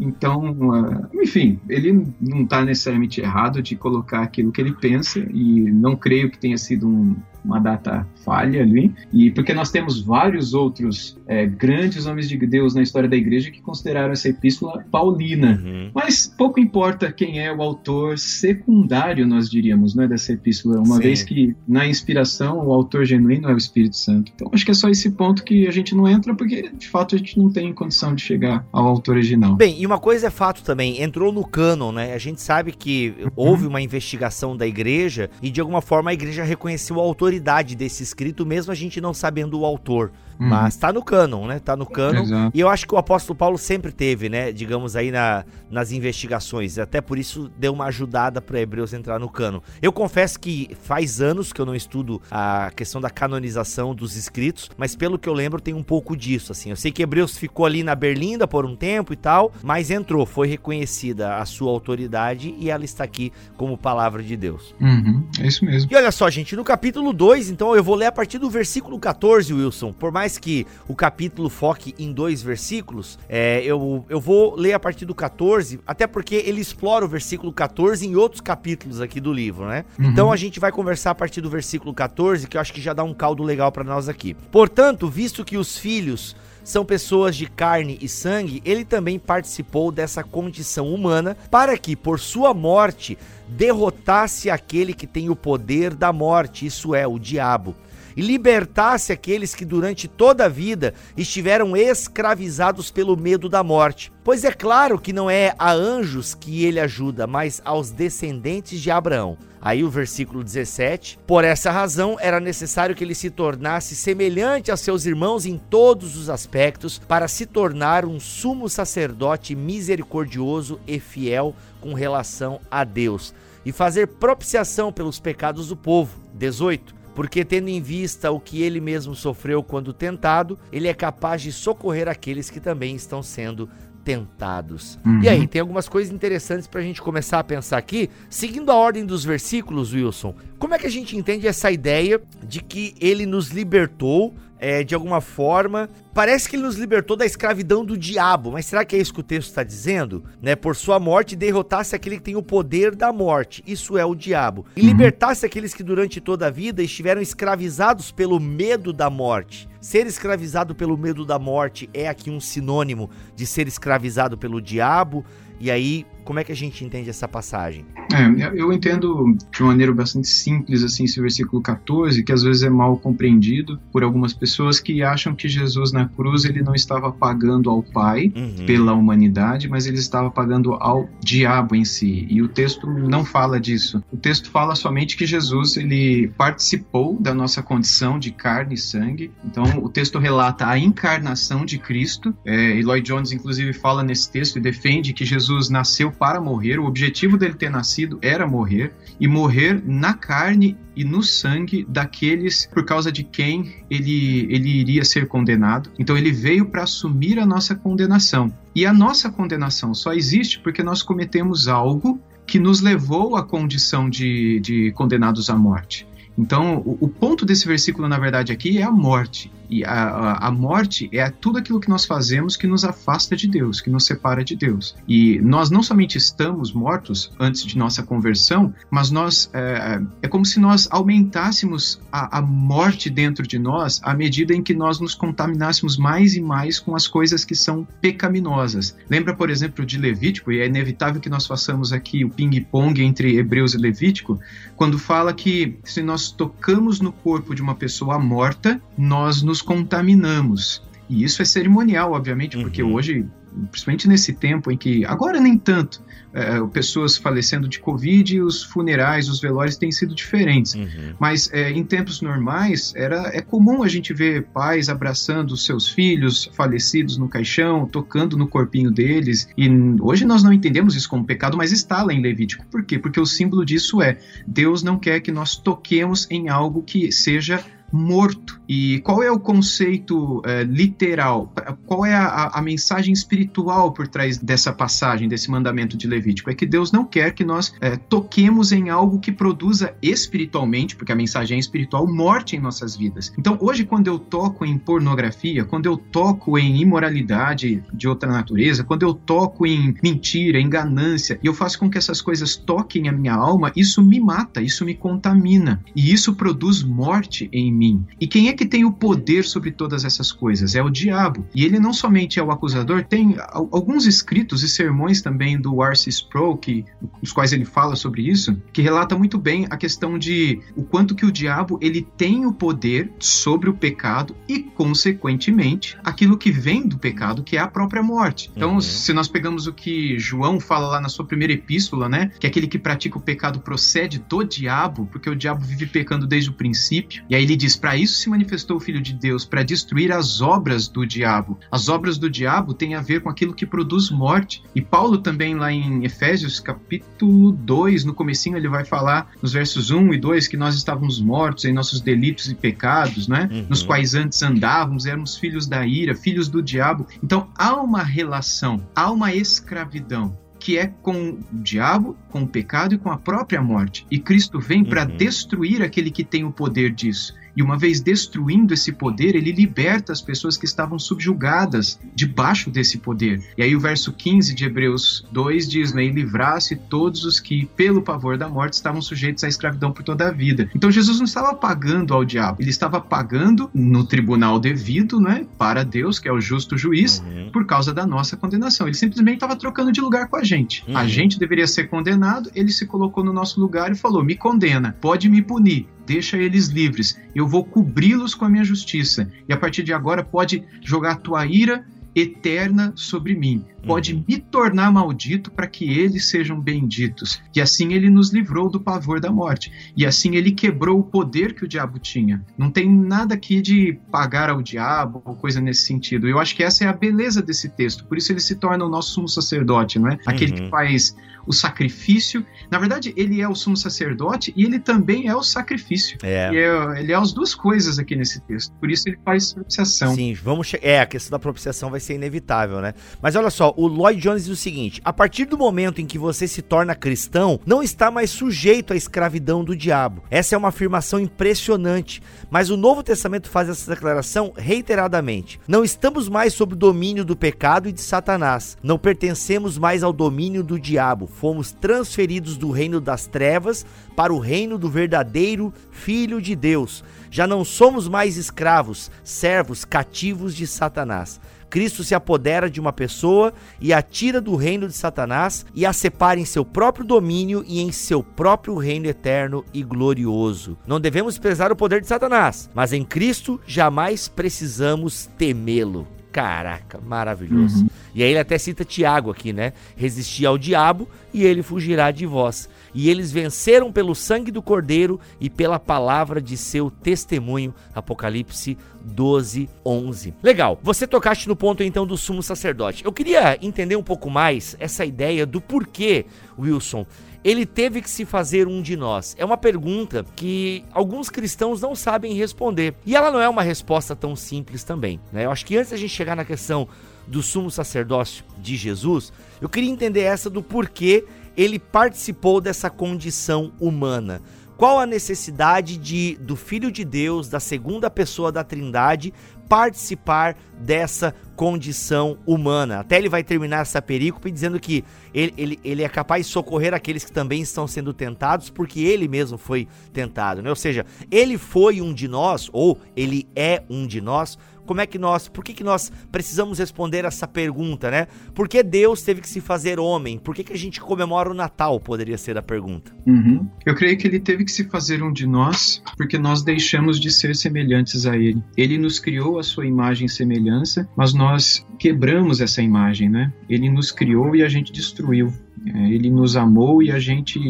Então, 0.00 0.50
uh, 0.50 1.08
enfim, 1.28 1.60
ele 1.68 2.06
não 2.18 2.42
está 2.42 2.64
necessariamente 2.64 3.20
errado 3.20 3.62
de 3.62 3.76
colocar 3.76 4.22
aquilo 4.22 4.50
que 4.50 4.60
ele 4.60 4.72
pensa 4.72 5.18
e 5.18 5.70
não 5.70 5.94
creio 5.94 6.30
que 6.30 6.38
tenha 6.38 6.56
sido 6.56 6.88
um, 6.88 7.16
uma 7.44 7.58
data 7.58 8.06
falha 8.24 8.62
ali, 8.62 8.92
e 9.12 9.30
porque 9.30 9.54
nós 9.54 9.70
temos 9.70 10.00
vários 10.00 10.54
outros 10.54 11.18
é, 11.26 11.46
grandes 11.46 12.06
homens 12.06 12.28
de 12.28 12.36
Deus 12.38 12.74
na 12.74 12.82
história 12.82 13.08
da 13.08 13.16
igreja 13.16 13.50
que 13.50 13.60
consideraram 13.60 14.12
essa 14.12 14.28
epístola 14.28 14.84
paulina. 14.90 15.60
Uhum. 15.62 15.90
Mas 15.94 16.26
pouco 16.26 16.60
importa 16.60 17.10
quem 17.12 17.40
é 17.40 17.52
o 17.52 17.62
autor 17.62 18.18
secundário, 18.18 19.26
nós 19.26 19.50
diríamos, 19.50 19.94
né, 19.94 20.06
dessa 20.06 20.32
epístola, 20.32 20.78
uma 20.78 20.96
Sim. 20.96 21.02
vez 21.02 21.22
que 21.22 21.56
na 21.66 21.86
inspiração 21.86 22.66
o 22.66 22.72
autor 22.72 23.04
genuíno 23.04 23.48
é 23.48 23.54
o 23.54 23.56
Espírito 23.56 23.96
Santo. 23.96 24.32
Então 24.34 24.50
acho 24.52 24.64
que 24.64 24.70
é 24.70 24.74
só 24.74 24.88
esse 24.88 25.10
ponto 25.10 25.44
que 25.44 25.66
a 25.66 25.70
gente 25.70 25.94
não 25.94 26.08
entra, 26.08 26.34
porque 26.34 26.70
de 26.76 26.88
fato 26.88 27.14
a 27.14 27.18
gente 27.18 27.38
não 27.38 27.50
tem 27.50 27.72
condição 27.72 28.14
de 28.14 28.22
chegar 28.22 28.66
ao 28.72 28.86
autor 28.86 29.16
original. 29.16 29.56
Bem, 29.56 29.80
e 29.80 29.86
uma 29.86 29.98
coisa 29.98 30.28
é 30.28 30.30
fato 30.30 30.62
também, 30.62 31.02
entrou 31.02 31.32
no 31.32 31.44
cânon, 31.44 31.92
né? 31.92 32.14
A 32.14 32.18
gente 32.18 32.40
sabe 32.40 32.72
que 32.72 33.14
uhum. 33.18 33.30
houve 33.36 33.66
uma 33.66 33.80
investigação 33.80 34.56
da 34.56 34.66
igreja 34.66 35.30
e 35.42 35.50
de 35.50 35.60
alguma 35.60 35.80
forma 35.80 36.10
a 36.10 36.14
igreja 36.14 36.44
reconheceu 36.44 36.96
o 36.96 37.00
autor 37.00 37.27
autoridade 37.28 37.76
desse 37.76 38.02
escrito, 38.02 38.46
mesmo 38.46 38.72
a 38.72 38.74
gente 38.74 39.00
não 39.00 39.12
sabendo 39.12 39.60
o 39.60 39.64
autor. 39.64 40.10
Uhum. 40.38 40.48
Mas 40.48 40.76
tá 40.76 40.92
no 40.92 41.02
cânon, 41.02 41.46
né? 41.46 41.58
Tá 41.58 41.76
no 41.76 41.86
cânon. 41.86 42.22
Exato. 42.22 42.56
E 42.56 42.60
eu 42.60 42.68
acho 42.68 42.86
que 42.86 42.94
o 42.94 42.98
apóstolo 42.98 43.36
Paulo 43.36 43.58
sempre 43.58 43.90
teve, 43.90 44.28
né? 44.28 44.52
Digamos 44.52 44.94
aí 44.94 45.10
na, 45.10 45.44
nas 45.70 45.90
investigações. 45.92 46.78
Até 46.78 47.00
por 47.00 47.18
isso 47.18 47.50
deu 47.58 47.72
uma 47.72 47.86
ajudada 47.86 48.40
para 48.40 48.60
Hebreus 48.60 48.92
entrar 48.92 49.18
no 49.18 49.28
cânon. 49.28 49.60
Eu 49.82 49.92
confesso 49.92 50.38
que 50.38 50.70
faz 50.82 51.20
anos 51.20 51.52
que 51.52 51.60
eu 51.60 51.66
não 51.66 51.74
estudo 51.74 52.22
a 52.30 52.70
questão 52.74 53.00
da 53.00 53.10
canonização 53.10 53.94
dos 53.94 54.16
escritos, 54.16 54.70
mas 54.76 54.94
pelo 54.94 55.18
que 55.18 55.28
eu 55.28 55.34
lembro 55.34 55.60
tem 55.60 55.74
um 55.74 55.82
pouco 55.82 56.16
disso, 56.16 56.52
assim. 56.52 56.70
Eu 56.70 56.76
sei 56.76 56.92
que 56.92 57.02
Hebreus 57.02 57.36
ficou 57.36 57.66
ali 57.66 57.82
na 57.82 57.94
Berlinda 57.94 58.46
por 58.46 58.64
um 58.64 58.76
tempo 58.76 59.12
e 59.12 59.16
tal, 59.16 59.52
mas 59.62 59.90
entrou, 59.90 60.24
foi 60.24 60.46
reconhecida 60.46 61.36
a 61.36 61.44
sua 61.44 61.70
autoridade 61.70 62.54
e 62.58 62.70
ela 62.70 62.84
está 62.84 63.04
aqui 63.04 63.32
como 63.56 63.76
palavra 63.76 64.22
de 64.22 64.36
Deus. 64.36 64.74
Uhum, 64.80 65.26
é 65.40 65.46
isso 65.46 65.64
mesmo. 65.64 65.90
E 65.90 65.96
olha 65.96 66.12
só, 66.12 66.30
gente, 66.30 66.54
no 66.54 66.64
capítulo 66.64 67.12
2, 67.12 67.50
então 67.50 67.74
eu 67.74 67.82
vou 67.82 67.94
ler 67.94 68.06
a 68.06 68.12
partir 68.12 68.38
do 68.38 68.48
versículo 68.48 68.98
14, 68.98 69.52
Wilson. 69.52 69.92
Por 69.92 70.12
mais 70.12 70.27
mais 70.28 70.36
que 70.36 70.66
o 70.86 70.94
capítulo 70.94 71.48
foque 71.48 71.94
em 71.98 72.12
dois 72.12 72.42
versículos, 72.42 73.18
é, 73.30 73.62
eu, 73.64 74.04
eu 74.10 74.20
vou 74.20 74.54
ler 74.54 74.74
a 74.74 74.80
partir 74.80 75.06
do 75.06 75.14
14, 75.14 75.80
até 75.86 76.06
porque 76.06 76.34
ele 76.34 76.60
explora 76.60 77.06
o 77.06 77.08
versículo 77.08 77.50
14 77.50 78.06
em 78.06 78.14
outros 78.14 78.42
capítulos 78.42 79.00
aqui 79.00 79.20
do 79.20 79.32
livro, 79.32 79.66
né? 79.66 79.86
Uhum. 79.98 80.10
Então 80.10 80.30
a 80.30 80.36
gente 80.36 80.60
vai 80.60 80.70
conversar 80.70 81.12
a 81.12 81.14
partir 81.14 81.40
do 81.40 81.48
versículo 81.48 81.94
14, 81.94 82.46
que 82.46 82.58
eu 82.58 82.60
acho 82.60 82.74
que 82.74 82.80
já 82.80 82.92
dá 82.92 83.02
um 83.02 83.14
caldo 83.14 83.42
legal 83.42 83.72
para 83.72 83.82
nós 83.82 84.06
aqui. 84.06 84.34
Portanto, 84.52 85.08
visto 85.08 85.46
que 85.46 85.56
os 85.56 85.78
filhos 85.78 86.36
são 86.62 86.84
pessoas 86.84 87.34
de 87.34 87.46
carne 87.46 87.96
e 88.02 88.06
sangue, 88.06 88.60
ele 88.66 88.84
também 88.84 89.18
participou 89.18 89.90
dessa 89.90 90.22
condição 90.22 90.92
humana 90.92 91.34
para 91.50 91.78
que, 91.78 91.96
por 91.96 92.20
sua 92.20 92.52
morte, 92.52 93.16
derrotasse 93.48 94.50
aquele 94.50 94.92
que 94.92 95.06
tem 95.06 95.30
o 95.30 95.36
poder 95.36 95.94
da 95.94 96.12
morte, 96.12 96.66
isso 96.66 96.94
é, 96.94 97.06
o 97.06 97.18
diabo 97.18 97.74
e 98.18 98.20
libertasse 98.20 99.12
aqueles 99.12 99.54
que 99.54 99.64
durante 99.64 100.08
toda 100.08 100.46
a 100.46 100.48
vida 100.48 100.92
estiveram 101.16 101.76
escravizados 101.76 102.90
pelo 102.90 103.16
medo 103.16 103.48
da 103.48 103.62
morte. 103.62 104.12
Pois 104.24 104.42
é 104.42 104.50
claro 104.50 104.98
que 104.98 105.12
não 105.12 105.30
é 105.30 105.54
a 105.56 105.72
anjos 105.72 106.34
que 106.34 106.64
ele 106.64 106.80
ajuda, 106.80 107.28
mas 107.28 107.62
aos 107.64 107.92
descendentes 107.92 108.80
de 108.80 108.90
Abraão. 108.90 109.38
Aí 109.60 109.84
o 109.84 109.88
versículo 109.88 110.42
17: 110.42 111.16
Por 111.28 111.44
essa 111.44 111.70
razão 111.70 112.16
era 112.18 112.40
necessário 112.40 112.96
que 112.96 113.04
ele 113.04 113.14
se 113.14 113.30
tornasse 113.30 113.94
semelhante 113.94 114.72
a 114.72 114.76
seus 114.76 115.06
irmãos 115.06 115.46
em 115.46 115.56
todos 115.56 116.16
os 116.16 116.28
aspectos, 116.28 116.98
para 116.98 117.28
se 117.28 117.46
tornar 117.46 118.04
um 118.04 118.18
sumo 118.18 118.68
sacerdote 118.68 119.54
misericordioso 119.54 120.80
e 120.88 120.98
fiel 120.98 121.54
com 121.80 121.94
relação 121.94 122.60
a 122.68 122.82
Deus, 122.82 123.32
e 123.64 123.70
fazer 123.70 124.08
propiciação 124.08 124.92
pelos 124.92 125.20
pecados 125.20 125.68
do 125.68 125.76
povo. 125.76 126.18
18 126.34 126.97
porque 127.18 127.44
tendo 127.44 127.68
em 127.68 127.82
vista 127.82 128.30
o 128.30 128.38
que 128.38 128.62
ele 128.62 128.80
mesmo 128.80 129.12
sofreu 129.12 129.60
quando 129.60 129.92
tentado, 129.92 130.56
ele 130.70 130.86
é 130.86 130.94
capaz 130.94 131.42
de 131.42 131.50
socorrer 131.50 132.06
aqueles 132.06 132.48
que 132.48 132.60
também 132.60 132.94
estão 132.94 133.24
sendo 133.24 133.68
tentados. 134.04 134.96
Uhum. 135.04 135.20
E 135.20 135.28
aí, 135.28 135.44
tem 135.48 135.60
algumas 135.60 135.88
coisas 135.88 136.14
interessantes 136.14 136.68
para 136.68 136.78
a 136.78 136.84
gente 136.84 137.02
começar 137.02 137.40
a 137.40 137.42
pensar 137.42 137.76
aqui, 137.76 138.08
seguindo 138.30 138.70
a 138.70 138.76
ordem 138.76 139.04
dos 139.04 139.24
versículos, 139.24 139.92
Wilson. 139.92 140.32
Como 140.60 140.76
é 140.76 140.78
que 140.78 140.86
a 140.86 140.90
gente 140.90 141.16
entende 141.16 141.48
essa 141.48 141.72
ideia 141.72 142.22
de 142.40 142.62
que 142.62 142.94
ele 143.00 143.26
nos 143.26 143.48
libertou 143.48 144.32
é, 144.58 144.82
de 144.82 144.94
alguma 144.94 145.20
forma. 145.20 145.88
Parece 146.18 146.48
que 146.48 146.56
ele 146.56 146.64
nos 146.64 146.74
libertou 146.74 147.16
da 147.16 147.24
escravidão 147.24 147.84
do 147.84 147.96
diabo, 147.96 148.50
mas 148.50 148.66
será 148.66 148.84
que 148.84 148.96
é 148.96 148.98
isso 148.98 149.14
que 149.14 149.20
o 149.20 149.22
texto 149.22 149.50
está 149.50 149.62
dizendo? 149.62 150.24
Né? 150.42 150.56
Por 150.56 150.74
sua 150.74 150.98
morte 150.98 151.36
derrotasse 151.36 151.94
aquele 151.94 152.16
que 152.16 152.24
tem 152.24 152.34
o 152.34 152.42
poder 152.42 152.96
da 152.96 153.12
morte, 153.12 153.62
isso 153.64 153.96
é 153.96 154.04
o 154.04 154.16
diabo, 154.16 154.66
e 154.76 154.80
uhum. 154.80 154.88
libertasse 154.88 155.46
aqueles 155.46 155.72
que 155.72 155.84
durante 155.84 156.20
toda 156.20 156.48
a 156.48 156.50
vida 156.50 156.82
estiveram 156.82 157.22
escravizados 157.22 158.10
pelo 158.10 158.40
medo 158.40 158.92
da 158.92 159.08
morte. 159.08 159.68
Ser 159.80 160.08
escravizado 160.08 160.74
pelo 160.74 160.98
medo 160.98 161.24
da 161.24 161.38
morte 161.38 161.88
é 161.94 162.08
aqui 162.08 162.30
um 162.30 162.40
sinônimo 162.40 163.08
de 163.36 163.46
ser 163.46 163.68
escravizado 163.68 164.36
pelo 164.36 164.60
diabo, 164.60 165.24
e 165.60 165.70
aí 165.70 166.04
como 166.28 166.38
é 166.38 166.44
que 166.44 166.52
a 166.52 166.54
gente 166.54 166.84
entende 166.84 167.08
essa 167.08 167.26
passagem? 167.26 167.86
É, 168.12 168.52
eu 168.54 168.70
entendo 168.70 169.34
de 169.50 169.62
uma 169.62 169.68
maneira 169.68 169.94
bastante 169.94 170.28
simples 170.28 170.84
assim 170.84 171.04
esse 171.04 171.18
versículo 171.18 171.62
14, 171.62 172.22
que 172.22 172.30
às 172.30 172.42
vezes 172.42 172.62
é 172.62 172.68
mal 172.68 172.98
compreendido 172.98 173.80
por 173.90 174.02
algumas 174.02 174.34
pessoas 174.34 174.78
que 174.78 175.02
acham 175.02 175.34
que 175.34 175.48
Jesus 175.48 175.90
na 175.90 176.07
cruz 176.08 176.44
ele 176.44 176.62
não 176.62 176.74
estava 176.74 177.10
pagando 177.12 177.70
ao 177.70 177.82
Pai 177.82 178.32
uhum. 178.34 178.66
pela 178.66 178.92
humanidade, 178.92 179.68
mas 179.68 179.86
ele 179.86 179.98
estava 179.98 180.30
pagando 180.30 180.74
ao 180.74 181.08
diabo 181.20 181.74
em 181.74 181.84
si. 181.84 182.26
E 182.28 182.42
o 182.42 182.48
texto 182.48 182.86
não 182.86 183.24
fala 183.24 183.60
disso. 183.60 184.02
O 184.12 184.16
texto 184.16 184.50
fala 184.50 184.74
somente 184.74 185.16
que 185.16 185.26
Jesus 185.26 185.76
ele 185.76 186.28
participou 186.36 187.16
da 187.20 187.34
nossa 187.34 187.62
condição 187.62 188.18
de 188.18 188.30
carne 188.30 188.74
e 188.74 188.78
sangue. 188.78 189.30
Então 189.44 189.64
o 189.82 189.88
texto 189.88 190.18
relata 190.18 190.66
a 190.66 190.78
encarnação 190.78 191.64
de 191.64 191.78
Cristo. 191.78 192.34
É, 192.44 192.76
e 192.76 192.82
Lloyd 192.82 193.06
Jones 193.06 193.32
inclusive 193.32 193.72
fala 193.72 194.02
nesse 194.02 194.30
texto 194.30 194.56
e 194.56 194.60
defende 194.60 195.12
que 195.12 195.24
Jesus 195.24 195.68
nasceu 195.68 196.10
para 196.10 196.40
morrer, 196.40 196.78
o 196.78 196.86
objetivo 196.86 197.36
dele 197.36 197.54
ter 197.54 197.70
nascido 197.70 198.18
era 198.22 198.46
morrer, 198.46 198.92
e 199.20 199.26
morrer 199.26 199.82
na 199.84 200.14
carne 200.14 200.76
e 200.98 201.04
no 201.04 201.22
sangue 201.22 201.86
daqueles 201.88 202.66
por 202.66 202.84
causa 202.84 203.12
de 203.12 203.22
quem 203.22 203.76
ele, 203.88 204.48
ele 204.50 204.68
iria 204.68 205.04
ser 205.04 205.28
condenado. 205.28 205.92
Então 205.96 206.18
ele 206.18 206.32
veio 206.32 206.66
para 206.66 206.82
assumir 206.82 207.38
a 207.38 207.46
nossa 207.46 207.76
condenação. 207.76 208.52
E 208.74 208.84
a 208.84 208.92
nossa 208.92 209.30
condenação 209.30 209.94
só 209.94 210.12
existe 210.12 210.58
porque 210.58 210.82
nós 210.82 211.00
cometemos 211.00 211.68
algo 211.68 212.20
que 212.44 212.58
nos 212.58 212.80
levou 212.80 213.36
à 213.36 213.44
condição 213.44 214.10
de, 214.10 214.58
de 214.58 214.90
condenados 214.92 215.48
à 215.48 215.56
morte. 215.56 216.04
Então, 216.36 216.78
o, 216.78 216.96
o, 217.00 217.08
ponto 217.08 217.44
desse 217.44 217.66
versículo, 217.66 218.08
na 218.08 218.18
verdade, 218.18 218.52
aqui 218.52 218.78
é 218.78 218.82
a 218.82 218.90
morte. 218.90 219.52
E 219.68 219.84
a, 219.84 220.46
a, 220.46 220.50
morte 220.50 221.08
é 221.12 221.28
tudo 221.30 221.58
aquilo 221.58 221.80
que 221.80 221.88
nós 221.88 222.04
fazemos 222.04 222.56
que 222.56 222.66
nos 222.66 222.84
afasta 222.84 223.36
de 223.36 223.46
Deus, 223.46 223.80
que 223.80 223.90
nos 223.90 224.06
separa 224.06 224.42
de 224.42 224.56
Deus. 224.56 224.96
E 225.06 225.38
nós 225.40 225.70
não 225.70 225.82
somente 225.82 226.16
estamos 226.16 226.72
mortos 226.72 227.32
antes 227.38 227.64
de 227.64 227.76
nossa 227.76 228.02
conversão, 228.02 228.74
mas 228.90 229.10
nós 229.10 229.50
é, 229.52 230.00
é 230.22 230.28
como 230.28 230.44
se 230.44 230.58
nós 230.58 230.88
aumentássemos 230.90 232.00
a, 232.10 232.38
a 232.38 232.42
morte 232.42 233.10
dentro 233.10 233.46
de 233.46 233.58
nós 233.58 234.00
à 234.02 234.14
medida 234.14 234.54
em 234.54 234.62
que 234.62 234.74
nós 234.74 235.00
nos 235.00 235.14
contaminássemos 235.14 235.96
mais 235.96 236.34
e 236.34 236.40
mais 236.40 236.78
com 236.78 236.96
as 236.96 237.06
coisas 237.06 237.44
que 237.44 237.54
são 237.54 237.86
pecaminosas. 238.00 238.96
Lembra, 239.08 239.34
por 239.34 239.50
exemplo, 239.50 239.84
de 239.84 239.98
Levítico, 239.98 240.50
e 240.52 240.60
é 240.60 240.66
inevitável 240.66 241.20
que 241.20 241.28
nós 241.28 241.46
façamos 241.46 241.92
aqui 241.92 242.24
o 242.24 242.30
ping-pong 242.30 243.02
entre 243.02 243.36
Hebreus 243.36 243.74
e 243.74 243.78
Levítico, 243.78 244.38
quando 244.76 244.98
fala 244.98 245.32
que 245.32 245.78
se 245.84 246.02
nós 246.02 246.30
tocamos 246.30 247.00
no 247.00 247.12
corpo 247.12 247.54
de 247.54 247.62
uma 247.62 247.74
pessoa 247.74 248.18
morta, 248.18 248.80
nós 248.96 249.42
nos 249.42 249.57
nos 249.58 249.62
contaminamos. 249.62 250.82
E 251.08 251.24
isso 251.24 251.42
é 251.42 251.44
cerimonial, 251.44 252.12
obviamente, 252.12 252.56
porque 252.58 252.82
uhum. 252.82 252.92
hoje, 252.92 253.26
principalmente 253.70 254.06
nesse 254.06 254.34
tempo 254.34 254.70
em 254.70 254.76
que, 254.76 255.06
agora 255.06 255.40
nem 255.40 255.56
tanto, 255.56 256.02
é, 256.34 256.60
pessoas 256.66 257.16
falecendo 257.16 257.66
de 257.66 257.78
Covid, 257.78 258.42
os 258.42 258.62
funerais, 258.62 259.26
os 259.30 259.40
velórios 259.40 259.78
têm 259.78 259.90
sido 259.90 260.14
diferentes. 260.14 260.74
Uhum. 260.74 261.14
Mas 261.18 261.50
é, 261.50 261.70
em 261.70 261.82
tempos 261.82 262.20
normais, 262.20 262.92
era, 262.94 263.30
é 263.34 263.40
comum 263.40 263.82
a 263.82 263.88
gente 263.88 264.12
ver 264.12 264.44
pais 264.52 264.90
abraçando 264.90 265.52
os 265.52 265.64
seus 265.64 265.88
filhos 265.88 266.50
falecidos 266.52 267.16
no 267.16 267.26
caixão, 267.26 267.86
tocando 267.86 268.36
no 268.36 268.46
corpinho 268.46 268.90
deles. 268.90 269.48
E 269.56 269.66
hoje 270.00 270.26
nós 270.26 270.42
não 270.42 270.52
entendemos 270.52 270.94
isso 270.94 271.08
como 271.08 271.24
pecado, 271.24 271.56
mas 271.56 271.72
está 271.72 272.02
lá 272.02 272.12
em 272.12 272.20
Levítico. 272.20 272.66
Por 272.66 272.84
quê? 272.84 272.98
Porque 272.98 273.18
o 273.18 273.26
símbolo 273.26 273.64
disso 273.64 274.02
é: 274.02 274.18
Deus 274.46 274.82
não 274.82 274.98
quer 274.98 275.20
que 275.20 275.32
nós 275.32 275.56
toquemos 275.56 276.26
em 276.30 276.50
algo 276.50 276.82
que 276.82 277.10
seja 277.10 277.64
morto. 277.92 278.60
E 278.68 279.00
qual 279.00 279.22
é 279.22 279.30
o 279.30 279.38
conceito 279.38 280.42
é, 280.44 280.62
literal? 280.62 281.52
Qual 281.86 282.04
é 282.04 282.14
a, 282.14 282.50
a, 282.54 282.62
mensagem 282.62 283.12
espiritual 283.12 283.92
por 283.92 284.06
trás 284.06 284.36
dessa 284.36 284.72
passagem, 284.72 285.28
desse 285.28 285.50
mandamento 285.50 285.96
de 285.96 286.06
Levítico? 286.06 286.50
É 286.50 286.54
que 286.54 286.66
Deus 286.66 286.92
não 286.92 287.04
quer 287.04 287.32
que 287.32 287.44
nós 287.44 287.74
é, 287.80 287.96
toquemos 287.96 288.72
em 288.72 288.90
algo 288.90 289.18
que 289.18 289.32
produza 289.32 289.94
espiritualmente, 290.02 290.96
porque 290.96 291.12
a 291.12 291.16
mensagem 291.16 291.56
é 291.56 291.60
espiritual, 291.60 292.06
morte 292.06 292.56
em 292.56 292.60
nossas 292.60 292.94
vidas. 292.94 293.32
Então, 293.38 293.56
hoje, 293.60 293.84
quando 293.84 294.08
eu 294.08 294.18
toco 294.18 294.64
em 294.64 294.76
pornografia, 294.76 295.64
quando 295.64 295.86
eu 295.86 295.96
toco 295.96 296.58
em 296.58 296.80
imoralidade 296.80 297.82
de 297.92 298.06
outra 298.06 298.30
natureza, 298.30 298.84
quando 298.84 299.02
eu 299.02 299.14
toco 299.14 299.66
em 299.66 299.94
mentira, 300.02 300.60
em 300.60 300.68
ganância, 300.68 301.38
e 301.42 301.46
eu 301.46 301.54
faço 301.54 301.78
com 301.78 301.88
que 301.88 301.96
essas 301.96 302.20
coisas 302.20 302.56
toquem 302.56 303.08
a 303.08 303.12
minha 303.12 303.34
alma, 303.34 303.72
isso 303.74 304.02
me 304.02 304.20
mata, 304.20 304.60
isso 304.60 304.84
me 304.84 304.94
contamina. 304.94 305.82
E 305.96 306.12
isso 306.12 306.34
produz 306.34 306.82
morte 306.82 307.48
em 307.52 307.77
mim. 307.78 308.04
E 308.20 308.26
quem 308.26 308.48
é 308.48 308.52
que 308.52 308.66
tem 308.66 308.84
o 308.84 308.92
poder 308.92 309.44
sobre 309.44 309.70
todas 309.70 310.04
essas 310.04 310.32
coisas? 310.32 310.74
É 310.74 310.82
o 310.82 310.90
diabo. 310.90 311.46
E 311.54 311.64
ele 311.64 311.78
não 311.78 311.92
somente 311.92 312.38
é 312.38 312.42
o 312.42 312.50
acusador, 312.50 313.04
tem 313.04 313.36
alguns 313.52 314.06
escritos 314.06 314.62
e 314.62 314.68
sermões 314.68 315.22
também 315.22 315.60
do 315.60 315.82
R.C. 315.82 316.10
Sproul, 316.10 316.56
que, 316.56 316.84
nos 317.22 317.32
quais 317.32 317.52
ele 317.52 317.64
fala 317.64 317.94
sobre 317.94 318.28
isso, 318.28 318.60
que 318.72 318.82
relata 318.82 319.16
muito 319.16 319.38
bem 319.38 319.66
a 319.70 319.76
questão 319.76 320.18
de 320.18 320.60
o 320.76 320.82
quanto 320.82 321.14
que 321.14 321.24
o 321.24 321.32
diabo 321.32 321.78
ele 321.80 322.06
tem 322.16 322.44
o 322.44 322.52
poder 322.52 323.12
sobre 323.18 323.70
o 323.70 323.74
pecado 323.74 324.34
e, 324.48 324.60
consequentemente, 324.60 325.96
aquilo 326.02 326.36
que 326.36 326.50
vem 326.50 326.86
do 326.86 326.98
pecado, 326.98 327.42
que 327.42 327.56
é 327.56 327.60
a 327.60 327.68
própria 327.68 328.02
morte. 328.02 328.50
Então, 328.56 328.74
uhum. 328.74 328.80
se 328.80 329.12
nós 329.12 329.28
pegamos 329.28 329.66
o 329.66 329.72
que 329.72 330.18
João 330.18 330.58
fala 330.58 330.88
lá 330.88 331.00
na 331.00 331.08
sua 331.08 331.24
primeira 331.24 331.52
epístola, 331.52 332.08
né, 332.08 332.30
que 332.38 332.46
aquele 332.46 332.66
que 332.66 332.78
pratica 332.78 333.18
o 333.18 333.20
pecado 333.20 333.60
procede 333.60 334.18
do 334.18 334.42
diabo, 334.42 335.06
porque 335.06 335.30
o 335.30 335.36
diabo 335.36 335.64
vive 335.64 335.86
pecando 335.86 336.26
desde 336.26 336.50
o 336.50 336.52
princípio, 336.52 337.22
e 337.28 337.34
aí 337.34 337.42
ele 337.42 337.56
diz 337.56 337.67
diz: 337.68 337.76
Para 337.76 337.96
isso 337.96 338.14
se 338.14 338.28
manifestou 338.28 338.78
o 338.78 338.80
Filho 338.80 339.00
de 339.00 339.12
Deus, 339.12 339.44
para 339.44 339.62
destruir 339.62 340.10
as 340.10 340.40
obras 340.40 340.88
do 340.88 341.06
diabo. 341.06 341.58
As 341.70 341.88
obras 341.88 342.18
do 342.18 342.30
diabo 342.30 342.74
têm 342.74 342.94
a 342.94 343.00
ver 343.00 343.20
com 343.20 343.28
aquilo 343.28 343.54
que 343.54 343.66
produz 343.66 344.10
morte. 344.10 344.62
E 344.74 344.80
Paulo 344.80 345.18
também, 345.18 345.54
lá 345.54 345.70
em 345.70 346.04
Efésios, 346.04 346.58
capítulo 346.58 347.52
2, 347.52 348.04
no 348.04 348.14
comecinho, 348.14 348.56
ele 348.56 348.68
vai 348.68 348.84
falar, 348.84 349.30
nos 349.42 349.52
versos 349.52 349.90
1 349.90 350.14
e 350.14 350.18
2, 350.18 350.48
que 350.48 350.56
nós 350.56 350.74
estávamos 350.74 351.20
mortos 351.20 351.64
em 351.64 351.72
nossos 351.72 352.00
delitos 352.00 352.48
e 352.48 352.54
pecados, 352.54 353.28
né? 353.28 353.48
Uhum. 353.52 353.66
Nos 353.68 353.82
quais 353.82 354.14
antes 354.14 354.42
andávamos, 354.42 355.06
éramos 355.06 355.36
filhos 355.36 355.66
da 355.66 355.86
ira, 355.86 356.14
filhos 356.14 356.48
do 356.48 356.62
diabo. 356.62 357.06
Então 357.22 357.48
há 357.56 357.74
uma 357.76 358.02
relação, 358.02 358.82
há 358.94 359.10
uma 359.10 359.34
escravidão 359.34 360.36
que 360.58 360.76
é 360.76 360.88
com 360.88 361.30
o 361.30 361.38
diabo, 361.52 362.16
com 362.30 362.42
o 362.42 362.48
pecado 362.48 362.94
e 362.94 362.98
com 362.98 363.10
a 363.10 363.16
própria 363.16 363.62
morte. 363.62 364.06
E 364.10 364.18
Cristo 364.18 364.58
vem 364.58 364.84
para 364.84 365.06
uhum. 365.06 365.16
destruir 365.16 365.82
aquele 365.82 366.10
que 366.10 366.24
tem 366.24 366.44
o 366.44 366.52
poder 366.52 366.90
disso. 366.92 367.34
E 367.58 367.62
uma 367.62 367.76
vez 367.76 368.00
destruindo 368.00 368.72
esse 368.72 368.92
poder, 368.92 369.34
ele 369.34 369.50
liberta 369.50 370.12
as 370.12 370.22
pessoas 370.22 370.56
que 370.56 370.64
estavam 370.64 370.96
subjugadas 370.96 371.98
debaixo 372.14 372.70
desse 372.70 372.98
poder. 372.98 373.42
E 373.58 373.62
aí 373.64 373.74
o 373.74 373.80
verso 373.80 374.12
15 374.12 374.54
de 374.54 374.64
Hebreus 374.64 375.26
2 375.32 375.68
diz, 375.68 375.92
né, 375.92 376.04
e 376.04 376.08
livrasse 376.08 376.76
todos 376.76 377.24
os 377.24 377.40
que, 377.40 377.66
pelo 377.74 378.00
pavor 378.00 378.38
da 378.38 378.48
morte, 378.48 378.74
estavam 378.74 379.02
sujeitos 379.02 379.42
à 379.42 379.48
escravidão 379.48 379.90
por 379.90 380.04
toda 380.04 380.28
a 380.28 380.30
vida. 380.30 380.70
Então 380.72 380.88
Jesus 380.88 381.18
não 381.18 381.24
estava 381.24 381.52
pagando 381.52 382.14
ao 382.14 382.24
diabo, 382.24 382.62
ele 382.62 382.70
estava 382.70 383.00
pagando 383.00 383.68
no 383.74 384.04
tribunal 384.04 384.60
devido, 384.60 385.18
né, 385.18 385.44
para 385.58 385.84
Deus, 385.84 386.20
que 386.20 386.28
é 386.28 386.32
o 386.32 386.40
justo 386.40 386.78
juiz, 386.78 387.18
uhum. 387.26 387.50
por 387.50 387.66
causa 387.66 387.92
da 387.92 388.06
nossa 388.06 388.36
condenação. 388.36 388.86
Ele 388.86 388.94
simplesmente 388.94 389.38
estava 389.38 389.56
trocando 389.56 389.90
de 389.90 390.00
lugar 390.00 390.28
com 390.28 390.36
a 390.36 390.44
gente. 390.44 390.84
Uhum. 390.86 390.96
A 390.96 391.08
gente 391.08 391.40
deveria 391.40 391.66
ser 391.66 391.88
condenado, 391.88 392.52
ele 392.54 392.70
se 392.70 392.86
colocou 392.86 393.24
no 393.24 393.32
nosso 393.32 393.60
lugar 393.60 393.90
e 393.90 393.96
falou: 393.96 394.22
"Me 394.22 394.36
condena, 394.36 394.96
pode 395.00 395.28
me 395.28 395.42
punir, 395.42 395.88
deixa 396.08 396.38
eles 396.38 396.68
livres. 396.68 397.20
Eu 397.34 397.46
vou 397.46 397.62
cobri-los 397.62 398.34
com 398.34 398.46
a 398.46 398.48
minha 398.48 398.64
justiça. 398.64 399.30
E 399.46 399.52
a 399.52 399.56
partir 399.58 399.82
de 399.82 399.92
agora 399.92 400.24
pode 400.24 400.64
jogar 400.82 401.12
a 401.12 401.16
tua 401.16 401.46
ira 401.46 401.84
eterna 402.14 402.92
sobre 402.96 403.34
mim. 403.34 403.64
Pode 403.86 404.14
uhum. 404.14 404.24
me 404.26 404.38
tornar 404.38 404.90
maldito 404.90 405.50
para 405.50 405.66
que 405.66 405.98
eles 405.98 406.24
sejam 406.26 406.58
benditos. 406.60 407.40
E 407.54 407.60
assim 407.60 407.92
ele 407.92 408.10
nos 408.10 408.30
livrou 408.30 408.68
do 408.68 408.80
pavor 408.80 409.20
da 409.20 409.30
morte. 409.30 409.70
E 409.96 410.04
assim 410.04 410.34
ele 410.34 410.50
quebrou 410.50 410.98
o 410.98 411.04
poder 411.04 411.54
que 411.54 411.64
o 411.64 411.68
diabo 411.68 411.98
tinha. 411.98 412.44
Não 412.56 412.70
tem 412.70 412.90
nada 412.90 413.34
aqui 413.34 413.60
de 413.62 413.98
pagar 414.10 414.50
ao 414.50 414.62
diabo 414.62 415.22
ou 415.24 415.34
coisa 415.34 415.60
nesse 415.60 415.82
sentido. 415.82 416.26
Eu 416.26 416.38
acho 416.38 416.56
que 416.56 416.62
essa 416.62 416.84
é 416.84 416.88
a 416.88 416.92
beleza 416.92 417.40
desse 417.40 417.68
texto. 417.68 418.04
Por 418.06 418.18
isso 418.18 418.32
ele 418.32 418.40
se 418.40 418.56
torna 418.56 418.84
o 418.84 418.88
nosso 418.88 419.12
sumo 419.12 419.28
sacerdote, 419.28 419.98
não 419.98 420.08
é? 420.08 420.18
Aquele 420.26 420.52
que 420.52 420.62
uhum. 420.62 420.70
faz 420.70 421.14
o 421.48 421.52
sacrifício. 421.52 422.44
Na 422.70 422.78
verdade, 422.78 423.14
ele 423.16 423.40
é 423.40 423.48
o 423.48 423.54
sumo 423.54 423.76
sacerdote 423.76 424.52
e 424.54 424.64
ele 424.64 424.78
também 424.78 425.28
é 425.28 425.34
o 425.34 425.42
sacrifício. 425.42 426.18
É. 426.22 426.54
é 426.54 427.00
ele 427.00 427.12
é 427.12 427.16
as 427.16 427.32
duas 427.32 427.54
coisas 427.54 427.98
aqui 427.98 428.14
nesse 428.14 428.38
texto. 428.42 428.72
Por 428.78 428.90
isso 428.90 429.08
ele 429.08 429.18
faz 429.24 429.54
propiciação. 429.54 430.14
Sim, 430.14 430.34
vamos. 430.34 430.72
É, 430.82 431.00
a 431.00 431.06
questão 431.06 431.30
da 431.30 431.38
propiciação 431.38 431.90
vai 431.90 432.00
ser 432.00 432.14
inevitável, 432.14 432.82
né? 432.82 432.92
Mas 433.22 433.34
olha 433.34 433.48
só, 433.48 433.72
o 433.76 433.86
Lloyd 433.86 434.20
Jones 434.20 434.44
diz 434.44 434.52
o 434.52 434.60
seguinte: 434.60 435.00
a 435.02 435.12
partir 435.12 435.46
do 435.46 435.56
momento 435.56 436.02
em 436.02 436.06
que 436.06 436.18
você 436.18 436.46
se 436.46 436.60
torna 436.60 436.94
cristão, 436.94 437.58
não 437.64 437.82
está 437.82 438.10
mais 438.10 438.28
sujeito 438.28 438.92
à 438.92 438.96
escravidão 438.96 439.64
do 439.64 439.74
diabo. 439.74 440.22
Essa 440.30 440.54
é 440.54 440.58
uma 440.58 440.68
afirmação 440.68 441.18
impressionante, 441.18 442.22
mas 442.50 442.68
o 442.68 442.76
Novo 442.76 443.02
Testamento 443.02 443.48
faz 443.48 443.70
essa 443.70 443.90
declaração 443.90 444.52
reiteradamente. 444.54 445.58
Não 445.66 445.82
estamos 445.82 446.28
mais 446.28 446.52
sob 446.52 446.74
o 446.74 446.76
domínio 446.76 447.24
do 447.24 447.34
pecado 447.34 447.88
e 447.88 447.92
de 447.92 448.02
Satanás. 448.02 448.76
Não 448.82 448.98
pertencemos 448.98 449.78
mais 449.78 450.02
ao 450.02 450.12
domínio 450.12 450.62
do 450.62 450.78
diabo 450.78 451.26
fomos 451.38 451.70
transferidos 451.70 452.56
do 452.56 452.70
reino 452.70 453.00
das 453.00 453.26
trevas 453.26 453.86
para 454.16 454.32
o 454.32 454.38
reino 454.38 454.76
do 454.76 454.90
verdadeiro 454.90 455.72
Filho 455.92 456.42
de 456.42 456.56
Deus. 456.56 457.04
Já 457.30 457.46
não 457.46 457.64
somos 457.64 458.08
mais 458.08 458.36
escravos, 458.36 459.10
servos, 459.22 459.84
cativos 459.84 460.54
de 460.54 460.66
Satanás. 460.66 461.40
Cristo 461.70 462.02
se 462.02 462.14
apodera 462.14 462.68
de 462.68 462.80
uma 462.80 462.92
pessoa 462.92 463.52
e 463.80 463.92
a 463.92 464.02
tira 464.02 464.40
do 464.40 464.56
reino 464.56 464.88
de 464.88 464.94
Satanás 464.94 465.66
e 465.74 465.84
a 465.84 465.92
separa 465.92 466.40
em 466.40 466.44
seu 466.44 466.64
próprio 466.64 467.04
domínio 467.04 467.62
e 467.66 467.80
em 467.80 467.92
seu 467.92 468.22
próprio 468.22 468.74
reino 468.76 469.06
eterno 469.06 469.64
e 469.72 469.82
glorioso. 469.82 470.78
Não 470.86 470.98
devemos 470.98 471.38
pesar 471.38 471.70
o 471.70 471.76
poder 471.76 472.00
de 472.00 472.06
Satanás, 472.06 472.68
mas 472.74 472.92
em 472.92 473.04
Cristo 473.04 473.60
jamais 473.66 474.28
precisamos 474.28 475.28
temê-lo. 475.38 476.17
Caraca, 476.30 477.00
maravilhoso. 477.00 477.82
Uhum. 477.82 477.88
E 478.14 478.22
aí 478.22 478.30
ele 478.30 478.38
até 478.38 478.58
cita 478.58 478.84
Tiago 478.84 479.30
aqui, 479.30 479.52
né? 479.52 479.72
Resistir 479.96 480.44
ao 480.44 480.58
diabo 480.58 481.08
e 481.32 481.44
ele 481.44 481.62
fugirá 481.62 482.10
de 482.10 482.26
vós. 482.26 482.68
E 482.94 483.08
eles 483.08 483.32
venceram 483.32 483.92
pelo 483.92 484.14
sangue 484.14 484.50
do 484.50 484.62
Cordeiro 484.62 485.18
e 485.40 485.48
pela 485.48 485.78
palavra 485.78 486.40
de 486.40 486.56
seu 486.56 486.90
testemunho. 486.90 487.74
Apocalipse 487.94 488.76
12, 489.02 489.68
11. 489.84 490.34
Legal, 490.42 490.78
você 490.82 491.06
tocaste 491.06 491.48
no 491.48 491.56
ponto 491.56 491.82
então 491.82 492.06
do 492.06 492.16
sumo 492.16 492.42
sacerdote. 492.42 493.04
Eu 493.04 493.12
queria 493.12 493.58
entender 493.62 493.96
um 493.96 494.02
pouco 494.02 494.28
mais 494.28 494.76
essa 494.78 495.04
ideia 495.04 495.46
do 495.46 495.60
porquê, 495.60 496.26
Wilson, 496.58 497.06
ele 497.44 497.64
teve 497.64 498.02
que 498.02 498.10
se 498.10 498.24
fazer 498.24 498.66
um 498.66 498.82
de 498.82 498.96
nós? 498.96 499.34
É 499.38 499.44
uma 499.44 499.56
pergunta 499.56 500.24
que 500.34 500.84
alguns 500.92 501.30
cristãos 501.30 501.80
não 501.80 501.94
sabem 501.94 502.34
responder. 502.34 502.94
E 503.06 503.14
ela 503.14 503.30
não 503.30 503.40
é 503.40 503.48
uma 503.48 503.62
resposta 503.62 504.16
tão 504.16 504.34
simples 504.34 504.82
também. 504.82 505.20
Né? 505.32 505.44
Eu 505.44 505.50
acho 505.50 505.64
que 505.64 505.76
antes 505.76 505.90
da 505.90 505.96
gente 505.96 506.10
chegar 506.10 506.36
na 506.36 506.44
questão 506.44 506.88
do 507.26 507.42
sumo 507.42 507.70
sacerdócio 507.70 508.44
de 508.58 508.76
Jesus, 508.76 509.32
eu 509.60 509.68
queria 509.68 509.90
entender 509.90 510.22
essa 510.22 510.50
do 510.50 510.62
porquê 510.62 511.24
ele 511.56 511.78
participou 511.78 512.60
dessa 512.60 512.88
condição 512.88 513.72
humana. 513.80 514.40
Qual 514.76 515.00
a 515.00 515.06
necessidade 515.06 515.96
de 515.96 516.36
do 516.36 516.54
Filho 516.54 516.92
de 516.92 517.04
Deus, 517.04 517.48
da 517.48 517.58
segunda 517.58 518.08
pessoa 518.08 518.52
da 518.52 518.62
Trindade, 518.62 519.34
participar 519.68 520.56
dessa 520.78 521.34
condição 521.54 522.38
humana. 522.46 523.00
Até 523.00 523.18
ele 523.18 523.28
vai 523.28 523.42
terminar 523.42 523.80
essa 523.80 524.00
perícope 524.00 524.50
dizendo 524.50 524.78
que 524.78 525.04
ele, 525.34 525.52
ele, 525.58 525.80
ele 525.84 526.02
é 526.04 526.08
capaz 526.08 526.46
de 526.46 526.52
socorrer 526.52 526.94
aqueles 526.94 527.24
que 527.24 527.32
também 527.32 527.60
estão 527.60 527.86
sendo 527.86 528.14
tentados, 528.14 528.70
porque 528.70 529.00
ele 529.00 529.26
mesmo 529.26 529.58
foi 529.58 529.88
tentado. 530.12 530.62
Né? 530.62 530.70
Ou 530.70 530.76
seja, 530.76 531.04
ele 531.30 531.58
foi 531.58 532.00
um 532.00 532.14
de 532.14 532.28
nós, 532.28 532.70
ou 532.72 532.98
ele 533.16 533.46
é 533.56 533.82
um 533.90 534.06
de 534.06 534.20
nós, 534.20 534.56
como 534.88 535.02
é 535.02 535.06
que 535.06 535.18
nós, 535.18 535.48
por 535.48 535.62
que, 535.62 535.74
que 535.74 535.84
nós 535.84 536.10
precisamos 536.32 536.78
responder 536.78 537.26
essa 537.26 537.46
pergunta, 537.46 538.10
né? 538.10 538.26
Por 538.54 538.66
que 538.66 538.82
Deus 538.82 539.20
teve 539.20 539.42
que 539.42 539.48
se 539.48 539.60
fazer 539.60 540.00
homem? 540.00 540.38
Por 540.38 540.54
que, 540.54 540.64
que 540.64 540.72
a 540.72 540.78
gente 540.78 540.98
comemora 540.98 541.50
o 541.50 541.54
Natal? 541.54 542.00
Poderia 542.00 542.38
ser 542.38 542.56
a 542.56 542.62
pergunta. 542.62 543.12
Uhum. 543.26 543.68
Eu 543.84 543.94
creio 543.94 544.16
que 544.16 544.26
ele 544.26 544.40
teve 544.40 544.64
que 544.64 544.72
se 544.72 544.84
fazer 544.84 545.22
um 545.22 545.30
de 545.30 545.46
nós, 545.46 546.02
porque 546.16 546.38
nós 546.38 546.62
deixamos 546.62 547.20
de 547.20 547.30
ser 547.30 547.54
semelhantes 547.54 548.24
a 548.24 548.34
ele. 548.34 548.62
Ele 548.78 548.96
nos 548.96 549.18
criou 549.18 549.58
a 549.58 549.62
sua 549.62 549.84
imagem 549.84 550.24
e 550.24 550.30
semelhança, 550.30 551.06
mas 551.14 551.34
nós 551.34 551.86
quebramos 551.98 552.62
essa 552.62 552.80
imagem, 552.80 553.28
né? 553.28 553.52
Ele 553.68 553.90
nos 553.90 554.10
criou 554.10 554.56
e 554.56 554.62
a 554.62 554.70
gente 554.70 554.90
destruiu. 554.90 555.52
É, 555.86 556.10
ele 556.10 556.30
nos 556.30 556.56
amou 556.56 557.02
e 557.02 557.10
a 557.12 557.18
gente 557.18 557.60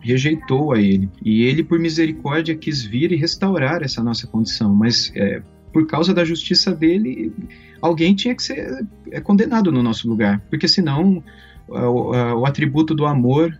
rejeitou 0.00 0.72
a 0.72 0.80
ele. 0.80 1.10
E 1.24 1.42
ele, 1.42 1.64
por 1.64 1.78
misericórdia, 1.78 2.54
quis 2.54 2.82
vir 2.84 3.10
e 3.10 3.16
restaurar 3.16 3.82
essa 3.82 4.02
nossa 4.02 4.26
condição. 4.26 4.74
Mas 4.74 5.12
é, 5.14 5.42
por 5.72 5.86
causa 5.86 6.14
da 6.14 6.24
justiça 6.24 6.74
dele, 6.74 7.32
alguém 7.80 8.14
tinha 8.14 8.34
que 8.34 8.42
ser 8.42 8.86
é, 9.10 9.20
condenado 9.20 9.70
no 9.70 9.82
nosso 9.82 10.08
lugar, 10.08 10.40
porque 10.50 10.66
senão 10.66 11.22
o, 11.68 12.10
o 12.40 12.46
atributo 12.46 12.94
do 12.94 13.06
amor 13.06 13.58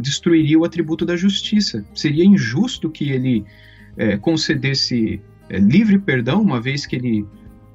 destruiria 0.00 0.58
o 0.58 0.64
atributo 0.64 1.04
da 1.04 1.14
justiça. 1.16 1.84
Seria 1.94 2.24
injusto 2.24 2.88
que 2.88 3.10
ele 3.10 3.44
concedesse 4.22 5.20
livre 5.50 5.98
perdão, 5.98 6.40
uma 6.40 6.60
vez 6.60 6.86
que 6.86 6.96
ele 6.96 7.26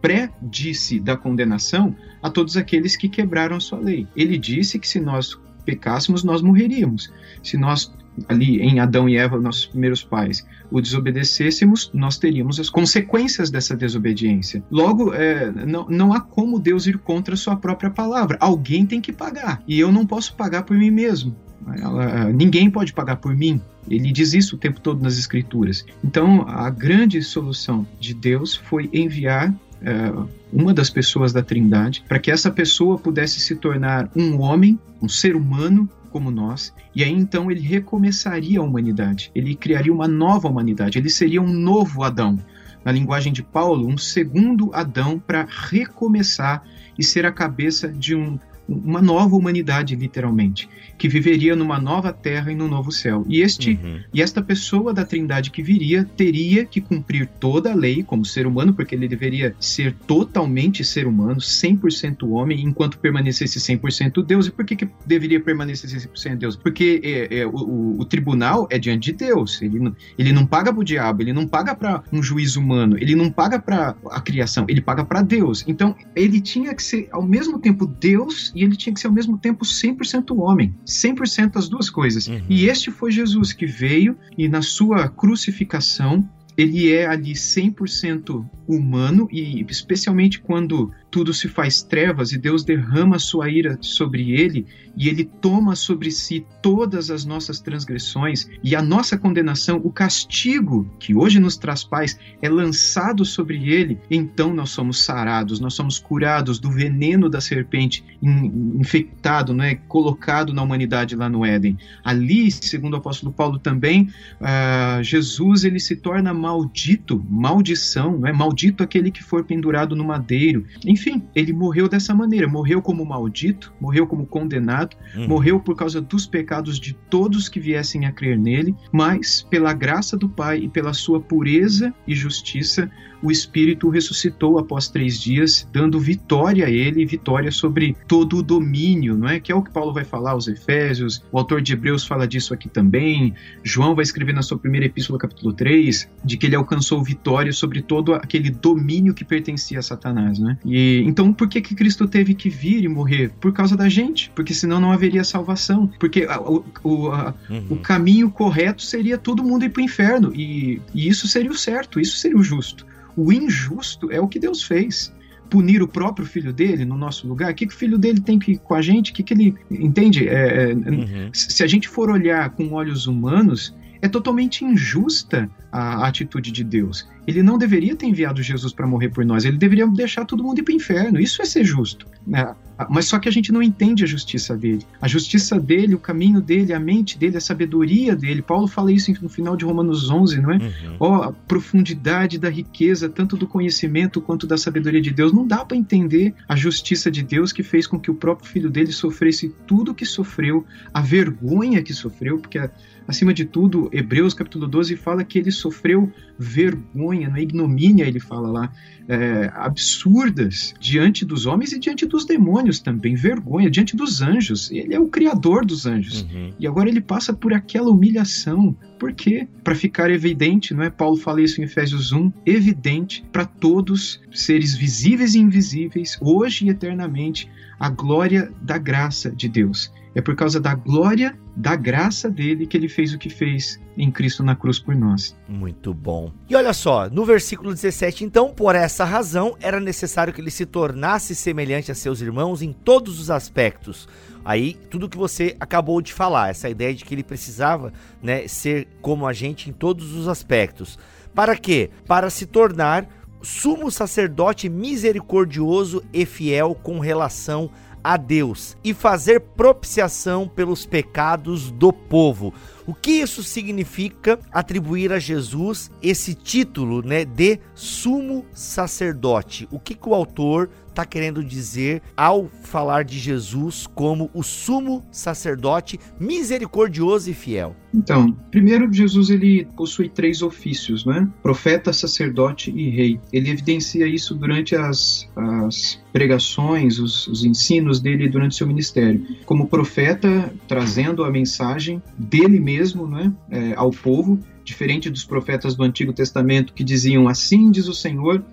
pré-disse 0.01 0.99
da 0.99 1.15
condenação 1.15 1.95
a 2.21 2.29
todos 2.29 2.57
aqueles 2.57 2.97
que 2.97 3.07
quebraram 3.07 3.55
a 3.55 3.59
sua 3.59 3.79
lei. 3.79 4.07
Ele 4.15 4.37
disse 4.37 4.79
que 4.79 4.87
se 4.87 4.99
nós 4.99 5.39
pecássemos, 5.65 6.23
nós 6.23 6.41
morreríamos. 6.41 7.11
Se 7.41 7.57
nós 7.57 7.93
ali 8.27 8.61
em 8.61 8.79
Adão 8.79 9.07
e 9.09 9.17
Eva, 9.17 9.39
nossos 9.39 9.65
primeiros 9.65 10.03
pais, 10.03 10.45
o 10.69 10.81
desobedecêssemos, 10.81 11.89
nós 11.93 12.17
teríamos 12.17 12.59
as 12.59 12.69
consequências 12.69 13.49
dessa 13.49 13.75
desobediência. 13.75 14.63
Logo, 14.69 15.13
é, 15.13 15.51
não, 15.65 15.87
não 15.89 16.13
há 16.13 16.21
como 16.21 16.59
Deus 16.59 16.87
ir 16.87 16.97
contra 16.97 17.33
a 17.33 17.37
sua 17.37 17.55
própria 17.55 17.89
palavra. 17.89 18.37
Alguém 18.39 18.85
tem 18.85 19.01
que 19.01 19.11
pagar. 19.11 19.61
E 19.67 19.79
eu 19.79 19.91
não 19.91 20.05
posso 20.05 20.35
pagar 20.35 20.63
por 20.63 20.77
mim 20.77 20.91
mesmo. 20.91 21.35
Ela, 21.77 22.31
ninguém 22.31 22.69
pode 22.69 22.93
pagar 22.93 23.17
por 23.17 23.35
mim. 23.35 23.61
Ele 23.89 24.11
diz 24.11 24.33
isso 24.33 24.55
o 24.55 24.59
tempo 24.59 24.79
todo 24.79 25.01
nas 25.01 25.17
Escrituras. 25.17 25.85
Então, 26.03 26.45
a 26.47 26.69
grande 26.69 27.21
solução 27.21 27.85
de 27.99 28.13
Deus 28.13 28.55
foi 28.55 28.89
enviar 28.93 29.53
é, 29.81 30.13
uma 30.51 30.73
das 30.73 30.89
pessoas 30.89 31.33
da 31.33 31.41
Trindade 31.41 32.03
para 32.07 32.19
que 32.19 32.31
essa 32.31 32.49
pessoa 32.49 32.97
pudesse 32.97 33.39
se 33.39 33.55
tornar 33.55 34.09
um 34.15 34.39
homem, 34.39 34.79
um 35.01 35.09
ser 35.09 35.35
humano 35.35 35.89
como 36.13 36.29
nós, 36.29 36.71
e 36.93 37.03
aí 37.03 37.11
então 37.11 37.49
ele 37.49 37.59
recomeçaria 37.59 38.59
a 38.59 38.63
humanidade, 38.63 39.31
ele 39.33 39.55
criaria 39.55 39.91
uma 39.91 40.07
nova 40.07 40.47
humanidade, 40.47 40.99
ele 40.99 41.09
seria 41.09 41.41
um 41.41 41.51
novo 41.51 42.03
Adão. 42.03 42.37
Na 42.85 42.91
linguagem 42.91 43.33
de 43.33 43.41
Paulo, 43.41 43.87
um 43.87 43.97
segundo 43.97 44.69
Adão 44.73 45.17
para 45.17 45.47
recomeçar 45.49 46.63
e 46.99 47.03
ser 47.03 47.25
a 47.25 47.31
cabeça 47.31 47.87
de 47.87 48.13
um 48.13 48.37
uma 48.67 49.01
nova 49.01 49.35
humanidade, 49.35 49.95
literalmente, 49.95 50.69
que 50.97 51.09
viveria 51.09 51.55
numa 51.55 51.79
nova 51.79 52.13
terra 52.13 52.51
e 52.51 52.55
num 52.55 52.67
novo 52.67 52.91
céu. 52.91 53.25
E 53.27 53.41
este 53.41 53.79
uhum. 53.83 53.99
e 54.13 54.21
esta 54.21 54.41
pessoa 54.41 54.93
da 54.93 55.03
Trindade 55.03 55.51
que 55.51 55.61
viria 55.61 56.07
teria 56.15 56.65
que 56.65 56.79
cumprir 56.79 57.27
toda 57.39 57.71
a 57.71 57.75
lei 57.75 58.03
como 58.03 58.25
ser 58.25 58.47
humano, 58.47 58.73
porque 58.73 58.95
ele 58.95 59.07
deveria 59.07 59.55
ser 59.59 59.93
totalmente 60.07 60.83
ser 60.83 61.07
humano, 61.07 61.39
100% 61.39 62.29
homem, 62.29 62.61
enquanto 62.61 62.97
permanecesse 62.97 63.59
100% 63.59 64.23
Deus. 64.25 64.47
E 64.47 64.51
por 64.51 64.65
que, 64.65 64.75
que 64.75 64.89
deveria 65.05 65.39
permanecer 65.39 65.89
100% 65.89 66.37
Deus? 66.37 66.55
Porque 66.55 67.01
é, 67.03 67.39
é, 67.39 67.45
o, 67.45 67.97
o, 67.99 68.05
tribunal 68.05 68.67
é 68.69 68.79
diante 68.79 69.11
de 69.11 69.17
Deus. 69.17 69.61
Ele 69.61 69.79
não, 69.79 69.95
ele 70.17 70.31
não 70.31 70.45
paga 70.45 70.71
para 70.71 70.81
o 70.81 70.83
diabo, 70.83 71.21
ele 71.21 71.33
não 71.33 71.47
paga 71.47 71.75
para 71.75 72.03
um 72.11 72.23
juiz 72.23 72.55
humano, 72.55 72.97
ele 72.97 73.15
não 73.15 73.29
paga 73.29 73.59
para 73.59 73.95
a 74.09 74.21
criação, 74.21 74.65
ele 74.69 74.81
paga 74.81 75.03
para 75.03 75.21
Deus. 75.21 75.63
Então 75.67 75.95
ele 76.15 76.39
tinha 76.39 76.73
que 76.73 76.83
ser 76.83 77.09
ao 77.11 77.21
mesmo 77.21 77.59
tempo 77.59 77.85
Deus 77.85 78.52
e 78.53 78.63
ele 78.63 78.75
tinha 78.75 78.93
que 78.93 78.99
ser 78.99 79.07
ao 79.07 79.13
mesmo 79.13 79.37
tempo 79.37 79.65
100% 79.65 80.37
homem, 80.37 80.73
100% 80.85 81.55
as 81.55 81.67
duas 81.67 81.89
coisas. 81.89 82.27
Uhum. 82.27 82.41
E 82.49 82.65
este 82.65 82.91
foi 82.91 83.11
Jesus 83.11 83.53
que 83.53 83.65
veio 83.65 84.17
e 84.37 84.47
na 84.47 84.61
sua 84.61 85.07
crucificação 85.07 86.27
ele 86.55 86.91
é 86.91 87.07
ali 87.07 87.33
100% 87.33 88.45
humano 88.67 89.27
e 89.31 89.65
especialmente 89.69 90.39
quando 90.39 90.91
tudo 91.13 91.31
se 91.31 91.47
faz 91.47 91.83
trevas 91.83 92.31
e 92.31 92.39
Deus 92.39 92.63
derrama 92.63 93.19
sua 93.19 93.47
ira 93.47 93.77
sobre 93.79 94.31
ele 94.31 94.65
e 94.97 95.07
ele 95.07 95.23
toma 95.23 95.75
sobre 95.75 96.09
si 96.09 96.43
todas 96.59 97.11
as 97.11 97.23
nossas 97.23 97.59
transgressões 97.59 98.47
e 98.63 98.75
a 98.75 98.81
nossa 98.81 99.15
condenação, 99.15 99.79
o 99.83 99.91
castigo 99.91 100.89
que 100.99 101.15
hoje 101.15 101.39
nos 101.39 101.55
traz 101.55 101.83
paz 101.83 102.17
é 102.41 102.49
lançado 102.49 103.25
sobre 103.25 103.69
ele, 103.69 103.99
então 104.09 104.53
nós 104.53 104.71
somos 104.71 105.03
sarados, 105.03 105.59
nós 105.59 105.75
somos 105.75 105.99
curados 105.99 106.59
do 106.59 106.71
veneno 106.71 107.29
da 107.29 107.39
serpente 107.41 108.03
infectado, 108.21 109.53
não 109.53 109.63
é 109.63 109.75
colocado 109.75 110.51
na 110.51 110.63
humanidade 110.63 111.15
lá 111.15 111.29
no 111.29 111.45
Éden. 111.45 111.77
Ali, 112.03 112.49
segundo 112.51 112.93
o 112.93 112.97
apóstolo 112.97 113.31
Paulo 113.31 113.59
também, 113.59 114.09
uh, 114.41 115.03
Jesus 115.03 115.63
ele 115.63 115.79
se 115.79 115.95
torna 115.95 116.33
maldito, 116.33 117.23
maldição, 117.29 118.25
é 118.25 118.33
maldito 118.33 118.81
aquele 118.81 119.11
que 119.11 119.23
for 119.23 119.43
pendurado 119.43 119.95
no 119.95 120.03
madeiro. 120.03 120.65
Enfim, 120.85 121.02
enfim, 121.03 121.21
ele 121.35 121.51
morreu 121.51 121.89
dessa 121.89 122.15
maneira, 122.15 122.47
morreu 122.47 122.81
como 122.81 123.05
maldito, 123.05 123.73
morreu 123.79 124.07
como 124.07 124.25
condenado, 124.25 124.95
uhum. 125.15 125.27
morreu 125.27 125.59
por 125.59 125.75
causa 125.75 125.99
dos 125.99 126.25
pecados 126.25 126.79
de 126.79 126.93
todos 126.93 127.49
que 127.49 127.59
viessem 127.59 128.05
a 128.05 128.11
crer 128.11 128.39
nele, 128.39 128.73
mas 128.91 129.41
pela 129.41 129.73
graça 129.73 130.15
do 130.15 130.29
Pai 130.29 130.59
e 130.59 130.69
pela 130.69 130.93
sua 130.93 131.19
pureza 131.19 131.93
e 132.07 132.15
justiça, 132.15 132.89
o 133.23 133.31
Espírito 133.31 133.89
ressuscitou 133.89 134.59
após 134.59 134.89
três 134.89 135.19
dias, 135.19 135.67
dando 135.71 135.99
vitória 135.99 136.65
a 136.65 136.69
ele, 136.69 137.05
vitória 137.05 137.51
sobre 137.51 137.95
todo 138.05 138.37
o 138.37 138.43
domínio, 138.43 139.17
não 139.17 139.29
é? 139.29 139.39
Que 139.39 139.51
é 139.51 139.55
o 139.55 139.63
que 139.63 139.71
Paulo 139.71 139.93
vai 139.93 140.03
falar 140.03 140.31
aos 140.31 140.47
Efésios, 140.47 141.23
o 141.31 141.37
autor 141.37 141.61
de 141.61 141.71
Hebreus 141.71 142.05
fala 142.05 142.27
disso 142.27 142.53
aqui 142.53 142.67
também, 142.67 143.33
João 143.63 143.95
vai 143.95 144.03
escrever 144.03 144.33
na 144.33 144.41
sua 144.41 144.59
primeira 144.59 144.85
epístola, 144.85 145.17
capítulo 145.17 145.53
3, 145.53 146.09
de 146.23 146.37
que 146.37 146.45
ele 146.45 146.55
alcançou 146.55 147.01
vitória 147.01 147.53
sobre 147.53 147.81
todo 147.81 148.13
aquele 148.13 148.49
domínio 148.49 149.13
que 149.13 149.23
pertencia 149.23 149.79
a 149.79 149.81
Satanás, 149.81 150.37
né? 150.39 150.57
E 150.65 151.01
então 151.05 151.31
por 151.31 151.47
que 151.47 151.61
que 151.61 151.75
Cristo 151.75 152.07
teve 152.07 152.33
que 152.33 152.49
vir 152.49 152.83
e 152.83 152.87
morrer? 152.89 153.31
Por 153.39 153.53
causa 153.53 153.77
da 153.77 153.87
gente, 153.87 154.29
porque 154.35 154.53
senão 154.53 154.81
não 154.81 154.91
haveria 154.91 155.23
salvação, 155.23 155.87
porque 155.99 156.23
a, 156.23 156.41
o, 156.41 157.11
a, 157.11 157.33
uhum. 157.49 157.65
o 157.69 157.75
caminho 157.77 158.29
correto 158.29 158.81
seria 158.81 159.17
todo 159.17 159.43
mundo 159.43 159.63
ir 159.63 159.69
para 159.69 159.81
o 159.81 159.85
inferno 159.85 160.33
e, 160.35 160.81
e 160.93 161.07
isso 161.07 161.27
seria 161.27 161.51
o 161.51 161.57
certo, 161.57 161.99
isso 161.99 162.17
seria 162.17 162.37
o 162.37 162.43
justo. 162.43 162.85
O 163.15 163.31
injusto 163.31 164.11
é 164.11 164.19
o 164.19 164.27
que 164.27 164.39
Deus 164.39 164.63
fez. 164.63 165.13
Punir 165.49 165.83
o 165.83 165.87
próprio 165.87 166.25
filho 166.25 166.51
dele 166.51 166.83
no 166.83 166.97
nosso 166.97 167.27
lugar, 167.27 167.51
o 167.51 167.55
que, 167.55 167.67
que 167.67 167.73
o 167.73 167.77
filho 167.77 167.97
dele 167.97 168.19
tem 168.19 168.39
que 168.39 168.57
com 168.57 168.73
a 168.73 168.81
gente? 168.81 169.11
O 169.11 169.13
que, 169.13 169.21
que 169.21 169.33
ele. 169.33 169.55
Entende? 169.69 170.27
É, 170.27 170.71
é 170.71 170.73
uhum. 170.73 171.29
Se 171.31 171.63
a 171.63 171.67
gente 171.67 171.87
for 171.87 172.09
olhar 172.09 172.49
com 172.51 172.71
olhos 172.71 173.05
humanos, 173.05 173.75
é 174.01 174.07
totalmente 174.07 174.65
injusta 174.65 175.49
a 175.71 176.07
atitude 176.07 176.51
de 176.51 176.63
Deus. 176.63 177.07
Ele 177.27 177.41
não 177.41 177.57
deveria 177.57 177.95
ter 177.95 178.05
enviado 178.05 178.41
Jesus 178.41 178.73
para 178.73 178.87
morrer 178.87 179.09
por 179.09 179.25
nós, 179.25 179.45
ele 179.45 179.57
deveria 179.57 179.87
deixar 179.87 180.25
todo 180.25 180.43
mundo 180.43 180.59
ir 180.59 180.63
para 180.63 180.73
o 180.73 180.75
inferno. 180.75 181.19
Isso 181.19 181.41
é 181.41 181.45
ser 181.45 181.63
justo. 181.63 182.07
Né? 182.25 182.53
Mas 182.89 183.05
só 183.05 183.19
que 183.19 183.29
a 183.29 183.31
gente 183.31 183.51
não 183.51 183.61
entende 183.61 184.03
a 184.03 184.07
justiça 184.07 184.57
dele. 184.57 184.85
A 185.01 185.07
justiça 185.07 185.59
dele, 185.59 185.95
o 185.95 185.99
caminho 185.99 186.41
dele, 186.41 186.73
a 186.73 186.79
mente 186.79 187.17
dele, 187.17 187.37
a 187.37 187.41
sabedoria 187.41 188.15
dele. 188.15 188.41
Paulo 188.41 188.67
fala 188.67 188.91
isso 188.91 189.11
no 189.21 189.29
final 189.29 189.55
de 189.55 189.63
Romanos 189.63 190.09
11, 190.09 190.41
não 190.41 190.51
é? 190.51 190.55
Uhum. 190.57 190.95
Ó, 190.99 191.23
a 191.23 191.31
profundidade 191.31 192.39
da 192.39 192.49
riqueza, 192.49 193.07
tanto 193.09 193.37
do 193.37 193.47
conhecimento 193.47 194.19
quanto 194.21 194.47
da 194.47 194.57
sabedoria 194.57 195.01
de 195.01 195.11
Deus. 195.11 195.31
Não 195.31 195.45
dá 195.45 195.63
para 195.63 195.77
entender 195.77 196.33
a 196.47 196.55
justiça 196.55 197.11
de 197.11 197.23
Deus 197.23 197.51
que 197.51 197.63
fez 197.63 197.85
com 197.85 197.99
que 197.99 198.09
o 198.09 198.15
próprio 198.15 198.49
filho 198.49 198.69
dele 198.69 198.91
sofresse 198.91 199.53
tudo 199.67 199.91
o 199.91 199.95
que 199.95 200.05
sofreu, 200.05 200.65
a 200.93 201.01
vergonha 201.01 201.81
que 201.81 201.93
sofreu, 201.93 202.39
porque 202.39 202.59
acima 203.07 203.33
de 203.33 203.45
tudo, 203.45 203.89
Hebreus 203.91 204.33
capítulo 204.33 204.67
12 204.67 204.95
fala 204.95 205.23
que 205.23 205.37
ele 205.37 205.51
sofreu 205.51 206.11
vergonha, 206.37 207.12
não 207.21 207.35
é 207.35 207.41
ignomínia, 207.41 208.05
ele 208.05 208.19
fala 208.19 208.49
lá, 208.49 208.71
é, 209.07 209.51
absurdas 209.55 210.73
diante 210.79 211.25
dos 211.25 211.45
homens 211.45 211.73
e 211.73 211.79
diante 211.79 212.05
dos 212.05 212.25
demônios 212.25 212.79
também, 212.79 213.15
vergonha 213.15 213.69
diante 213.69 213.95
dos 213.95 214.21
anjos. 214.21 214.71
Ele 214.71 214.93
é 214.93 214.99
o 214.99 215.07
criador 215.07 215.65
dos 215.65 215.85
anjos. 215.85 216.21
Uhum. 216.23 216.53
E 216.59 216.67
agora 216.67 216.89
ele 216.89 217.01
passa 217.01 217.33
por 217.33 217.53
aquela 217.53 217.89
humilhação. 217.89 218.75
Por 218.99 219.13
quê? 219.13 219.47
Para 219.63 219.75
ficar 219.75 220.09
evidente, 220.09 220.73
não 220.73 220.83
é? 220.83 220.89
Paulo 220.89 221.17
fala 221.17 221.41
isso 221.41 221.59
em 221.59 221.65
Efésios 221.65 222.11
1, 222.11 222.31
evidente 222.45 223.23
para 223.31 223.45
todos, 223.45 224.21
seres 224.31 224.75
visíveis 224.75 225.35
e 225.35 225.39
invisíveis, 225.39 226.17
hoje 226.21 226.65
e 226.65 226.69
eternamente, 226.69 227.49
a 227.79 227.89
glória 227.89 228.51
da 228.61 228.77
graça 228.77 229.29
de 229.29 229.49
Deus. 229.49 229.91
É 230.15 230.21
por 230.21 230.35
causa 230.35 230.59
da 230.59 230.75
glória, 230.75 231.37
da 231.55 231.75
graça 231.75 232.29
dele 232.29 232.67
que 232.67 232.77
ele 232.77 232.87
fez 232.87 233.13
o 233.13 233.17
que 233.17 233.29
fez 233.29 233.79
em 233.97 234.11
Cristo 234.11 234.43
na 234.43 234.55
cruz 234.55 234.79
por 234.79 234.95
nós. 234.95 235.35
Muito 235.47 235.93
bom. 235.93 236.31
E 236.49 236.55
olha 236.55 236.73
só, 236.73 237.09
no 237.09 237.25
versículo 237.25 237.73
17, 237.73 238.23
então, 238.23 238.53
por 238.53 238.75
essa 238.75 239.03
razão 239.03 239.55
era 239.59 239.79
necessário 239.79 240.33
que 240.33 240.39
ele 240.41 240.51
se 240.51 240.65
tornasse 240.65 241.33
semelhante 241.35 241.91
a 241.91 241.95
seus 241.95 242.21
irmãos 242.21 242.61
em 242.61 242.71
todos 242.71 243.19
os 243.19 243.31
aspectos. 243.31 244.07
Aí, 244.45 244.77
tudo 244.89 245.09
que 245.09 245.17
você 245.17 245.55
acabou 245.59 246.01
de 246.01 246.13
falar, 246.13 246.49
essa 246.49 246.69
ideia 246.69 246.93
de 246.93 247.05
que 247.05 247.15
ele 247.15 247.23
precisava, 247.23 247.93
né, 248.21 248.47
ser 248.47 248.87
como 249.01 249.25
a 249.25 249.33
gente 249.33 249.69
em 249.69 249.73
todos 249.73 250.13
os 250.13 250.27
aspectos. 250.27 250.99
Para 251.33 251.55
quê? 251.55 251.89
Para 252.05 252.29
se 252.29 252.45
tornar 252.45 253.07
sumo 253.41 253.91
sacerdote 253.91 254.69
misericordioso 254.69 256.03
e 256.13 256.25
fiel 256.25 256.73
com 256.75 256.99
relação 256.99 257.69
a 257.69 257.69
Deus 258.17 258.75
e 258.83 258.93
fazer 258.93 259.39
propiciação 259.39 260.47
pelos 260.47 260.85
pecados 260.85 261.71
do 261.71 261.93
povo. 261.93 262.53
O 262.85 262.93
que 262.93 263.11
isso 263.11 263.41
significa 263.41 264.37
atribuir 264.51 265.13
a 265.13 265.19
Jesus 265.19 265.89
esse 266.01 266.33
título, 266.33 267.01
né, 267.01 267.23
de 267.23 267.59
sumo 267.73 268.45
sacerdote? 268.51 269.67
O 269.71 269.79
que, 269.79 269.95
que 269.95 270.09
o 270.09 270.13
autor 270.13 270.69
está 270.93 271.05
querendo 271.05 271.43
dizer 271.43 272.01
ao 272.15 272.49
falar 272.61 273.03
de 273.03 273.17
Jesus 273.19 273.87
como 273.93 274.29
o 274.33 274.43
sumo 274.43 275.03
sacerdote 275.11 275.99
misericordioso 276.19 277.29
e 277.29 277.33
fiel? 277.33 277.75
Então, 277.93 278.35
primeiro 278.49 278.91
Jesus 278.91 279.29
ele 279.29 279.67
possui 279.75 280.09
três 280.09 280.41
ofícios, 280.41 281.05
né? 281.05 281.27
Profeta, 281.41 281.91
sacerdote 281.91 282.71
e 282.71 282.89
rei. 282.89 283.19
Ele 283.31 283.49
evidencia 283.49 284.07
isso 284.07 284.33
durante 284.33 284.75
as, 284.75 285.29
as 285.35 286.01
pregações, 286.11 286.99
os, 286.99 287.27
os 287.27 287.43
ensinos 287.43 287.99
dele 287.99 288.29
durante 288.29 288.55
seu 288.55 288.65
ministério. 288.65 289.25
Como 289.45 289.67
profeta, 289.67 290.51
trazendo 290.67 291.23
a 291.23 291.31
mensagem 291.31 292.01
dele 292.17 292.59
mesmo, 292.59 293.07
né, 293.07 293.31
é, 293.49 293.73
ao 293.75 293.91
povo, 293.91 294.39
diferente 294.63 295.09
dos 295.09 295.25
profetas 295.25 295.75
do 295.75 295.83
Antigo 295.83 296.13
Testamento 296.13 296.73
que 296.73 296.83
diziam 296.83 297.27
assim 297.27 297.69
diz 297.69 297.87
o 297.87 297.93
Senhor 297.93 298.43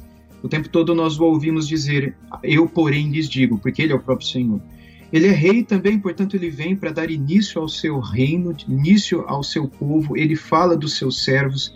o 0.42 0.48
tempo 0.48 0.68
todo 0.68 0.94
nós 0.94 1.18
o 1.18 1.24
ouvimos 1.24 1.66
dizer: 1.66 2.16
Eu, 2.42 2.68
porém, 2.68 3.11
lhes 3.11 3.29
digo, 3.29 3.59
porque 3.59 3.83
ele 3.83 3.92
é 3.92 3.96
o 3.96 4.00
próprio 4.00 4.26
Senhor. 4.26 4.61
Ele 5.12 5.26
é 5.26 5.33
rei 5.33 5.64
também, 5.64 5.98
portanto, 5.98 6.37
ele 6.37 6.50
vem 6.50 6.76
para 6.76 6.92
dar 6.92 7.11
início 7.11 7.61
ao 7.61 7.68
seu 7.68 7.98
reino, 7.98 8.55
início 8.68 9.24
ao 9.26 9.42
seu 9.42 9.66
povo, 9.66 10.16
ele 10.16 10.37
fala 10.37 10.76
dos 10.76 10.96
seus 10.96 11.24
servos, 11.24 11.74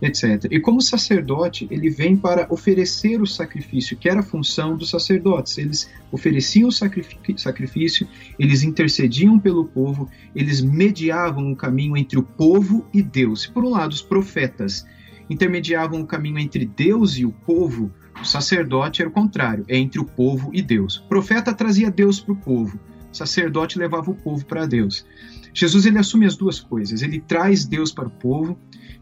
etc. 0.00 0.48
E 0.50 0.58
como 0.58 0.82
sacerdote, 0.82 1.68
ele 1.70 1.88
vem 1.88 2.16
para 2.16 2.46
oferecer 2.50 3.22
o 3.22 3.26
sacrifício, 3.26 3.96
que 3.96 4.08
era 4.08 4.18
a 4.18 4.24
função 4.24 4.76
dos 4.76 4.90
sacerdotes. 4.90 5.58
Eles 5.58 5.88
ofereciam 6.10 6.68
o 6.68 6.72
sacrifício, 6.72 8.08
eles 8.36 8.64
intercediam 8.64 9.38
pelo 9.38 9.64
povo, 9.64 10.10
eles 10.34 10.60
mediavam 10.60 11.52
o 11.52 11.56
caminho 11.56 11.96
entre 11.96 12.18
o 12.18 12.22
povo 12.24 12.84
e 12.92 13.00
Deus. 13.00 13.46
Por 13.46 13.64
um 13.64 13.70
lado, 13.70 13.92
os 13.92 14.02
profetas 14.02 14.84
intermediavam 15.30 16.00
o 16.00 16.06
caminho 16.06 16.40
entre 16.40 16.66
Deus 16.66 17.16
e 17.16 17.24
o 17.24 17.30
povo, 17.30 17.92
o 18.20 18.24
sacerdote 18.24 19.02
era 19.02 19.08
o 19.08 19.12
contrário, 19.12 19.64
é 19.68 19.76
entre 19.76 20.00
o 20.00 20.04
povo 20.04 20.50
e 20.52 20.62
Deus. 20.62 20.96
O 20.98 21.08
profeta 21.08 21.54
trazia 21.54 21.90
Deus 21.90 22.20
para 22.20 22.32
o 22.32 22.36
povo, 22.36 22.78
o 23.12 23.16
sacerdote 23.16 23.78
levava 23.78 24.10
o 24.10 24.14
povo 24.14 24.44
para 24.44 24.66
Deus. 24.66 25.06
Jesus 25.54 25.84
ele 25.84 25.98
assume 25.98 26.26
as 26.26 26.36
duas 26.36 26.60
coisas. 26.60 27.02
Ele 27.02 27.20
traz 27.20 27.64
Deus 27.64 27.92
para 27.92 28.08
o 28.08 28.10
povo. 28.10 28.58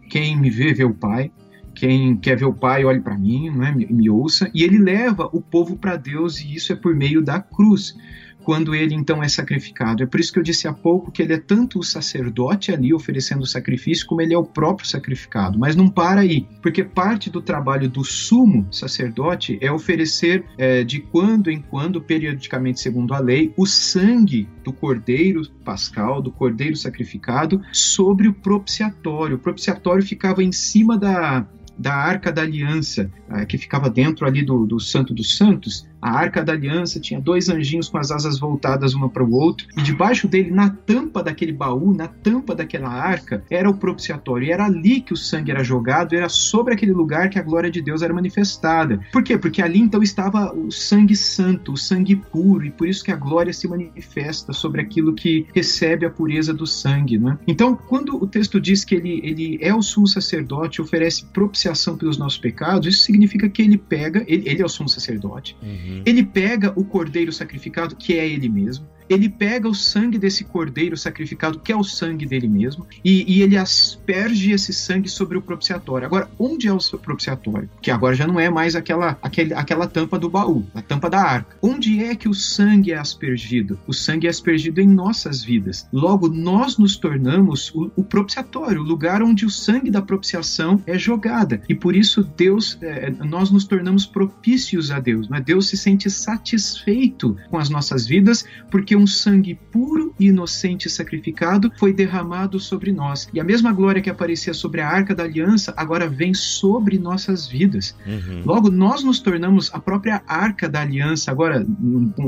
Quem 0.08 0.36
me 0.36 0.50
vê, 0.50 0.74
vê 0.74 0.84
o 0.84 0.92
Pai. 0.92 1.30
Quem 1.74 2.16
quer 2.16 2.36
ver 2.36 2.46
o 2.46 2.52
Pai, 2.52 2.84
olhe 2.84 3.00
para 3.00 3.16
mim, 3.16 3.48
não 3.50 3.64
é? 3.64 3.72
me, 3.72 3.86
me 3.86 4.10
ouça. 4.10 4.50
E 4.52 4.64
ele 4.64 4.78
leva 4.78 5.30
o 5.32 5.40
povo 5.40 5.76
para 5.76 5.96
Deus, 5.96 6.40
e 6.40 6.54
isso 6.54 6.72
é 6.72 6.76
por 6.76 6.94
meio 6.94 7.22
da 7.22 7.40
cruz 7.40 7.96
quando 8.44 8.74
ele 8.74 8.94
então 8.94 9.22
é 9.22 9.28
sacrificado. 9.28 10.02
É 10.02 10.06
por 10.06 10.20
isso 10.20 10.32
que 10.32 10.38
eu 10.38 10.42
disse 10.42 10.66
há 10.66 10.72
pouco 10.72 11.10
que 11.10 11.22
ele 11.22 11.34
é 11.34 11.38
tanto 11.38 11.78
o 11.78 11.82
sacerdote 11.82 12.72
ali 12.72 12.92
oferecendo 12.92 13.42
o 13.42 13.46
sacrifício, 13.46 14.06
como 14.06 14.20
ele 14.20 14.34
é 14.34 14.38
o 14.38 14.44
próprio 14.44 14.88
sacrificado. 14.88 15.58
Mas 15.58 15.76
não 15.76 15.88
para 15.88 16.20
aí, 16.20 16.46
porque 16.62 16.82
parte 16.82 17.30
do 17.30 17.40
trabalho 17.40 17.88
do 17.88 18.04
sumo 18.04 18.66
sacerdote 18.70 19.58
é 19.60 19.70
oferecer 19.70 20.44
é, 20.58 20.84
de 20.84 21.00
quando 21.00 21.50
em 21.50 21.60
quando, 21.60 22.00
periodicamente 22.00 22.80
segundo 22.80 23.14
a 23.14 23.18
lei, 23.18 23.52
o 23.56 23.66
sangue 23.66 24.48
do 24.64 24.72
cordeiro 24.72 25.42
pascal, 25.64 26.20
do 26.20 26.30
cordeiro 26.30 26.76
sacrificado, 26.76 27.62
sobre 27.72 28.28
o 28.28 28.32
propiciatório. 28.32 29.36
O 29.36 29.40
propiciatório 29.40 30.02
ficava 30.02 30.42
em 30.42 30.52
cima 30.52 30.98
da, 30.98 31.46
da 31.80 31.94
Arca 31.94 32.30
da 32.30 32.42
Aliança, 32.42 33.10
uh, 33.30 33.46
que 33.46 33.56
ficava 33.56 33.88
dentro 33.88 34.26
ali 34.26 34.42
do, 34.44 34.66
do 34.66 34.78
Santo 34.78 35.14
dos 35.14 35.36
Santos, 35.36 35.88
a 36.00 36.10
Arca 36.10 36.42
da 36.42 36.52
Aliança 36.52 36.98
tinha 36.98 37.20
dois 37.20 37.48
anjinhos 37.48 37.88
com 37.88 37.98
as 37.98 38.10
asas 38.10 38.38
voltadas 38.38 38.94
uma 38.94 39.08
para 39.08 39.24
o 39.24 39.32
outro, 39.32 39.66
e 39.76 39.82
debaixo 39.82 40.26
dele, 40.26 40.50
na 40.50 40.70
tampa 40.70 41.22
daquele 41.22 41.52
baú, 41.52 41.94
na 41.94 42.08
tampa 42.08 42.54
daquela 42.54 42.88
arca, 42.88 43.44
era 43.50 43.68
o 43.68 43.76
propiciatório. 43.76 44.46
E 44.46 44.50
era 44.50 44.64
ali 44.64 45.00
que 45.00 45.12
o 45.12 45.16
sangue 45.16 45.50
era 45.50 45.62
jogado, 45.62 46.14
era 46.14 46.28
sobre 46.28 46.74
aquele 46.74 46.92
lugar 46.92 47.28
que 47.28 47.38
a 47.38 47.42
glória 47.42 47.70
de 47.70 47.82
Deus 47.82 48.02
era 48.02 48.14
manifestada. 48.14 49.00
Por 49.12 49.22
quê? 49.22 49.36
Porque 49.36 49.60
ali 49.60 49.80
então 49.80 50.02
estava 50.02 50.54
o 50.54 50.70
sangue 50.70 51.16
santo, 51.16 51.72
o 51.72 51.76
sangue 51.76 52.16
puro, 52.16 52.64
e 52.64 52.70
por 52.70 52.88
isso 52.88 53.04
que 53.04 53.12
a 53.12 53.16
glória 53.16 53.52
se 53.52 53.68
manifesta 53.68 54.52
sobre 54.52 54.80
aquilo 54.80 55.14
que 55.14 55.46
recebe 55.54 56.06
a 56.06 56.10
pureza 56.10 56.54
do 56.54 56.66
sangue. 56.66 57.18
Né? 57.18 57.38
Então, 57.46 57.76
quando 57.76 58.16
o 58.16 58.26
texto 58.26 58.60
diz 58.60 58.84
que 58.84 58.94
ele, 58.94 59.20
ele 59.22 59.58
é 59.60 59.74
o 59.74 59.82
sumo 59.82 60.06
sacerdote, 60.06 60.80
oferece 60.80 61.26
propiciação 61.70 61.96
pelos 61.96 62.18
nossos 62.18 62.38
pecados, 62.38 62.86
isso 62.86 63.04
significa 63.04 63.48
que 63.48 63.62
ele 63.62 63.78
pega, 63.78 64.24
ele, 64.26 64.48
ele 64.48 64.62
é 64.62 64.64
o 64.64 64.68
sumo 64.68 64.88
sacerdote. 64.88 65.56
Uhum. 65.62 66.02
Ele 66.04 66.24
pega 66.24 66.72
o 66.76 66.84
cordeiro 66.84 67.32
sacrificado, 67.32 67.96
que 67.96 68.18
é 68.18 68.28
ele 68.28 68.48
mesmo, 68.48 68.86
ele 69.10 69.28
pega 69.28 69.68
o 69.68 69.74
sangue 69.74 70.18
desse 70.18 70.44
cordeiro 70.44 70.96
sacrificado, 70.96 71.58
que 71.58 71.72
é 71.72 71.76
o 71.76 71.82
sangue 71.82 72.24
dele 72.24 72.48
mesmo, 72.48 72.86
e, 73.04 73.24
e, 73.30 73.42
ele 73.42 73.56
asperge 73.56 74.52
esse 74.52 74.72
sangue 74.72 75.08
sobre 75.08 75.36
o 75.36 75.42
propiciatório. 75.42 76.06
Agora, 76.06 76.30
onde 76.38 76.68
é 76.68 76.72
o 76.72 76.78
propiciatório? 76.98 77.68
Que 77.82 77.90
agora 77.90 78.14
já 78.14 78.26
não 78.26 78.38
é 78.38 78.48
mais 78.48 78.76
aquela, 78.76 79.18
aquele, 79.20 79.52
aquela 79.52 79.88
tampa 79.88 80.18
do 80.18 80.30
baú, 80.30 80.64
a 80.74 80.80
tampa 80.80 81.10
da 81.10 81.20
arca. 81.20 81.56
Onde 81.60 82.02
é 82.04 82.14
que 82.14 82.28
o 82.28 82.34
sangue 82.34 82.92
é 82.92 82.98
aspergido? 82.98 83.78
O 83.86 83.92
sangue 83.92 84.26
é 84.26 84.30
aspergido 84.30 84.80
em 84.80 84.86
nossas 84.86 85.42
vidas. 85.42 85.88
Logo, 85.92 86.28
nós 86.28 86.78
nos 86.78 86.96
tornamos 86.96 87.74
o, 87.74 87.90
o 87.96 88.04
propiciatório, 88.04 88.80
o 88.80 88.84
lugar 88.84 89.22
onde 89.22 89.44
o 89.44 89.50
sangue 89.50 89.90
da 89.90 90.00
propiciação 90.00 90.82
é 90.86 90.96
jogada. 90.96 91.60
E 91.68 91.74
por 91.74 91.96
isso 91.96 92.22
Deus, 92.36 92.78
é, 92.80 93.10
nós 93.10 93.50
nos 93.50 93.64
tornamos 93.64 94.06
propícios 94.06 94.90
a 94.90 95.00
Deus. 95.00 95.28
Né? 95.28 95.40
Deus 95.40 95.68
se 95.68 95.76
sente 95.76 96.08
satisfeito 96.08 97.36
com 97.50 97.58
as 97.58 97.68
nossas 97.68 98.06
vidas, 98.06 98.44
porque 98.70 98.99
um 99.00 99.06
sangue 99.06 99.58
puro 99.72 100.14
e 100.18 100.26
inocente 100.26 100.90
sacrificado 100.90 101.72
foi 101.78 101.92
derramado 101.92 102.60
sobre 102.60 102.92
nós. 102.92 103.28
E 103.32 103.40
a 103.40 103.44
mesma 103.44 103.72
glória 103.72 104.02
que 104.02 104.10
aparecia 104.10 104.52
sobre 104.52 104.80
a 104.82 104.88
arca 104.88 105.14
da 105.14 105.24
aliança 105.24 105.72
agora 105.76 106.08
vem 106.08 106.34
sobre 106.34 106.98
nossas 106.98 107.46
vidas. 107.46 107.96
Uhum. 108.06 108.42
Logo, 108.44 108.70
nós 108.70 109.02
nos 109.02 109.20
tornamos 109.20 109.70
a 109.72 109.78
própria 109.78 110.22
arca 110.26 110.68
da 110.68 110.82
aliança, 110.82 111.30
agora 111.30 111.66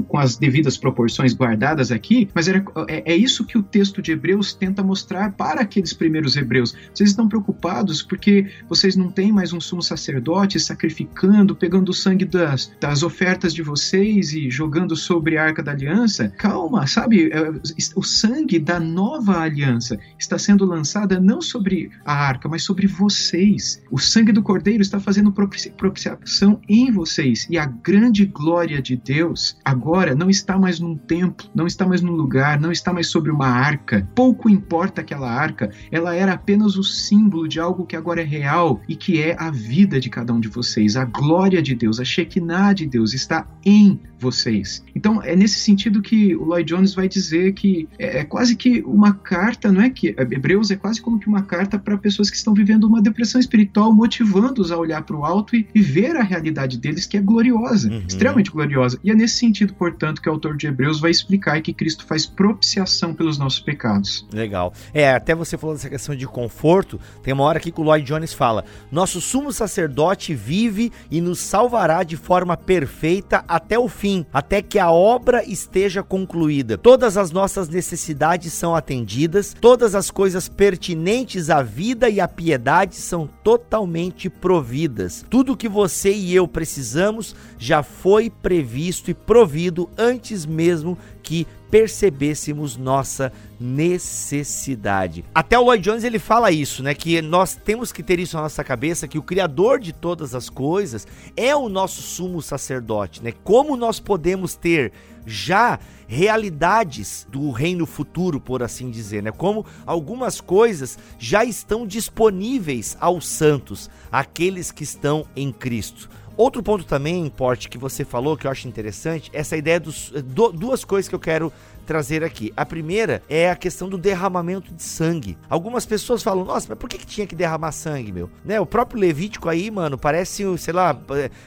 com 0.09 0.19
as 0.19 0.37
devidas 0.37 0.77
proporções 0.77 1.35
guardadas 1.35 1.93
aqui, 1.93 2.29
mas 2.35 2.49
era, 2.49 2.65
é, 2.89 3.13
é 3.13 3.17
isso 3.17 3.45
que 3.45 3.59
o 3.59 3.63
texto 3.63 4.01
de 4.01 4.13
Hebreus 4.13 4.55
tenta 4.55 4.83
mostrar 4.83 5.33
para 5.33 5.61
aqueles 5.61 5.93
primeiros 5.93 6.37
hebreus. 6.37 6.75
Vocês 6.95 7.11
estão 7.11 7.29
preocupados 7.29 8.03
porque 8.03 8.51
vocês 8.69 8.97
não 8.97 9.11
têm 9.11 9.31
mais 9.31 9.53
um 9.53 9.61
sumo 9.61 9.83
sacerdote 9.83 10.59
sacrificando, 10.59 11.55
pegando 11.55 11.91
o 11.91 11.95
sangue 11.95 12.25
das, 12.25 12.73
das 12.81 13.03
ofertas 13.03 13.53
de 13.53 13.63
vocês 13.63 14.33
e 14.33 14.51
jogando 14.51 14.97
sobre 14.97 15.37
a 15.37 15.45
arca 15.45 15.63
da 15.63 15.73
aliança? 15.73 16.29
Calma 16.39 16.62
calma, 16.63 16.87
sabe? 16.87 17.31
É, 17.33 17.51
o 17.97 18.03
sangue 18.03 18.59
da 18.59 18.79
nova 18.79 19.41
aliança 19.41 19.99
está 20.19 20.39
sendo 20.39 20.65
lançada 20.65 21.19
não 21.19 21.41
sobre 21.41 21.91
a 22.05 22.15
arca, 22.15 22.49
mas 22.49 22.63
sobre 22.63 22.87
vocês. 22.87 23.83
O 23.91 23.99
sangue 23.99 24.33
do 24.33 24.43
cordeiro 24.43 24.83
está 24.83 25.01
fazendo 25.01 25.33
propiciação 25.33 26.61
em 26.69 26.91
vocês. 26.93 27.47
E 27.51 27.59
a 27.59 27.67
grande 27.67 28.27
glória 28.27 28.81
de 28.81 28.97
Deus 28.97 29.57
agora 29.65 30.15
não 30.15 30.31
está 30.31 30.57
mais 30.59 30.79
num 30.79 30.97
templo, 30.97 31.49
não 31.55 31.67
está 31.67 31.87
mais 31.87 32.01
num 32.01 32.13
lugar, 32.13 32.61
não 32.61 32.71
está 32.71 32.93
mais 32.93 33.09
sobre 33.09 33.31
uma 33.31 33.49
arca. 33.49 34.09
Pouco 34.15 34.49
importa 34.49 35.01
aquela 35.01 35.31
arca, 35.31 35.71
ela 35.91 36.15
era 36.15 36.33
apenas 36.33 36.77
o 36.77 36.85
símbolo 36.85 37.49
de 37.49 37.59
algo 37.59 37.87
que 37.87 37.97
agora 37.97 38.21
é 38.21 38.25
real 38.25 38.81
e 38.89 38.95
que 38.95 39.21
é 39.21 39.37
a 39.39 39.51
vida 39.51 39.99
de 39.99 40.09
cada 40.09 40.33
um 40.33 40.39
de 40.39 40.49
vocês. 40.49 40.97
A 40.97 41.05
glória 41.05 41.61
de 41.61 41.75
Deus, 41.75 41.99
a 41.99 42.05
Shekinah 42.05 42.73
de 42.73 42.87
Deus 42.87 43.15
está 43.15 43.47
em 43.65 43.99
vocês. 44.23 44.85
Então 44.95 45.21
é 45.23 45.35
nesse 45.35 45.59
sentido 45.59 46.01
que 46.01 46.37
o 46.37 46.52
Lloyd 46.53 46.69
Jones 46.69 46.95
vai 46.95 47.09
dizer 47.09 47.53
que 47.55 47.89
é, 47.99 48.21
é 48.21 48.25
quase 48.25 48.55
que 48.55 48.83
uma 48.87 49.15
carta, 49.15 49.73
não 49.73 49.81
é 49.83 49.91
que 49.91 50.11
é, 50.11 50.23
Hebreus 50.23 50.71
é 50.71 50.77
quase 50.77 51.01
como 51.01 51.19
que 51.19 51.27
uma 51.27 51.43
carta 51.43 51.79
para 51.79 51.97
pessoas 51.97 52.31
que 52.31 52.37
estão 52.37 52.55
vivendo 52.55 52.85
uma 52.85 53.03
depressão 53.03 53.41
espiritual, 53.41 53.93
motivando-os 53.93 54.71
a 54.71 54.77
olhar 54.77 55.03
para 55.03 55.17
o 55.17 55.25
alto 55.25 55.57
e, 55.57 55.67
e, 55.75 55.83
ver 55.83 56.17
a 56.17 56.23
realidade 56.23 56.79
deles 56.79 57.07
que 57.07 57.17
é 57.17 57.21
gloriosa, 57.21 57.91
uhum. 57.91 58.05
extremamente 58.07 58.51
gloriosa. 58.51 58.99
E 59.03 59.11
é 59.11 59.15
nesse 59.15 59.37
sentido, 59.37 59.75
portanto, 59.75 60.21
que 60.21 60.29
o 60.29 60.33
autor 60.33 60.57
de 60.57 60.67
Hebreus 60.67 61.01
vai 61.01 61.11
explicar 61.11 61.61
que 61.61 61.73
Cristo 61.73 62.07
faz 62.07 62.27
propiciação 62.27 63.15
pelos 63.15 63.39
nossos 63.39 63.61
pecados. 63.61 64.27
Legal. 64.33 64.73
É, 64.95 65.11
até 65.13 65.35
você 65.35 65.59
falou 65.59 65.75
dessa 65.75 65.91
questão 65.91 66.15
de 66.15 66.27
conforto, 66.27 67.01
tem 67.23 67.35
uma 67.35 67.45
hora 67.45 67.59
aqui 67.59 67.71
que 67.71 67.81
o 67.81 67.85
Lloyd 67.85 68.07
Jones 68.07 68.33
fala: 68.33 68.65
"Nosso 68.91 69.21
sumo 69.21 69.53
sacerdote 69.53 70.35
vive 70.35 70.93
e 71.11 71.21
nos 71.21 71.39
salvará 71.41 72.03
de 72.03 72.17
forma 72.17 72.57
perfeita 72.57 73.45
até 73.49 73.79
o 73.79 73.89
fim 73.89 74.03
fim, 74.03 74.27
até 74.33 74.61
que 74.61 74.81
a 74.81 74.91
obra 74.91 75.45
esteja 75.45 76.03
concluída. 76.03 76.42
Todas 76.79 77.17
as 77.17 77.31
nossas 77.31 77.69
necessidades 77.69 78.53
são 78.53 78.75
atendidas, 78.75 79.55
todas 79.61 79.95
as 79.95 80.11
coisas 80.11 80.49
pertinentes 80.49 81.51
à 81.51 81.63
vida 81.63 82.09
e 82.09 82.21
à 82.21 82.27
piedade 82.27 82.97
são 82.97 83.29
totalmente 83.43 84.29
providas. 84.29 85.25
Tudo 85.29 85.57
que 85.57 85.69
você 85.69 86.13
e 86.13 86.35
eu 86.35 86.49
precisamos 86.49 87.35
já 87.59 87.83
foi 87.83 88.31
previsto 88.31 89.11
e 89.11 89.15
provido 89.15 89.89
antes 89.97 90.45
mesmo 90.45 90.99
que 91.23 91.47
percebêssemos 91.71 92.77
nossa 92.77 93.33
necessidade. 93.59 95.25
Até 95.35 95.59
o 95.59 95.63
Lloyd 95.63 95.83
Jones 95.83 96.05
ele 96.05 96.19
fala 96.19 96.51
isso, 96.51 96.83
né, 96.83 96.95
que 96.95 97.23
nós 97.23 97.55
temos 97.55 97.91
que 97.93 98.03
ter 98.03 98.19
isso 98.19 98.37
na 98.37 98.43
nossa 98.43 98.63
cabeça 98.63 99.09
que 99.09 99.19
o 99.19 99.23
criador 99.23 99.81
de 99.81 99.93
todas 99.93 100.35
as 100.35 100.51
coisas 100.51 101.07
é 101.35 101.57
o 101.57 101.69
nosso 101.69 102.03
sumo 102.03 102.43
sacerdote, 102.43 103.23
né? 103.23 103.33
Como 103.43 103.77
nós 103.77 103.99
podemos 103.99 104.55
ter 104.55 104.93
já 105.25 105.79
realidades 106.07 107.27
do 107.31 107.51
reino 107.51 107.87
futuro, 107.87 108.39
por 108.39 108.63
assim 108.63 108.91
dizer, 108.91 109.23
né? 109.23 109.31
Como 109.31 109.65
algumas 109.87 110.41
coisas 110.41 110.99
já 111.19 111.45
estão 111.45 111.87
disponíveis 111.87 112.97
aos 113.01 113.27
santos, 113.27 113.89
aqueles 114.11 114.71
que 114.71 114.85
estão 114.85 115.25
em 115.35 115.51
Cristo. 115.51 116.11
Outro 116.37 116.63
ponto 116.63 116.85
também, 116.85 117.29
Porte, 117.29 117.69
que 117.69 117.79
você 117.79 118.05
falou, 118.05 118.37
que 118.37 118.47
eu 118.47 118.51
acho 118.51 118.67
interessante, 118.67 119.31
essa 119.33 119.57
ideia 119.57 119.79
dos 119.79 120.11
do, 120.11 120.51
duas 120.51 120.85
coisas 120.85 121.09
que 121.09 121.15
eu 121.15 121.21
quero 121.21 121.53
trazer 121.87 122.25
aqui. 122.25 122.53
A 122.57 122.65
primeira 122.65 123.23
é 123.29 123.51
a 123.51 123.57
questão 123.57 123.89
do 123.89 123.99
derramamento 123.99 124.73
de 124.73 124.83
sangue. 124.83 125.37
Algumas 125.49 125.85
pessoas 125.85 126.23
falam, 126.23 126.45
nossa, 126.45 126.67
mas 126.69 126.79
por 126.79 126.89
que, 126.89 126.99
que 126.99 127.07
tinha 127.07 127.27
que 127.27 127.35
derramar 127.35 127.73
sangue, 127.73 128.13
meu? 128.13 128.31
Né? 128.45 128.61
O 128.61 128.67
próprio 128.67 129.01
Levítico 129.01 129.49
aí, 129.49 129.71
mano, 129.71 129.99
parece, 129.99 130.45
sei 130.59 130.73
lá, 130.73 130.99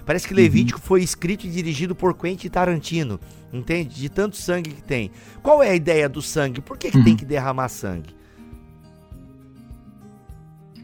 parece 0.06 0.28
que 0.28 0.34
uhum. 0.34 0.40
Levítico 0.40 0.80
uhum. 0.80 0.86
foi 0.86 1.02
escrito 1.02 1.46
e 1.46 1.50
dirigido 1.50 1.96
por 1.96 2.14
Quentin 2.14 2.50
Tarantino, 2.50 3.20
entende? 3.52 3.96
De 3.96 4.10
tanto 4.10 4.36
sangue 4.36 4.72
que 4.72 4.84
tem. 4.84 5.12
Qual 5.42 5.64
é 5.64 5.70
a 5.70 5.76
ideia 5.76 6.08
do 6.10 6.22
sangue? 6.22 6.62
Por 6.62 6.78
que, 6.78 6.92
que 6.92 6.98
uhum. 6.98 7.04
tem 7.04 7.16
que 7.16 7.26
derramar 7.26 7.70
sangue? 7.70 8.14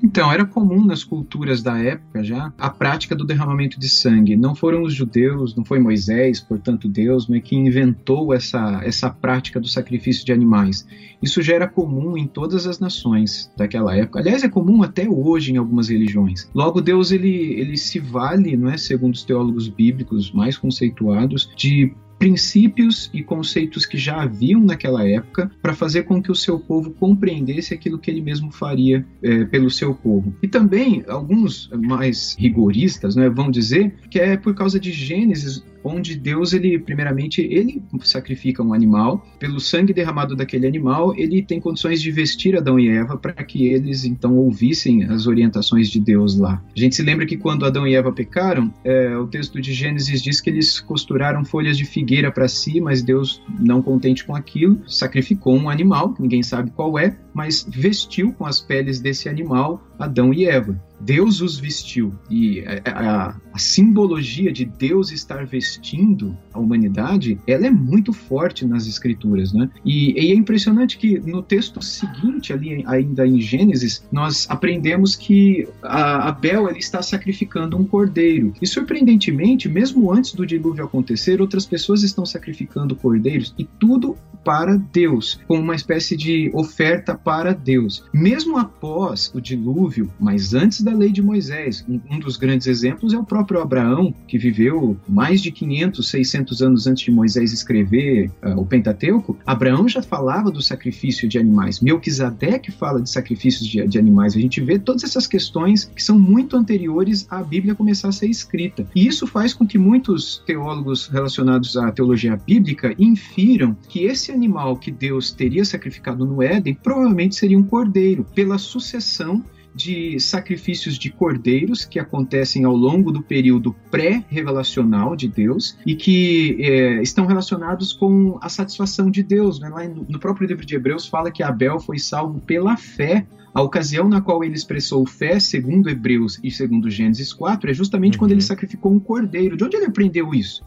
Então, 0.03 0.31
era 0.31 0.45
comum 0.45 0.83
nas 0.85 1.03
culturas 1.03 1.61
da 1.61 1.77
época 1.77 2.23
já 2.23 2.51
a 2.57 2.69
prática 2.69 3.15
do 3.15 3.25
derramamento 3.25 3.79
de 3.79 3.87
sangue. 3.87 4.35
Não 4.35 4.55
foram 4.55 4.83
os 4.83 4.93
judeus, 4.93 5.55
não 5.55 5.63
foi 5.63 5.79
Moisés, 5.79 6.39
portanto 6.39 6.87
Deus, 6.87 7.27
mas 7.27 7.43
que 7.43 7.55
inventou 7.55 8.33
essa, 8.33 8.81
essa 8.83 9.09
prática 9.09 9.59
do 9.59 9.67
sacrifício 9.67 10.25
de 10.25 10.31
animais. 10.31 10.87
Isso 11.21 11.41
já 11.41 11.53
era 11.55 11.67
comum 11.67 12.17
em 12.17 12.25
todas 12.25 12.65
as 12.65 12.79
nações 12.79 13.51
daquela 13.55 13.95
época. 13.95 14.19
Aliás, 14.19 14.43
é 14.43 14.49
comum 14.49 14.81
até 14.81 15.07
hoje 15.07 15.53
em 15.53 15.57
algumas 15.57 15.89
religiões. 15.89 16.49
Logo, 16.53 16.81
Deus 16.81 17.11
ele, 17.11 17.29
ele 17.29 17.77
se 17.77 17.99
vale, 17.99 18.57
não 18.57 18.69
é, 18.69 18.77
segundo 18.77 19.13
os 19.13 19.23
teólogos 19.23 19.67
bíblicos 19.67 20.31
mais 20.31 20.57
conceituados, 20.57 21.49
de 21.55 21.93
princípios 22.21 23.09
e 23.11 23.23
conceitos 23.23 23.83
que 23.83 23.97
já 23.97 24.21
haviam 24.21 24.61
naquela 24.61 25.03
época 25.07 25.49
para 25.59 25.73
fazer 25.73 26.03
com 26.03 26.21
que 26.21 26.31
o 26.31 26.35
seu 26.35 26.59
povo 26.59 26.91
compreendesse 26.91 27.73
aquilo 27.73 27.97
que 27.97 28.11
ele 28.11 28.21
mesmo 28.21 28.51
faria 28.51 29.03
é, 29.23 29.43
pelo 29.45 29.71
seu 29.71 29.95
povo. 29.95 30.31
E 30.39 30.47
também 30.47 31.03
alguns 31.07 31.67
mais 31.73 32.35
rigoristas 32.37 33.15
né, 33.15 33.27
vão 33.27 33.49
dizer 33.49 33.95
que 34.07 34.19
é 34.19 34.37
por 34.37 34.53
causa 34.53 34.79
de 34.79 34.91
Gênesis 34.91 35.63
onde 35.83 36.15
Deus, 36.15 36.53
ele, 36.53 36.79
primeiramente, 36.79 37.41
ele 37.41 37.81
sacrifica 38.03 38.63
um 38.63 38.73
animal, 38.73 39.25
pelo 39.39 39.59
sangue 39.59 39.93
derramado 39.93 40.35
daquele 40.35 40.67
animal, 40.67 41.15
ele 41.15 41.41
tem 41.41 41.59
condições 41.59 42.01
de 42.01 42.11
vestir 42.11 42.55
Adão 42.55 42.79
e 42.79 42.89
Eva 42.89 43.17
para 43.17 43.33
que 43.43 43.67
eles, 43.67 44.03
então, 44.03 44.37
ouvissem 44.37 45.03
as 45.05 45.27
orientações 45.27 45.89
de 45.89 45.99
Deus 45.99 46.37
lá. 46.37 46.63
A 46.75 46.79
gente 46.79 46.95
se 46.95 47.03
lembra 47.03 47.25
que 47.25 47.37
quando 47.37 47.65
Adão 47.65 47.87
e 47.87 47.95
Eva 47.95 48.11
pecaram, 48.11 48.73
é, 48.83 49.17
o 49.17 49.27
texto 49.27 49.61
de 49.61 49.73
Gênesis 49.73 50.21
diz 50.21 50.39
que 50.39 50.49
eles 50.49 50.79
costuraram 50.79 51.43
folhas 51.45 51.77
de 51.77 51.85
figueira 51.85 52.31
para 52.31 52.47
si, 52.47 52.79
mas 52.79 53.01
Deus, 53.01 53.41
não 53.59 53.81
contente 53.81 54.25
com 54.25 54.35
aquilo, 54.35 54.81
sacrificou 54.87 55.55
um 55.55 55.69
animal, 55.69 56.15
ninguém 56.19 56.43
sabe 56.43 56.71
qual 56.71 56.97
é, 56.97 57.17
mas 57.33 57.65
vestiu 57.67 58.33
com 58.33 58.45
as 58.45 58.59
peles 58.59 58.99
desse 58.99 59.29
animal 59.29 59.81
Adão 60.01 60.33
e 60.33 60.45
Eva. 60.45 60.79
Deus 60.99 61.41
os 61.41 61.57
vestiu. 61.59 62.13
E 62.29 62.63
a, 62.85 62.91
a, 62.91 63.35
a, 63.53 63.57
simbologia 63.57 64.51
de 64.51 64.65
Deus 64.65 65.11
estar 65.11 65.45
vestindo 65.45 66.37
a 66.53 66.59
humanidade, 66.59 67.39
ela 67.47 67.65
é 67.65 67.71
muito 67.71 68.13
forte 68.13 68.65
nas 68.65 68.87
escrituras, 68.87 69.51
né? 69.51 69.69
E, 69.83 70.11
e, 70.13 70.31
é 70.31 70.35
impressionante 70.35 70.97
que 70.97 71.19
no 71.19 71.41
texto 71.41 71.81
seguinte, 71.81 72.53
ali 72.53 72.83
ainda 72.85 73.25
em 73.25 73.41
Gênesis, 73.41 74.03
nós 74.11 74.45
aprendemos 74.49 75.15
que 75.15 75.67
Abel 75.81 76.69
ele 76.69 76.79
está 76.79 77.01
sacrificando 77.01 77.77
um 77.77 77.83
cordeiro. 77.83 78.53
E 78.61 78.67
surpreendentemente, 78.67 79.67
mesmo 79.67 80.11
antes 80.11 80.33
do 80.33 80.45
dilúvio 80.45 80.85
acontecer, 80.85 81.41
outras 81.41 81.65
pessoas 81.65 82.03
estão 82.03 82.25
sacrificando 82.25 82.95
cordeiros 82.95 83.53
e 83.57 83.63
tudo 83.63 84.15
para 84.43 84.75
Deus, 84.77 85.39
como 85.47 85.61
uma 85.61 85.75
espécie 85.75 86.17
de 86.17 86.51
oferta 86.53 87.15
para 87.23 87.53
Deus. 87.53 88.03
Mesmo 88.13 88.57
após 88.57 89.31
o 89.33 89.41
dilúvio, 89.41 90.11
mas 90.19 90.53
antes 90.53 90.81
da 90.81 90.93
lei 90.93 91.11
de 91.11 91.21
Moisés, 91.21 91.85
um 91.87 92.19
dos 92.19 92.37
grandes 92.37 92.67
exemplos 92.67 93.13
é 93.13 93.17
o 93.17 93.23
próprio 93.23 93.61
Abraão, 93.61 94.13
que 94.27 94.37
viveu 94.37 94.97
mais 95.07 95.41
de 95.41 95.51
500, 95.51 96.09
600 96.09 96.61
anos 96.61 96.87
antes 96.87 97.03
de 97.03 97.11
Moisés 97.11 97.53
escrever 97.53 98.31
uh, 98.43 98.59
o 98.59 98.65
Pentateuco. 98.65 99.37
Abraão 99.45 99.87
já 99.87 100.01
falava 100.01 100.51
do 100.51 100.61
sacrifício 100.61 101.27
de 101.27 101.37
animais. 101.37 101.79
Melquisedeque 101.79 102.71
fala 102.71 103.01
de 103.01 103.09
sacrifícios 103.09 103.67
de, 103.67 103.85
de 103.87 103.99
animais. 103.99 104.35
A 104.35 104.39
gente 104.39 104.61
vê 104.61 104.79
todas 104.79 105.03
essas 105.03 105.27
questões 105.27 105.85
que 105.95 106.03
são 106.03 106.19
muito 106.19 106.55
anteriores 106.55 107.27
à 107.29 107.43
Bíblia 107.43 107.75
começar 107.75 108.09
a 108.09 108.11
ser 108.11 108.27
escrita. 108.27 108.87
E 108.95 109.07
isso 109.07 109.27
faz 109.27 109.53
com 109.53 109.65
que 109.65 109.77
muitos 109.77 110.41
teólogos 110.45 111.07
relacionados 111.07 111.77
à 111.77 111.91
teologia 111.91 112.35
bíblica 112.35 112.93
infiram 112.97 113.75
que 113.87 114.03
esse 114.05 114.31
animal 114.31 114.75
que 114.75 114.91
Deus 114.91 115.31
teria 115.31 115.63
sacrificado 115.63 116.25
no 116.25 116.41
Éden 116.41 116.77
provavelmente 116.81 117.10
seria 117.35 117.57
um 117.57 117.63
cordeiro, 117.63 118.25
pela 118.35 118.57
sucessão 118.57 119.43
de 119.73 120.19
sacrifícios 120.19 120.97
de 120.97 121.09
cordeiros 121.09 121.85
que 121.85 121.99
acontecem 121.99 122.65
ao 122.65 122.75
longo 122.75 123.11
do 123.11 123.21
período 123.21 123.73
pré-revelacional 123.89 125.15
de 125.15 125.27
Deus 125.27 125.77
e 125.85 125.95
que 125.95 126.57
é, 126.59 127.01
estão 127.01 127.25
relacionados 127.25 127.93
com 127.93 128.37
a 128.41 128.49
satisfação 128.49 129.09
de 129.09 129.23
Deus. 129.23 129.59
Né? 129.59 129.69
Lá 129.69 129.87
no, 129.87 130.05
no 130.07 130.19
próprio 130.19 130.47
livro 130.47 130.65
de 130.65 130.75
Hebreus 130.75 131.07
fala 131.07 131.31
que 131.31 131.41
Abel 131.41 131.79
foi 131.79 131.99
salvo 131.99 132.39
pela 132.41 132.75
fé 132.75 133.25
a 133.53 133.61
ocasião 133.61 134.07
na 134.07 134.21
qual 134.21 134.43
ele 134.43 134.55
expressou 134.55 135.05
fé, 135.05 135.39
segundo 135.39 135.89
Hebreus 135.89 136.39
e 136.41 136.49
segundo 136.49 136.89
Gênesis 136.89 137.33
4, 137.33 137.69
é 137.69 137.73
justamente 137.73 138.13
uhum. 138.13 138.19
quando 138.19 138.31
ele 138.31 138.41
sacrificou 138.41 138.93
um 138.93 138.99
cordeiro. 138.99 139.57
De 139.57 139.63
onde 139.63 139.75
ele 139.75 139.87
aprendeu 139.87 140.33
isso? 140.33 140.63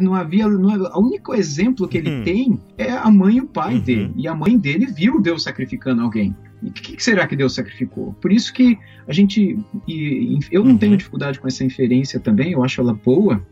Não 0.00 0.14
havia. 0.14 0.48
Não, 0.48 0.70
o 0.70 1.00
único 1.00 1.34
exemplo 1.34 1.86
que 1.88 1.98
ele 1.98 2.10
uhum. 2.10 2.22
tem 2.22 2.60
é 2.78 2.92
a 2.92 3.10
mãe 3.10 3.36
e 3.36 3.40
o 3.40 3.46
pai 3.46 3.74
uhum. 3.74 3.80
dele. 3.80 4.12
E 4.16 4.28
a 4.28 4.34
mãe 4.34 4.58
dele 4.58 4.86
viu 4.86 5.20
Deus 5.20 5.42
sacrificando 5.42 6.02
alguém. 6.02 6.34
E 6.62 6.68
o 6.68 6.72
que, 6.72 6.96
que, 6.96 7.02
será 7.02 7.26
que 7.26 7.36
Deus 7.36 7.54
sacrificou? 7.54 8.14
Por 8.14 8.32
isso 8.32 8.52
que 8.52 8.78
a 9.06 9.12
gente. 9.12 9.58
E, 9.86 10.38
eu 10.50 10.64
não 10.64 10.72
uhum. 10.72 10.78
tenho 10.78 10.96
dificuldade 10.96 11.38
com 11.38 11.46
essa 11.46 11.64
inferência 11.64 12.18
também, 12.18 12.52
eu 12.52 12.64
acho 12.64 12.80
ela 12.80 12.94
boa, 12.94 13.44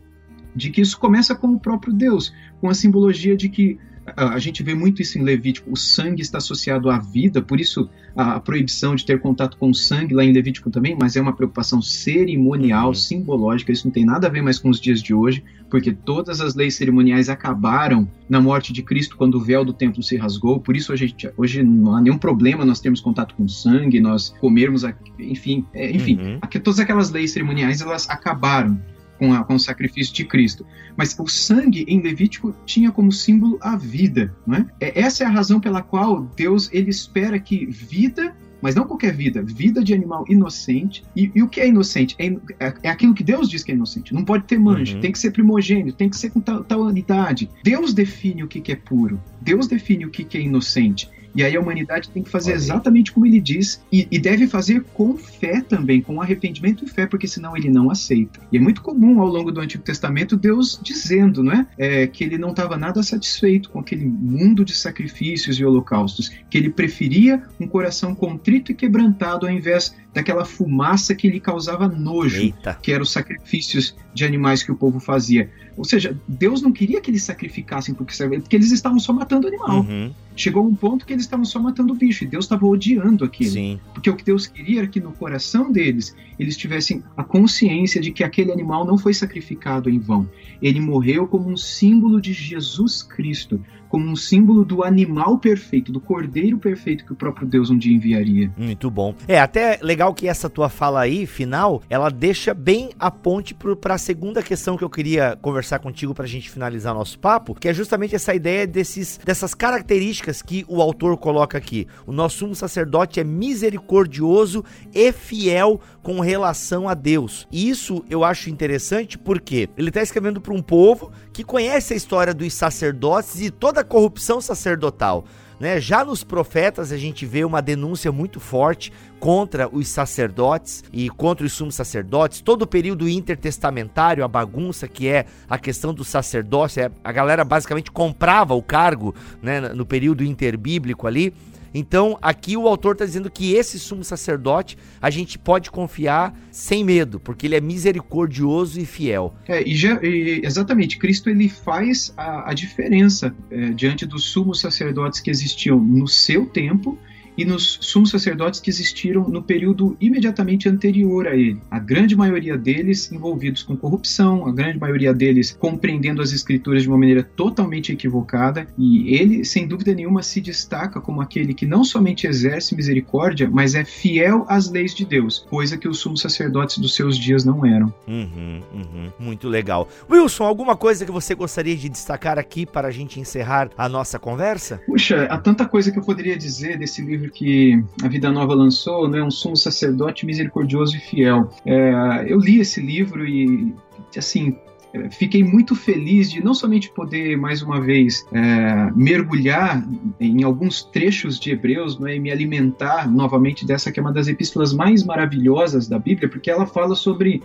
de 0.55 0.69
que 0.69 0.81
isso 0.81 0.99
começa 0.99 1.35
com 1.35 1.47
o 1.47 1.59
próprio 1.59 1.93
Deus, 1.93 2.33
com 2.59 2.69
a 2.69 2.73
simbologia 2.73 3.35
de 3.35 3.49
que 3.49 3.77
a 4.15 4.37
gente 4.39 4.61
vê 4.63 4.73
muito 4.73 5.01
isso 5.01 5.17
em 5.17 5.21
Levítico, 5.21 5.71
o 5.71 5.77
sangue 5.77 6.21
está 6.21 6.37
associado 6.37 6.89
à 6.89 6.99
vida, 6.99 7.41
por 7.41 7.59
isso 7.59 7.89
a 8.15 8.39
proibição 8.39 8.95
de 8.95 9.05
ter 9.05 9.19
contato 9.19 9.57
com 9.57 9.69
o 9.69 9.73
sangue 9.73 10.13
lá 10.13 10.23
em 10.23 10.31
Levítico 10.31 10.69
também, 10.69 10.95
mas 10.99 11.15
é 11.15 11.21
uma 11.21 11.33
preocupação 11.33 11.81
cerimonial, 11.81 12.89
uhum. 12.89 12.93
simbológica, 12.93 13.71
isso 13.71 13.87
não 13.87 13.93
tem 13.93 14.05
nada 14.05 14.27
a 14.27 14.29
ver 14.29 14.41
mais 14.41 14.59
com 14.59 14.69
os 14.69 14.79
dias 14.79 15.01
de 15.01 15.13
hoje, 15.13 15.43
porque 15.69 15.91
todas 15.91 16.41
as 16.41 16.53
leis 16.53 16.75
cerimoniais 16.75 17.29
acabaram 17.29 18.07
na 18.29 18.39
morte 18.39 18.71
de 18.73 18.83
Cristo 18.83 19.17
quando 19.17 19.35
o 19.35 19.41
véu 19.41 19.65
do 19.65 19.73
templo 19.73 20.03
se 20.03 20.17
rasgou, 20.17 20.59
por 20.59 20.75
isso 20.75 20.91
a 20.91 20.95
gente, 20.95 21.31
hoje 21.37 21.63
não 21.63 21.95
há 21.95 22.01
nenhum 22.01 22.17
problema 22.17 22.65
nós 22.65 22.79
termos 22.79 23.01
contato 23.01 23.33
com 23.35 23.47
sangue, 23.47 23.99
nós 23.99 24.29
comermos, 24.39 24.83
enfim, 25.17 25.65
é, 25.73 25.91
enfim, 25.91 26.19
uhum. 26.19 26.39
todas 26.63 26.79
aquelas 26.79 27.09
leis 27.09 27.31
cerimoniais 27.31 27.81
elas 27.81 28.09
acabaram 28.09 28.79
com, 29.23 29.33
a, 29.33 29.41
com 29.41 29.55
o 29.55 29.59
sacrifício 29.59 30.13
de 30.13 30.25
Cristo. 30.25 30.65
Mas 30.97 31.17
o 31.17 31.25
sangue 31.27 31.85
em 31.87 32.01
Levítico 32.01 32.53
tinha 32.65 32.91
como 32.91 33.09
símbolo 33.09 33.57
a 33.61 33.77
vida. 33.77 34.35
Não 34.45 34.57
é? 34.57 34.65
é? 34.81 34.99
Essa 34.99 35.23
é 35.23 35.27
a 35.27 35.29
razão 35.29 35.61
pela 35.61 35.81
qual 35.81 36.23
Deus 36.35 36.69
ele 36.73 36.89
espera 36.89 37.39
que 37.39 37.65
vida 37.65 38.35
mas 38.61 38.75
não 38.75 38.87
qualquer 38.87 39.13
vida, 39.13 39.43
vida 39.43 39.83
de 39.83 39.93
animal 39.93 40.23
inocente. 40.29 41.03
E, 41.13 41.29
e 41.35 41.43
o 41.43 41.49
que 41.49 41.59
é 41.59 41.67
inocente? 41.67 42.15
É, 42.17 42.27
é, 42.65 42.73
é, 42.83 42.89
aquilo 42.89 43.13
que 43.13 43.21
Deus 43.21 43.49
diz 43.49 43.61
que 43.61 43.73
é 43.73 43.75
inocente. 43.75 44.13
Não 44.13 44.23
pode 44.23 44.45
ter 44.45 44.57
mancha, 44.57 44.95
uhum. 44.95 45.01
tem 45.01 45.11
que 45.11 45.19
ser 45.19 45.31
primogênito, 45.31 45.97
tem 45.97 46.09
que 46.09 46.15
ser 46.15 46.29
com 46.29 46.39
tal, 46.39 46.63
tal 46.63 46.79
unidade. 46.79 47.49
Deus 47.61 47.93
define 47.93 48.41
o 48.41 48.47
que, 48.47 48.61
que 48.61 48.71
é 48.71 48.77
puro, 48.77 49.21
Deus 49.41 49.67
define 49.67 50.05
o 50.05 50.09
que, 50.09 50.23
que 50.23 50.37
é 50.37 50.41
inocente. 50.41 51.09
E 51.35 51.43
aí 51.43 51.55
a 51.55 51.59
humanidade 51.59 52.09
tem 52.09 52.23
que 52.23 52.29
fazer 52.29 52.51
Olha. 52.51 52.57
exatamente 52.57 53.11
como 53.11 53.25
ele 53.25 53.39
diz 53.39 53.83
e, 53.91 54.07
e, 54.11 54.19
deve 54.19 54.47
fazer 54.47 54.83
com 54.93 55.17
fé 55.17 55.61
também, 55.61 56.01
com 56.01 56.21
arrependimento 56.21 56.85
e 56.85 56.87
fé, 56.87 57.05
porque 57.05 57.27
senão 57.27 57.57
ele 57.57 57.69
não 57.69 57.89
aceita. 57.89 58.39
E 58.51 58.57
é 58.57 58.59
muito 58.59 58.81
comum 58.81 59.19
ao 59.19 59.27
longo 59.27 59.51
do 59.51 59.59
Antigo 59.59 59.83
Testamento 59.83 60.37
Deus 60.37 60.79
dizendo, 60.81 61.43
não 61.43 61.53
é, 61.53 61.67
é 61.77 62.07
que 62.07 62.23
ele 62.23 62.37
não 62.37 62.51
estava 62.51 62.77
nada 62.77 63.01
satisfeito 63.01 63.69
com 63.69 63.79
aquele 63.79 64.05
mundo 64.05 64.63
de 64.63 64.75
sacrifícios 64.75 65.59
e 65.59 65.65
holocaustos, 65.65 66.29
que 66.49 66.57
ele 66.57 66.69
preferia 66.69 67.41
um 67.59 67.67
coração 67.67 68.13
contrito 68.13 68.71
e 68.71 68.75
quebrantado 68.75 69.45
ao 69.45 69.51
invés 69.51 69.95
daquela 70.13 70.45
fumaça 70.45 71.15
que 71.15 71.27
lhe 71.27 71.39
causava 71.39 71.87
nojo, 71.87 72.37
Eita. 72.37 72.77
que 72.81 72.91
eram 72.91 73.01
os 73.01 73.11
sacrifícios 73.11 73.95
de 74.13 74.23
animais 74.23 74.61
que 74.61 74.71
o 74.71 74.75
povo 74.75 74.99
fazia. 74.99 75.49
Ou 75.75 75.83
seja, 75.83 76.15
Deus 76.27 76.61
não 76.61 76.71
queria 76.71 77.01
que 77.01 77.09
eles 77.09 77.23
sacrificassem 77.23 77.95
porque, 77.95 78.15
porque 78.15 78.55
eles 78.55 78.71
estavam 78.71 78.99
só 78.99 79.11
matando 79.11 79.47
animal. 79.47 79.81
Uhum. 79.81 80.13
Chegou 80.35 80.65
um 80.65 80.75
ponto 80.75 81.05
que 81.05 81.13
eles 81.13 81.22
estavam 81.25 81.45
só 81.45 81.59
matando 81.59 81.93
o 81.93 81.95
bicho 81.95 82.23
e 82.23 82.27
Deus 82.27 82.45
estava 82.45 82.65
odiando 82.65 83.23
aquilo. 83.23 83.51
Sim. 83.51 83.79
Porque 83.93 84.09
o 84.09 84.15
que 84.15 84.23
Deus 84.23 84.47
queria 84.47 84.79
era 84.79 84.87
que 84.87 84.99
no 84.99 85.11
coração 85.11 85.71
deles 85.71 86.15
eles 86.39 86.57
tivessem 86.57 87.03
a 87.15 87.23
consciência 87.23 88.01
de 88.01 88.11
que 88.11 88.23
aquele 88.23 88.51
animal 88.51 88.85
não 88.85 88.97
foi 88.97 89.13
sacrificado 89.13 89.89
em 89.89 89.99
vão. 89.99 90.29
Ele 90.61 90.79
morreu 90.79 91.27
como 91.27 91.49
um 91.49 91.57
símbolo 91.57 92.21
de 92.21 92.33
Jesus 92.33 93.03
Cristo, 93.03 93.61
como 93.93 94.09
um 94.09 94.15
símbolo 94.15 94.65
do 94.65 94.83
animal 94.83 95.37
perfeito, 95.37 95.91
do 95.91 95.99
cordeiro 95.99 96.57
perfeito 96.57 97.05
que 97.05 97.13
o 97.13 97.15
próprio 97.15 97.47
Deus 97.47 97.69
um 97.69 97.77
dia 97.77 97.95
enviaria. 97.95 98.51
Muito 98.57 98.89
bom. 98.89 99.13
É 99.27 99.39
até 99.39 99.77
legal 99.83 100.15
que 100.15 100.27
essa 100.27 100.49
tua 100.49 100.67
fala 100.67 101.01
aí, 101.01 101.27
final, 101.27 101.79
ela 101.87 102.09
deixa 102.09 102.55
bem 102.55 102.89
a 102.97 103.11
ponte 103.11 103.53
para 103.53 103.93
a 103.93 103.97
segunda 103.99 104.41
questão 104.41 104.75
que 104.75 104.83
eu 104.83 104.89
queria 104.89 105.37
conversar 105.39 105.77
contigo 105.77 106.11
para 106.11 106.25
a 106.25 106.27
gente 106.27 106.49
finalizar 106.49 106.95
nosso 106.95 107.19
papo, 107.19 107.53
que 107.53 107.69
é 107.69 107.73
justamente 107.73 108.15
essa 108.15 108.33
ideia 108.33 108.65
desses, 108.65 109.19
dessas 109.23 109.53
características 109.53 110.41
que 110.41 110.65
o 110.67 110.81
autor 110.81 111.15
coloca 111.15 111.55
aqui. 111.55 111.85
O 112.07 112.11
nosso 112.11 112.39
sumo 112.39 112.55
sacerdote 112.55 113.19
é 113.19 113.23
misericordioso 113.23 114.65
e 114.91 115.11
fiel 115.11 115.79
com 116.01 116.19
relação 116.19 116.89
a 116.89 116.95
Deus. 116.95 117.47
E 117.51 117.69
isso 117.69 118.03
eu 118.09 118.23
acho 118.23 118.49
interessante 118.49 119.19
porque 119.19 119.69
ele 119.77 119.89
está 119.89 120.01
escrevendo 120.01 120.41
para 120.41 120.51
um 120.51 120.63
povo 120.63 121.11
que 121.31 121.43
conhece 121.43 121.93
a 121.93 121.97
história 121.97 122.33
dos 122.33 122.53
sacerdotes 122.53 123.39
e 123.39 123.51
toda 123.51 123.82
corrupção 123.83 124.41
sacerdotal. 124.41 125.25
Né? 125.59 125.79
Já 125.79 126.03
nos 126.03 126.23
profetas 126.23 126.91
a 126.91 126.97
gente 126.97 127.25
vê 127.25 127.45
uma 127.45 127.61
denúncia 127.61 128.11
muito 128.11 128.39
forte 128.39 128.91
contra 129.19 129.69
os 129.73 129.87
sacerdotes 129.87 130.83
e 130.91 131.09
contra 131.09 131.45
os 131.45 131.53
sumos 131.53 131.75
sacerdotes, 131.75 132.41
todo 132.41 132.63
o 132.63 132.67
período 132.67 133.07
intertestamentário, 133.07 134.23
a 134.23 134.27
bagunça 134.27 134.87
que 134.87 135.07
é 135.07 135.25
a 135.49 135.57
questão 135.57 135.93
do 135.93 136.03
sacerdócio, 136.03 136.83
é, 136.83 136.91
a 137.03 137.11
galera 137.11 137.45
basicamente 137.45 137.91
comprava 137.91 138.53
o 138.53 138.61
cargo 138.61 139.15
né, 139.41 139.61
no 139.61 139.85
período 139.85 140.23
interbíblico 140.23 141.07
ali. 141.07 141.33
Então, 141.73 142.17
aqui 142.21 142.55
o 142.55 142.67
autor 142.67 142.93
está 142.93 143.05
dizendo 143.05 143.29
que 143.29 143.53
esse 143.53 143.79
sumo 143.79 144.03
sacerdote 144.03 144.77
a 145.01 145.09
gente 145.09 145.39
pode 145.39 145.71
confiar 145.71 146.37
sem 146.51 146.83
medo, 146.83 147.19
porque 147.19 147.47
ele 147.47 147.55
é 147.55 147.61
misericordioso 147.61 148.79
e 148.79 148.85
fiel. 148.85 149.33
É, 149.47 149.67
e, 149.67 149.75
já, 149.75 149.99
e 150.03 150.41
exatamente, 150.43 150.97
Cristo 150.97 151.29
ele 151.29 151.49
faz 151.49 152.13
a, 152.15 152.51
a 152.51 152.53
diferença 152.53 153.35
é, 153.49 153.69
diante 153.69 154.05
dos 154.05 154.25
sumos 154.25 154.59
sacerdotes 154.59 155.19
que 155.19 155.31
existiam 155.31 155.79
no 155.79 156.07
seu 156.07 156.45
tempo 156.45 156.97
e 157.37 157.45
nos 157.45 157.79
sumos 157.81 158.09
sacerdotes 158.09 158.59
que 158.59 158.69
existiram 158.69 159.27
no 159.27 159.41
período 159.41 159.97
imediatamente 159.99 160.69
anterior 160.69 161.27
a 161.27 161.35
ele. 161.35 161.61
A 161.69 161.79
grande 161.79 162.15
maioria 162.15 162.57
deles 162.57 163.11
envolvidos 163.11 163.63
com 163.63 163.75
corrupção, 163.75 164.47
a 164.47 164.51
grande 164.51 164.79
maioria 164.79 165.13
deles 165.13 165.55
compreendendo 165.59 166.21
as 166.21 166.31
escrituras 166.31 166.83
de 166.83 166.89
uma 166.89 166.97
maneira 166.97 167.23
totalmente 167.23 167.91
equivocada, 167.91 168.67
e 168.77 169.15
ele, 169.15 169.43
sem 169.45 169.67
dúvida 169.67 169.93
nenhuma, 169.93 170.23
se 170.23 170.41
destaca 170.41 171.01
como 171.01 171.21
aquele 171.21 171.53
que 171.53 171.65
não 171.65 171.83
somente 171.83 172.27
exerce 172.27 172.75
misericórdia, 172.75 173.49
mas 173.51 173.75
é 173.75 173.83
fiel 173.83 174.45
às 174.47 174.69
leis 174.69 174.93
de 174.93 175.05
Deus, 175.05 175.45
coisa 175.49 175.77
que 175.77 175.87
os 175.87 175.99
sumos 175.99 176.21
sacerdotes 176.21 176.77
dos 176.77 176.95
seus 176.95 177.17
dias 177.17 177.43
não 177.43 177.65
eram. 177.65 177.93
Uhum, 178.07 178.61
uhum, 178.73 179.11
muito 179.19 179.47
legal. 179.47 179.87
Wilson, 180.09 180.43
alguma 180.43 180.75
coisa 180.75 181.05
que 181.05 181.11
você 181.11 181.35
gostaria 181.35 181.75
de 181.75 181.89
destacar 181.89 182.37
aqui 182.37 182.65
para 182.65 182.87
a 182.87 182.91
gente 182.91 183.19
encerrar 183.19 183.69
a 183.77 183.89
nossa 183.89 184.19
conversa? 184.19 184.81
Puxa, 184.85 185.25
há 185.25 185.37
tanta 185.37 185.65
coisa 185.67 185.91
que 185.91 185.99
eu 185.99 186.03
poderia 186.03 186.37
dizer 186.37 186.77
desse 186.77 187.01
livro 187.01 187.22
livro 187.23 187.31
que 187.31 187.83
a 188.03 188.07
Vida 188.07 188.31
Nova 188.31 188.53
lançou, 188.53 189.07
né, 189.07 189.23
Um 189.23 189.31
Sumo 189.31 189.55
Sacerdote 189.55 190.25
Misericordioso 190.25 190.97
e 190.97 190.99
Fiel. 190.99 191.49
É, 191.65 192.25
eu 192.27 192.37
li 192.39 192.59
esse 192.59 192.81
livro 192.81 193.25
e, 193.27 193.73
assim, 194.17 194.57
é, 194.93 195.09
fiquei 195.09 195.43
muito 195.43 195.75
feliz 195.75 196.29
de 196.29 196.43
não 196.43 196.53
somente 196.53 196.91
poder 196.91 197.37
mais 197.37 197.61
uma 197.61 197.79
vez 197.79 198.25
é, 198.31 198.91
mergulhar 198.95 199.85
em 200.19 200.43
alguns 200.43 200.83
trechos 200.83 201.39
de 201.39 201.51
Hebreus 201.51 201.97
né, 201.97 202.15
e 202.15 202.19
me 202.19 202.31
alimentar 202.31 203.09
novamente 203.09 203.65
dessa 203.65 203.91
que 203.91 203.99
é 203.99 204.03
uma 204.03 204.13
das 204.13 204.27
epístolas 204.27 204.73
mais 204.73 205.03
maravilhosas 205.03 205.87
da 205.87 205.97
Bíblia, 205.97 206.29
porque 206.29 206.49
ela 206.49 206.65
fala 206.65 206.95
sobre 206.95 207.41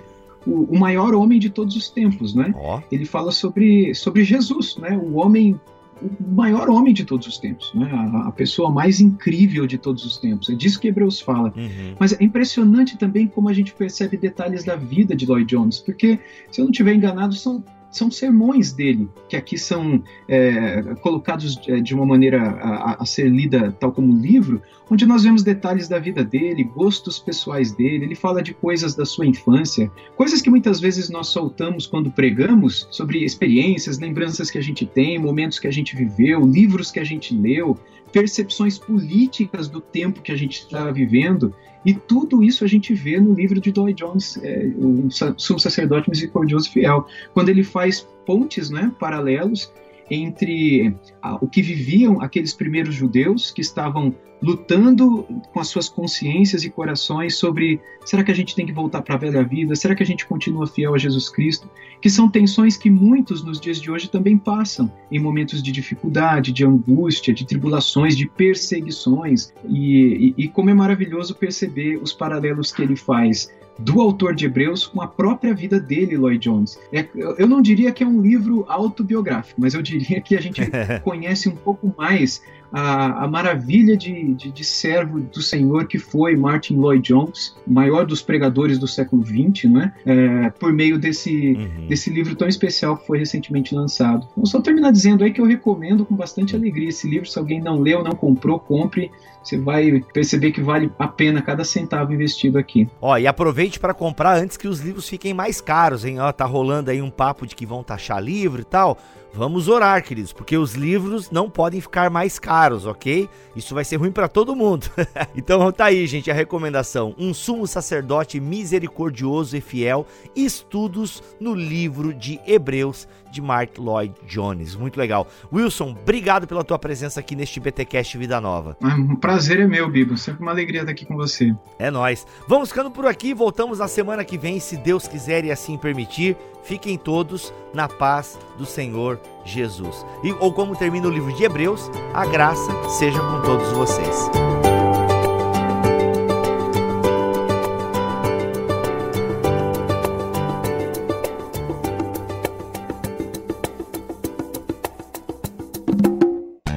o, 0.47 0.65
o 0.65 0.79
maior 0.79 1.15
homem 1.15 1.39
de 1.39 1.51
todos 1.51 1.77
os 1.77 1.91
tempos, 1.91 2.35
né? 2.35 2.55
Oh. 2.57 2.81
Ele 2.91 3.05
fala 3.05 3.31
sobre, 3.31 3.95
sobre 3.95 4.25
Jesus, 4.25 4.77
né? 4.77 4.97
O 4.97 5.17
homem 5.17 5.59
o 6.01 6.35
maior 6.35 6.69
homem 6.71 6.95
de 6.95 7.05
todos 7.05 7.27
os 7.27 7.39
tempos, 7.39 7.73
né? 7.75 7.91
a, 7.93 8.29
a, 8.29 8.33
pessoa 8.33 8.71
mais 8.71 9.01
incrível 9.01 9.67
de 9.67 9.79
todos 9.79 10.05
os 10.05 10.17
tempos. 10.17 10.49
É 10.49 10.55
disso 10.55 10.81
que 10.81 10.89
Hebreus 10.89 11.21
fala. 11.21 11.53
Uhum. 11.57 11.95
Mas 11.99 12.13
é 12.13 12.23
impressionante 12.23 12.97
também 12.97 13.27
como 13.27 13.49
a 13.49 13.53
gente 13.53 13.73
percebe 13.75 14.17
detalhes 14.17 14.65
da 14.65 14.77
vida 14.77 15.15
de 15.15 15.27
Lloyd 15.27 15.47
Jones, 15.47 15.81
porque, 15.81 16.19
se 16.51 16.61
eu 16.61 16.65
não 16.65 16.71
estiver 16.71 16.95
enganado, 16.95 17.35
são 17.35 17.63
são 17.91 18.11
sermões 18.11 18.73
dele, 18.73 19.09
que 19.29 19.37
aqui 19.37 19.57
são 19.57 20.03
é, 20.29 20.83
colocados 21.01 21.59
é, 21.69 21.81
de 21.81 21.95
uma 21.95 22.05
maneira 22.05 22.43
a, 22.43 23.03
a, 23.03 23.07
ser 23.07 23.29
lida 23.29 23.75
tal 23.81 23.93
como 23.93 24.13
livro, 24.13 24.63
onde 24.91 25.07
nós 25.07 25.23
vemos 25.23 25.43
detalhes 25.43 25.89
da 25.89 25.99
vida 25.99 26.25
dele, 26.25 26.65
gostos 26.65 27.19
pessoais 27.19 27.73
dele, 27.73 28.05
ele 28.05 28.15
fala 28.15 28.43
de 28.43 28.53
coisas 28.55 28.95
da 28.95 29.05
sua 29.05 29.27
infância, 29.27 29.91
coisas 30.17 30.43
que 30.43 30.51
muitas 30.51 30.81
vezes 30.81 31.09
nós 31.09 31.29
soltamos 31.29 31.87
quando 31.87 32.11
pregamos, 32.11 32.87
sobre 32.91 33.25
experiências, 33.25 33.99
lembranças 33.99 34.51
que 34.51 34.59
a 34.59 34.63
gente 34.63 34.87
tem, 34.87 35.19
momentos 35.19 35.59
que 35.59 35.67
a 35.67 35.73
gente 35.73 35.97
viveu, 35.97 36.45
livros 36.45 36.91
que 36.91 37.01
a 37.01 37.05
gente 37.05 37.35
leu, 37.35 37.79
percepções 38.13 38.79
políticas 38.79 39.69
do 39.69 39.81
tempo 39.81 40.23
que 40.23 40.33
a 40.33 40.37
gente 40.37 40.61
está 40.61 40.91
vivendo. 40.91 41.55
E 41.85 41.95
tudo 41.95 42.43
isso 42.43 42.65
a 42.65 42.67
gente 42.67 42.93
vê 42.93 43.21
no 43.21 43.33
livro 43.33 43.61
de 43.61 43.73
Lloyd 43.73 44.03
Jones, 44.03 44.39
é, 44.43 44.71
o 44.77 45.09
Sumo 45.37 45.59
Sacerdote 45.59 46.11
Misericordioso 46.11 46.71
Fiel, 46.71 47.07
quando 47.33 47.49
ele 47.49 47.63
faz 47.63 48.07
pontes 48.27 48.71
né, 48.71 48.93
paralelos 48.99 49.73
entre 50.11 50.95
o 51.41 51.47
que 51.47 51.63
viviam 51.63 52.21
aqueles 52.21 52.55
primeiros 52.55 52.95
judeus 52.95 53.51
que 53.51 53.61
estavam 53.61 54.15
lutando 54.43 55.27
com 55.53 55.61
as 55.61 55.69
suas 55.69 55.89
consciências 55.89 56.65
e 56.65 56.71
corações 56.71 57.37
sobre 57.37 57.81
será 58.05 58.23
que 58.23 58.31
a 58.31 58.35
gente 58.35 58.55
tem 58.55 58.65
que 58.65 58.73
voltar 58.73 59.03
para 59.03 59.15
a 59.15 59.19
velha 59.19 59.43
vida? 59.43 59.75
Será 59.75 59.95
que 59.95 60.03
a 60.03 60.07
gente 60.07 60.27
continua 60.27 60.67
fiel 60.67 60.95
a 60.95 60.99
Jesus 60.99 61.29
Cristo? 61.29 61.69
Que 62.01 62.09
são 62.09 62.29
tensões 62.29 62.77
que 62.77 62.89
muitos 62.89 63.45
nos 63.45 63.61
dias 63.61 63.81
de 63.81 63.91
hoje 63.91 64.09
também 64.09 64.39
passam 64.39 64.91
em 65.11 65.19
momentos 65.19 65.63
de 65.63 65.73
dificuldade, 65.73 66.53
de 66.53 66.65
angústia, 66.65 67.35
de 67.35 67.45
tribulações, 67.45 68.17
de 68.17 68.29
perseguições. 68.29 69.53
E, 69.69 70.35
e, 70.39 70.45
e 70.45 70.49
como 70.49 70.71
é 70.71 70.75
maravilhoso 70.75 71.35
perceber 71.35 71.99
os 72.01 72.13
paralelos 72.13 72.73
que 72.73 72.83
ele 72.83 72.97
faz 72.97 73.51
do 73.79 74.01
autor 74.01 74.35
de 74.35 74.45
Hebreus 74.45 74.87
com 74.87 75.01
a 75.01 75.07
própria 75.07 75.55
vida 75.55 75.79
dele, 75.79 76.17
Lloyd 76.17 76.39
Jones. 76.39 76.79
É, 76.93 77.07
eu 77.15 77.47
não 77.47 77.63
diria 77.63 77.93
que 77.93 78.03
é 78.03 78.07
um 78.07 78.21
livro 78.21 78.65
autobiográfico, 78.69 79.61
mas 79.61 79.75
eu 79.75 79.81
diria 79.81 80.21
que 80.21 80.37
a 80.37 80.41
gente 80.41 80.61
conhece 81.05 81.49
um 81.49 81.55
pouco 81.55 81.95
mais 81.97 82.43
a, 82.73 83.25
a 83.25 83.29
maravilha 83.29 83.97
de, 83.97 84.35
de, 84.35 84.51
de, 84.51 84.65
servo 84.65 85.21
do 85.21 85.41
Senhor 85.41 85.87
que 85.87 85.99
foi 85.99 86.37
Martin 86.37 86.77
Lloyd 86.77 87.09
Jones, 87.09 87.57
maior 87.67 88.05
dos 88.05 88.23
pregadores 88.23 88.79
do 88.79 88.87
século 88.87 89.25
XX, 89.25 89.65
não 89.65 89.83
é? 89.83 89.93
é 90.05 90.51
por 90.51 90.73
meio 90.73 90.99
desse, 90.99 91.53
uhum. 91.53 91.87
desse 91.87 92.11
livro 92.11 92.35
tão 92.37 92.49
especial 92.49 92.97
que 92.97 93.07
foi 93.07 93.19
recentemente 93.19 93.75
lançado. 93.75 94.27
Vou 94.37 94.47
só 94.47 94.61
terminar 94.61 94.93
dizendo 94.93 95.25
aí 95.25 95.33
que 95.33 95.41
eu 95.41 95.47
recomendo 95.47 96.05
com 96.05 96.15
bastante 96.15 96.55
alegria 96.55 96.89
esse 96.89 97.09
livro. 97.09 97.29
Se 97.29 97.39
alguém 97.39 97.61
não 97.61 97.79
leu, 97.81 98.03
não 98.03 98.13
comprou, 98.13 98.59
compre. 98.59 99.11
Você 99.43 99.57
vai 99.57 100.05
perceber 100.13 100.53
que 100.53 100.61
vale 100.61 100.91
a 100.99 101.09
pena 101.09 101.41
cada 101.41 101.65
centavo 101.65 102.13
investido 102.13 102.59
aqui. 102.59 102.89
Ó, 103.01 103.17
e 103.17 103.27
aproveite 103.27 103.81
para 103.81 103.95
comprar 103.95 104.37
antes 104.37 104.57
que 104.57 104.69
os 104.69 104.81
livros 104.81 105.09
fiquem 105.09 105.33
mais 105.33 105.61
caros, 105.61 106.05
hein? 106.05 106.21
Ó, 106.21 106.31
tá 106.33 106.45
rolando 106.45 106.91
aí 106.91 107.01
um 107.01 107.11
papo 107.11 107.47
de 107.47 107.55
que 107.55 107.65
vão 107.65 107.83
taxar 107.83 108.23
livro 108.23 108.61
e 108.61 108.65
tal. 108.65 108.99
Vamos 109.33 109.69
orar, 109.69 110.03
queridos, 110.03 110.33
porque 110.33 110.57
os 110.57 110.75
livros 110.75 111.31
não 111.31 111.49
podem 111.51 111.81
ficar 111.81 112.11
mais 112.11 112.39
caros, 112.39 112.87
ok? 112.87 113.29
Isso 113.55 113.75
vai 113.75 113.85
ser 113.85 113.97
ruim 113.97 114.11
para 114.11 114.29
todo 114.29 114.57
mundo. 114.57 114.91
então 115.37 115.71
tá 115.71 115.87
aí, 115.87 116.07
gente, 116.07 116.31
a 116.31 116.35
recomendação: 116.35 117.15
Um 117.19 117.33
sumo 117.35 117.67
sacerdote 117.67 118.41
misericordioso 118.41 119.57
e 119.57 119.61
fiel, 119.61 120.07
estudos 120.35 121.23
no 121.41 121.55
livro 121.55 122.13
de 122.15 122.41
Hebreus 122.47 123.07
de 123.31 123.41
Mark 123.41 123.79
Lloyd 123.79 124.15
Jones. 124.27 124.75
Muito 124.75 124.99
legal. 124.99 125.27
Wilson, 125.53 125.91
obrigado 125.91 126.47
pela 126.47 126.65
tua 126.65 126.79
presença 126.79 127.21
aqui 127.21 127.37
neste 127.37 127.61
BTcast 127.61 128.17
Vida 128.17 128.41
Nova. 128.41 128.77
Ah, 128.83 128.95
um 128.95 129.17
prazer 129.17 129.61
é 129.61 129.67
meu, 129.67 129.89
Bibo. 129.91 130.17
Sempre 130.17 130.43
uma 130.43 130.51
alegria 130.51 130.81
estar 130.81 130.93
aqui 130.93 131.05
com 131.05 131.17
você. 131.17 131.55
É 131.79 131.91
nós. 131.91 132.27
Vamos 132.47 132.71
ficando 132.71 132.91
por 132.91 133.07
aqui, 133.07 133.35
voltamos 133.35 133.79
na 133.79 133.89
semana 133.89 134.25
que 134.25 134.39
vem, 134.39 134.59
se 134.61 134.77
Deus 134.77 135.07
quiser 135.07 135.45
e 135.45 135.51
assim 135.51 135.77
permitir. 135.77 136.37
Fiquem 136.69 136.99
todos 136.99 137.51
na 137.73 137.89
paz 137.89 138.39
do 138.59 138.67
Senhor 138.67 139.19
Jesus. 139.43 140.05
E, 140.23 140.33
ou 140.33 140.53
como 140.53 140.77
termina 140.77 141.09
o 141.09 141.11
livro 141.11 141.33
de 141.33 141.43
Hebreus, 141.43 141.91
a 142.13 142.27
graça 142.27 142.71
seja 142.91 143.19
com 143.19 143.41
todos 143.41 143.73
vocês. 143.73 144.31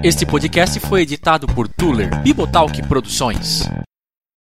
Este 0.01 0.25
podcast 0.25 0.79
foi 0.79 1.01
editado 1.01 1.47
por 1.47 1.67
Tuller 1.67 2.21
Bibotalk 2.23 2.81
Produções. 2.87 3.69